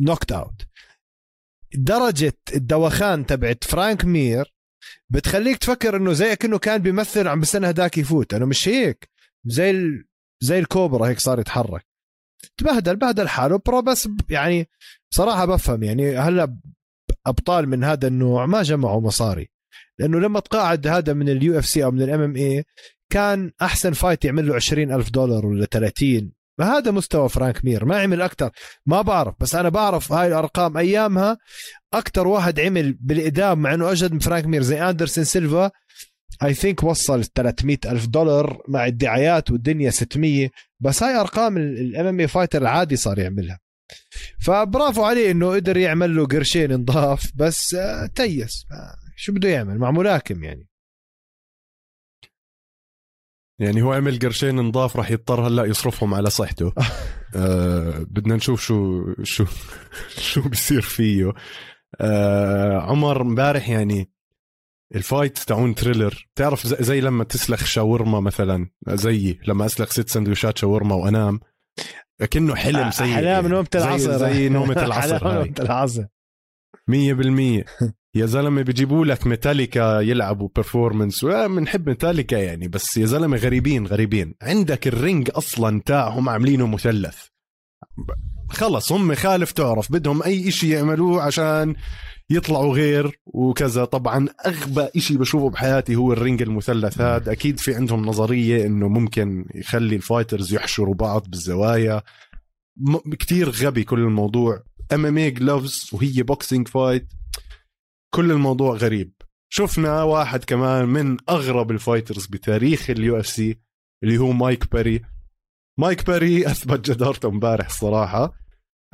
knocked 0.00 0.32
آه، 0.32 0.38
out 0.38 0.62
درجة 1.76 2.36
الدوخان 2.54 3.26
تبعت 3.26 3.64
فرانك 3.64 4.04
مير 4.04 4.56
بتخليك 5.10 5.56
تفكر 5.56 5.96
إنه 5.96 6.12
زي 6.12 6.36
كأنه 6.36 6.58
كان 6.58 6.82
بيمثل 6.82 7.28
عم 7.28 7.40
بستنى 7.40 7.70
هداك 7.70 7.98
يفوت. 7.98 8.34
أنا 8.34 8.44
مش 8.44 8.68
هيك. 8.68 9.08
زي 9.44 9.70
ال... 9.70 10.04
زي 10.40 10.58
الكوبرا 10.58 11.08
هيك 11.08 11.18
صار 11.18 11.40
يتحرك. 11.40 11.86
تبهدل 12.56 12.96
بهدل 12.96 13.28
حاله. 13.28 13.60
bro 13.66 13.82
بس 13.82 14.08
يعني 14.30 14.68
صراحة 15.10 15.44
بفهم. 15.44 15.82
يعني 15.82 16.18
هلأ 16.18 16.56
أبطال 17.26 17.68
من 17.68 17.84
هذا 17.84 18.08
النوع 18.08 18.46
ما 18.46 18.62
جمعوا 18.62 19.00
مصاري. 19.00 19.48
لأنه 19.98 20.20
لما 20.20 20.40
تقاعد 20.40 20.86
هذا 20.86 21.12
من 21.12 21.28
ال 21.28 21.58
UFC 21.58 21.84
أو 21.84 21.90
من 21.90 22.02
ال 22.02 22.20
MMA 22.20 22.64
كان 23.10 23.52
أحسن 23.62 23.92
fight 23.92 24.24
يعمل 24.24 24.48
له 24.48 24.54
20 24.54 24.92
ألف 24.92 25.10
دولار 25.10 25.46
ولا 25.46 25.64
30 25.64 26.32
هذا 26.64 26.90
مستوى 26.90 27.28
فرانك 27.28 27.64
مير. 27.64 27.84
ما 27.84 28.00
عمل 28.00 28.22
أكثر 28.22 28.50
ما 28.86 29.02
بعرف. 29.02 29.34
بس 29.40 29.54
أنا 29.54 29.68
بعرف 29.68 30.12
هاي 30.12 30.28
الأرقام 30.28 30.76
أيامها 30.76 31.38
أكثر 31.94 32.26
واحد 32.26 32.60
عمل 32.60 32.92
بالإدام 33.00 33.58
مع 33.58 33.74
إنه 33.74 33.92
أجد 33.92 34.12
من 34.12 34.18
فرانك 34.18 34.46
مير. 34.46 34.62
زي 34.62 34.82
أندرسون 34.82 35.24
سيلفا 35.24 35.70
I 36.44 36.54
think 36.54 36.82
وصل 36.82 37.24
300 37.24 37.78
ألف 37.86 38.06
دولار 38.06 38.62
مع 38.68 38.86
الدعايات 38.86 39.50
والدنيا 39.50 39.90
600 39.90 40.50
بس 40.80 41.02
هاي 41.02 41.20
أرقام 41.20 41.56
ال 41.56 42.06
MMA 42.06 42.20
fighter 42.20 42.62
العادي 42.62 42.96
صار 42.96 43.18
يعملها. 43.18 43.58
فبرافو 44.40 45.04
عليه 45.04 45.30
إنه 45.30 45.54
قدر 45.54 45.76
يعمل 45.76 46.16
له 46.16 46.26
قرشين 46.26 46.72
نضاف. 46.72 47.30
بس 47.34 47.74
آه، 47.74 48.06
تيس. 48.06 48.64
آه، 48.72 48.94
شو 49.16 49.32
بده 49.32 49.48
يعمل؟ 49.48 49.78
مع 49.78 49.90
ملاكم 49.90 50.44
يعني. 50.44 50.66
يعني 53.58 53.82
هو 53.82 53.92
عمل 53.92 54.18
قرشين 54.18 54.56
نضاف 54.56 54.96
راح 54.96 55.10
يضطر 55.10 55.46
هلا 55.46 55.64
يصرفهم 55.64 56.14
على 56.14 56.30
صحته. 56.30 56.72
آه 57.36 58.06
بدنا 58.10 58.36
نشوف 58.36 58.60
شو 58.62 59.04
شو 59.22 59.44
شو 60.32 60.48
بيصير 60.48 60.80
فيه. 60.80 61.32
آه 62.00 62.78
عمر 62.80 63.22
امبارح 63.22 63.68
يعني 63.68 64.10
ال 64.94 65.01
fight 65.01 65.38
تاعون 65.38 65.74
Triller 65.74 66.26
بتعرف 66.34 66.66
زي, 66.66 67.00
لما 67.00 67.24
تسلخ 67.24 67.64
شاورما 67.64 68.20
مثلا 68.20 68.70
زيي 68.88 69.40
لما 69.48 69.66
أسلخ 69.66 69.90
ست 69.90 70.08
سندويشات 70.08 70.58
شاورما 70.58 70.94
وأنام. 70.94 71.40
كأنه 72.30 72.54
حلم 72.54 72.90
سيء 72.90 73.14
احلام 73.14 73.46
نومة 73.52 73.68
العصر. 73.74 74.18
زي, 74.18 74.18
زي 74.18 74.48
نومة 74.48 74.82
العصر 74.84 75.34
نومة 75.34 75.54
العصر. 75.60 76.04
100% 76.90 77.64
يا 78.16 78.26
زلمة 78.26 78.62
بيجيبوا 78.62 79.06
لك 79.06 79.26
ميتاليكا 79.26 80.00
يلعبوا 80.00 80.48
performance 80.54 81.24
بنحب 81.24 81.88
ميتاليكا 81.88 82.36
يعني 82.36 82.68
بس 82.68 82.96
يا 82.96 83.06
زلمة 83.06 83.36
غريبين 83.36 83.86
غريبين. 83.86 84.34
عندك 84.42 84.86
ال 84.86 84.95
ring 84.95 85.30
أصلا 85.34 85.80
تاعهم 85.86 86.28
عاملينه 86.28 86.66
مثلث. 86.66 87.16
خلص 88.50 88.92
هم 88.92 89.14
خالف 89.14 89.52
تعرف 89.52 89.92
بدهم 89.92 90.22
أي 90.22 90.48
إشي 90.48 90.70
يعملوه 90.70 91.22
عشان 91.22 91.74
يطلعوا 92.30 92.74
غير 92.74 93.20
وكذا. 93.26 93.84
طبعا 93.84 94.28
أغبى 94.46 94.88
إشي 94.96 95.16
بشوفه 95.16 95.50
بحياتي 95.50 95.96
هو 95.96 96.12
ال 96.12 96.18
ring 96.18 96.42
المثلث 96.42 97.00
هذا. 97.00 97.32
أكيد 97.32 97.58
في 97.58 97.74
عندهم 97.74 98.06
نظرية 98.06 98.66
إنه 98.66 98.88
ممكن 98.88 99.46
يخلي 99.54 99.96
ال 99.96 100.02
fighters 100.02 100.54
يحشروا 100.54 100.94
بعض 100.94 101.26
بالزوايا. 101.30 102.02
كتير 103.18 103.50
غبي 103.50 103.84
كل 103.84 103.98
الموضوع. 104.00 104.62
MMA 104.92 105.18
gloves 105.18 105.90
وهي 105.92 106.22
boxing 106.22 106.68
fight 106.68 107.08
كل 108.16 108.30
الموضوع 108.30 108.76
غريب. 108.76 109.12
شفنا 109.48 110.02
واحد 110.02 110.44
كمان 110.44 110.88
من 110.88 111.16
أغرب 111.30 111.70
ال 111.70 111.76
fighters 111.76 112.26
بتاريخ 112.26 112.90
ال 112.90 113.20
UFC 113.20 113.58
اللي 114.02 114.18
هو 114.18 114.32
مايك 114.32 114.72
باري 114.72 115.02
مايك 115.78 116.06
باري 116.06 116.46
أثبت 116.46 116.90
جدارته 116.90 117.28
امبارح 117.28 117.66
الصراحه 117.66 118.32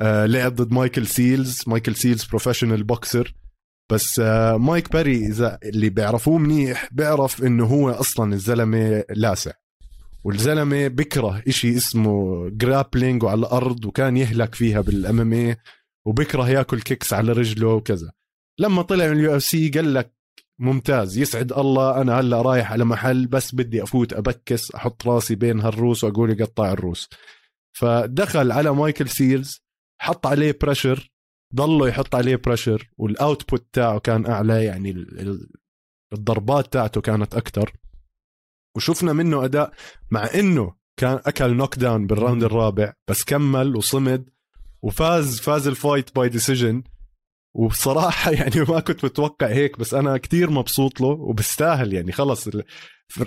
آه 0.01 0.27
لعب 0.27 0.55
ضد 0.55 0.73
مايكل 0.73 1.07
سيلز. 1.07 1.63
مايكل 1.67 1.95
سيلز 1.95 2.25
professional 2.25 2.83
boxer 2.83 3.35
بس 3.93 4.21
آه 4.21 4.57
مايك 4.57 4.93
باري 4.93 5.27
إذا 5.27 5.59
اللي 5.63 5.91
بيعرفوه 5.91 6.39
منيح 6.39 6.89
بيعرف 6.93 7.43
إنه 7.43 7.65
هو 7.67 7.91
أصلا 7.91 8.33
الزلمة 8.35 9.05
لاسع. 9.11 9.53
والزلمة 10.25 10.89
بكره 10.89 11.43
إشي 11.49 11.77
اسمه 11.77 12.49
grappling 12.49 13.23
وعلى 13.23 13.39
الأرض 13.39 13.85
وكان 13.85 14.17
يهلك 14.17 14.55
فيها 14.55 14.81
بال 14.81 15.21
MMA 15.21 15.57
وبكره 16.07 16.49
ياكل 16.49 16.81
kicks 16.81 17.13
على 17.13 17.33
رجله 17.33 17.69
وكذا. 17.69 18.13
لما 18.59 18.83
طلع 18.83 19.07
من 19.07 19.13
ال 19.13 19.37
UFC 19.37 19.69
قال 19.69 19.95
لك 19.95 20.15
ممتاز 20.59 21.19
يسعد 21.19 21.53
الله 21.53 22.01
أنا 22.01 22.21
هلأ 22.21 22.43
رايح 22.43 22.73
على 22.73 22.85
محل 22.85 23.27
بس 23.27 23.55
بدي 23.55 23.83
أفوت 23.83 24.13
أبكس 24.13 24.75
أحط 24.75 25.07
راسي 25.07 25.35
بين 25.35 25.61
هالروس 25.61 26.05
وأقول 26.05 26.31
يا 26.31 26.41
قطاع 26.41 26.73
الروس. 26.73 27.09
فدخل 27.73 28.53
على 28.53 28.75
مايكل 28.75 29.09
سيلز 29.09 29.63
حط 30.01 30.27
عليه 30.27 30.59
pressure 30.61 31.11
ضله 31.55 31.89
يحط 31.89 32.15
عليه 32.15 32.37
pressure 32.37 32.91
وال 32.97 33.14
output 33.14 33.67
تاعه 33.73 33.99
كان 33.99 34.27
أعلى 34.27 34.65
يعني 34.65 35.07
الضربات 36.13 36.73
تاعته 36.73 37.01
كانت 37.01 37.35
أكثر 37.35 37.73
وشفنا 38.77 39.13
منه 39.13 39.45
أداء 39.45 39.73
مع 40.11 40.29
إنه 40.35 40.75
كان 40.97 41.21
أكل 41.27 41.55
knockdown 41.55 41.79
بال 41.79 42.07
round 42.07 42.45
الرابع 42.45 42.93
بس 43.09 43.25
كمل 43.25 43.77
وصمد 43.77 44.31
وفاز 44.83 45.41
فاز 45.41 45.69
ال 45.69 45.76
fight 45.76 46.15
by 46.15 46.29
decision 46.29 46.83
وبصراحة 47.55 48.31
يعني 48.41 48.61
ما 48.69 48.81
كنت 48.81 49.05
متوقع 49.05 49.47
هيك 49.47 49.79
بس 49.79 49.95
أنا 49.95 50.19
كتير 50.19 50.51
مبسوط 50.51 51.01
له 51.01 51.07
وبستاهل 51.09 51.93
يعني 51.93 52.13
خلص 52.13 52.49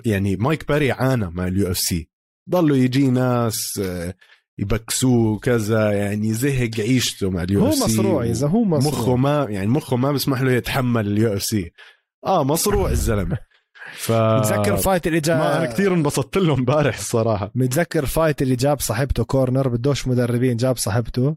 يعني 0.05 0.35
مايك 0.35 0.67
باري 0.67 0.91
عانى 0.91 1.29
مع 1.29 1.47
ال 1.47 1.71
UFC. 1.71 2.09
ضلوا 2.49 2.77
يجي 2.77 3.07
ناس 3.07 3.79
آه، 3.83 4.13
يبكسوه 4.59 5.39
كذا 5.39 5.91
يعني 5.91 6.33
زهق 6.33 6.69
عيشته 6.79 7.29
مع 7.29 7.43
ال 7.43 7.67
UFC 7.67 7.81
هو 7.81 7.85
مصروع 7.85 8.23
اذا 8.23 8.47
هو 8.47 8.63
مصروع. 8.63 8.93
مخه 8.93 9.15
ما 9.15 9.47
يعني 9.49 9.67
مخه 9.67 9.95
ما 9.97 10.11
بيسمح 10.11 10.41
له 10.41 10.51
يتحمل 10.51 11.07
ال 11.07 11.33
UFC. 11.33 11.71
آه 12.25 12.43
مصروع 12.43 12.89
الزلمة. 12.89 13.37
ف 13.93 14.11
متذكر 14.11 14.77
fight 14.77 15.07
اللي 15.07 15.19
جاب 15.19 15.41
أنا 15.41 15.65
كثير 15.65 15.93
انبسطت 15.93 16.37
له 16.37 16.53
امبارح 16.53 16.97
الصراحه 16.97 17.51
متذكر 17.55 18.05
fight 18.05 18.41
اللي 18.41 18.55
جاب 18.55 18.79
صاحبته 18.79 19.23
corner 19.23 19.67
بدوش 19.67 20.07
مدربين 20.07 20.57
جاب 20.57 20.77
صاحبته. 20.77 21.35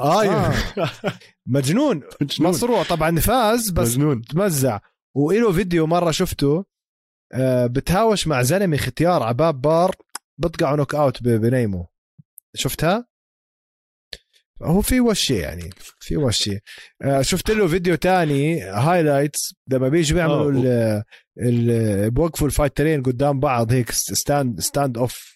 آه, 0.00 0.24
آه. 0.24 0.54
مجنون. 1.46 2.02
مجنون. 2.22 2.50
مصروع. 2.50 2.82
طبعا 2.82 3.20
فاز 3.20 3.70
بس 3.70 3.88
مجنون. 3.88 4.22
تمزع. 4.22 4.78
وإله 5.16 5.52
فيديو 5.52 5.86
مرة 5.86 6.10
شفته 6.10 6.64
آه 7.32 7.66
بتهاوش 7.66 8.26
مع 8.26 8.42
زلمة 8.42 8.76
ختيار 8.76 9.22
ع 9.22 9.35
باب 9.35 9.60
بار 9.60 9.94
بطقعه 10.38 10.76
knockout 10.76 11.22
بنيمه 11.22 11.86
شفتها؟ 12.54 13.06
هو 14.62 14.80
في 14.82 15.00
وشي 15.00 15.36
يعني 15.36 15.70
في 16.00 16.16
وشي. 16.16 16.58
آه، 17.02 17.22
شفت 17.22 17.50
له 17.50 17.66
فيديو 17.68 17.94
تاني 17.94 18.62
highlights 18.62 19.54
لما 19.68 19.88
بيجي 19.88 20.14
بيعملوا 20.14 20.50
ال 20.52 20.66
ال 21.42 22.10
بوقفوا 22.10 22.46
ال 22.46 22.52
fighter 22.52 22.91
ين 22.91 23.02
قدام 23.02 23.40
بعض 23.40 23.72
هيك 23.72 23.90
stand 23.90 24.60
stand-off 24.60 25.35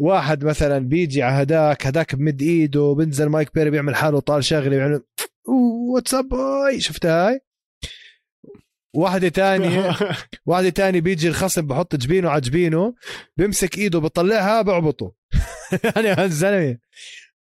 واحد 0.00 0.44
مثلا 0.44 0.78
بيجي 0.78 1.22
على 1.22 1.42
هداك 1.42 1.86
هداك 1.86 2.14
بمد 2.14 2.42
إيده 2.42 2.94
بنزل 2.98 3.26
مايك 3.26 3.54
بيري 3.54 3.70
بيعمل 3.70 3.94
حاله 3.94 4.20
طال 4.20 4.44
شغله 4.44 4.68
بيعمل 4.68 5.02
what's 5.94 6.19
up 6.19 6.28
boy 6.28 6.80
شفتها 6.80 7.28
هاي؟ 7.28 7.40
واحدة 8.94 9.28
تانية 9.28 9.96
واحدة 10.46 10.68
تانية 10.68 11.00
بيجي 11.00 11.28
الخصم 11.28 11.66
بحط 11.66 11.96
جبينه 11.96 12.30
على 12.30 12.40
جبينه 12.40 12.94
بيمسك 13.36 13.78
إيده 13.78 13.98
بطلعها 13.98 14.62
بعبطه. 14.62 15.12
يعني 15.96 16.08
هالزلمة 16.08 16.78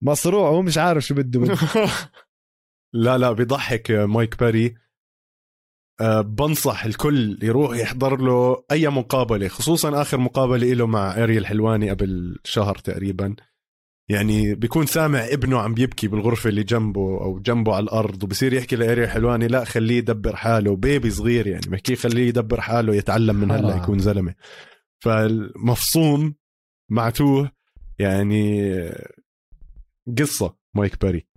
مصروع 0.01 0.49
هو 0.49 0.61
مش 0.61 0.77
عارف 0.77 1.03
شو 1.05 1.15
بده. 1.15 1.55
لا 2.93 3.17
لا 3.17 3.31
بيضحك 3.31 3.91
مايك 3.91 4.39
باري 4.39 4.75
بنصح 6.01 6.85
الكل 6.85 7.39
يروح 7.41 7.77
يحضر 7.77 8.21
له 8.21 8.63
أي 8.71 8.87
مقابلة 8.87 9.47
خصوصا 9.47 10.01
آخر 10.01 10.17
مقابلة 10.17 10.73
له 10.73 10.87
مع 10.87 11.23
أريل 11.23 11.45
حلواني 11.45 11.89
قبل 11.89 12.39
شهر 12.43 12.75
تقريبا. 12.75 13.35
يعني 14.09 14.55
بيكون 14.55 14.85
سامع 14.85 15.19
ابنه 15.19 15.59
عم 15.59 15.73
بيبكي 15.73 16.07
بالغرفة 16.07 16.49
اللي 16.49 16.63
جنبه 16.63 17.01
أو 17.01 17.39
جنبه 17.39 17.75
على 17.75 17.83
الأرض 17.83 18.23
وبصير 18.23 18.53
يحكي 18.53 18.75
لإيريا 18.75 19.07
حلواني 19.07 19.47
لا 19.47 19.63
خليه 19.63 19.97
يدبر 19.97 20.35
حاله. 20.35 20.75
بيبي 20.75 21.09
صغير 21.09 21.47
يعني 21.47 21.65
بحكي 21.67 21.95
خليه 21.95 22.27
يدبر 22.27 22.61
حاله 22.61 22.95
يتعلم 22.95 23.35
من 23.35 23.51
هلأ 23.51 23.77
يكون 23.77 23.99
زلمة. 23.99 24.35
فالمفصوم 25.03 26.35
معتوه 26.91 27.51
يعني 27.99 28.73
قصة 30.17 30.55
مايك 30.75 31.01
باري 31.01 31.27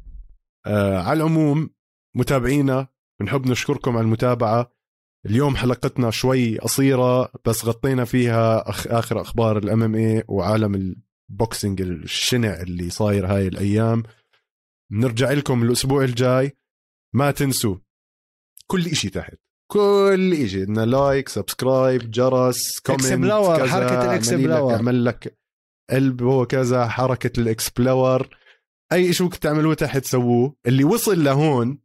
آه 0.66 0.98
على 0.98 1.16
العموم 1.16 1.70
متابعينا 2.16 2.88
بنحب 3.22 3.46
نشكركم 3.46 3.96
على 3.96 4.04
المتابعة. 4.04 4.72
اليوم 5.26 5.56
حلقتنا 5.56 6.10
شوي 6.10 6.58
قصيرة 6.58 7.32
بس 7.46 7.64
غطينا 7.64 8.04
فيها 8.04 8.70
أخ 8.70 8.86
آخر 8.86 9.20
أخبار 9.20 9.58
الام 9.58 9.82
إم 9.82 9.94
اي 9.94 10.24
وعالم 10.28 10.96
ال 11.30 11.38
boxing 11.38 11.80
الشنع 11.80 12.60
اللي 12.60 12.90
صاير 12.90 13.26
هاي 13.26 13.48
الأيام. 13.48 14.02
بنرجع 14.92 15.30
لكم 15.30 15.62
الأسبوع 15.62 16.04
الجاي. 16.04 16.56
ما 17.14 17.30
تنسوا 17.30 17.76
كل 18.66 18.86
إشي 18.86 19.10
تحت. 19.10 19.38
كل 19.70 20.32
إشي. 20.32 20.64
بدنا 20.64 20.86
like 20.86 21.28
subscribe 21.28 22.10
جرس 22.10 22.80
comment 22.80 23.02
كذا. 23.02 23.66
حركة 23.66 24.04
ال 24.04 24.12
explore. 24.12 24.74
اعمل 24.74 25.04
لك 25.04 25.38
قلب 25.90 26.22
هو 26.22 26.46
كذا 26.46 26.88
حركة 26.88 27.40
ال 27.40 27.50
explore. 27.50 28.28
أي 28.92 29.12
شيء 29.12 29.28
تعملوه 29.28 29.74
تحت 29.74 30.04
سووه. 30.04 30.56
اللي 30.66 30.84
وصل 30.84 31.24
لهون 31.24 31.78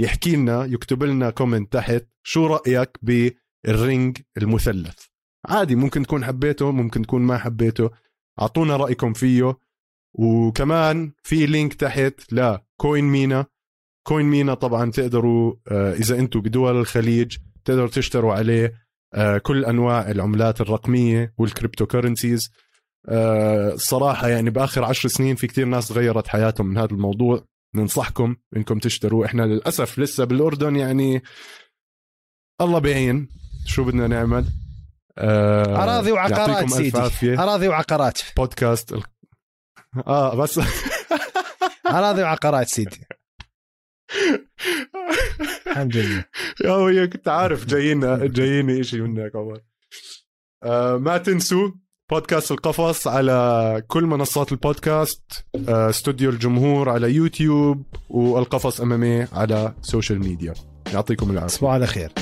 يحكي 0.00 0.36
لنا 0.36 0.64
يكتب 0.64 1.02
لنا 1.02 1.30
comment 1.30 1.72
تحت 1.72 2.06
شو 2.22 2.46
رأيك 2.46 2.90
بال 3.02 3.41
ring 3.41 4.18
المثلث. 4.38 5.04
عادي 5.46 5.74
ممكن 5.74 6.02
تكون 6.02 6.24
حبيته 6.24 6.70
ممكن 6.70 7.02
تكون 7.02 7.22
ما 7.22 7.38
حبيته. 7.38 7.90
أعطونا 8.40 8.76
رأيكم 8.76 9.12
فيه. 9.12 9.58
وكمان 10.14 11.12
في 11.22 11.46
link 11.46 11.74
تحت 11.74 12.32
ل 12.32 13.04
CoinMENA 13.04 13.46
CoinMENA 14.06 14.54
طبعا 14.54 14.90
تقدروا 14.90 15.54
آه، 15.68 15.92
إذا 15.92 16.18
أنتم 16.18 16.40
بدول 16.40 16.76
الخليج 16.76 17.36
تقدروا 17.64 17.88
تشتروا 17.88 18.34
عليه 18.34 18.74
آه، 19.14 19.38
كل 19.38 19.64
أنواع 19.64 20.10
العملات 20.10 20.60
الرقمية 20.60 21.34
وال 21.38 21.86
cryptocurrencies 21.86 22.50
الصراحه 23.08 24.28
يعني 24.28 24.50
بآخر 24.50 24.84
عشر 24.84 25.08
سنين 25.08 25.36
في 25.36 25.46
كتير 25.46 25.64
ناس 25.66 25.92
غيرت 25.92 26.28
حياتهم 26.28 26.66
من 26.66 26.78
هذا 26.78 26.90
الموضوع. 26.90 27.44
ننصحكم 27.74 28.36
إنكم 28.56 28.78
تشتروا. 28.78 29.26
إحنا 29.26 29.42
للأسف 29.42 29.98
لسه 29.98 30.24
بالأردن 30.24 30.76
يعني 30.76 31.22
الله 32.60 32.78
بعين. 32.78 33.28
شو 33.66 33.84
بدنا 33.84 34.06
نعمل؟ 34.06 34.44
آه 35.18 35.82
أراضي 35.82 36.12
وعقارات 36.12 36.68
سيدي. 36.70 37.34
أراضي 37.38 37.68
وعقارات. 37.68 38.20
بودكاست 38.36 38.94
آه 40.06 40.34
بس. 40.36 40.60
أراضي 41.86 42.22
وعقارات 42.22 42.68
سيدي. 42.68 43.06
الحمد 45.66 45.96
لله. 45.96 46.24
يا 46.64 46.72
ويا 46.72 47.06
كنت 47.06 47.28
عارف 47.28 47.66
جايين 47.66 48.32
جاييني 48.32 48.84
شيء 48.84 49.00
منك 49.00 49.36
عمر 49.36 49.60
آه 50.62 50.96
ما 50.96 51.18
تنسوا 51.18 51.70
بودكاست 52.10 52.50
القفص 52.50 53.06
على 53.06 53.82
كل 53.88 54.04
منصات 54.04 54.52
البودكاست 54.52 55.22
آه 55.68 55.90
استوديو 55.90 56.30
الجمهور 56.30 56.88
على 56.90 57.14
يوتيوب 57.14 57.82
والقفص 58.10 58.80
أمامي 58.80 59.26
على 59.32 59.74
سوشيال 59.82 60.18
ميديا. 60.18 60.54
يعطيكم 60.92 61.30
العافية. 61.30 61.46
تصبحوا 61.48 61.74
على 61.74 61.86
خير. 61.86 62.12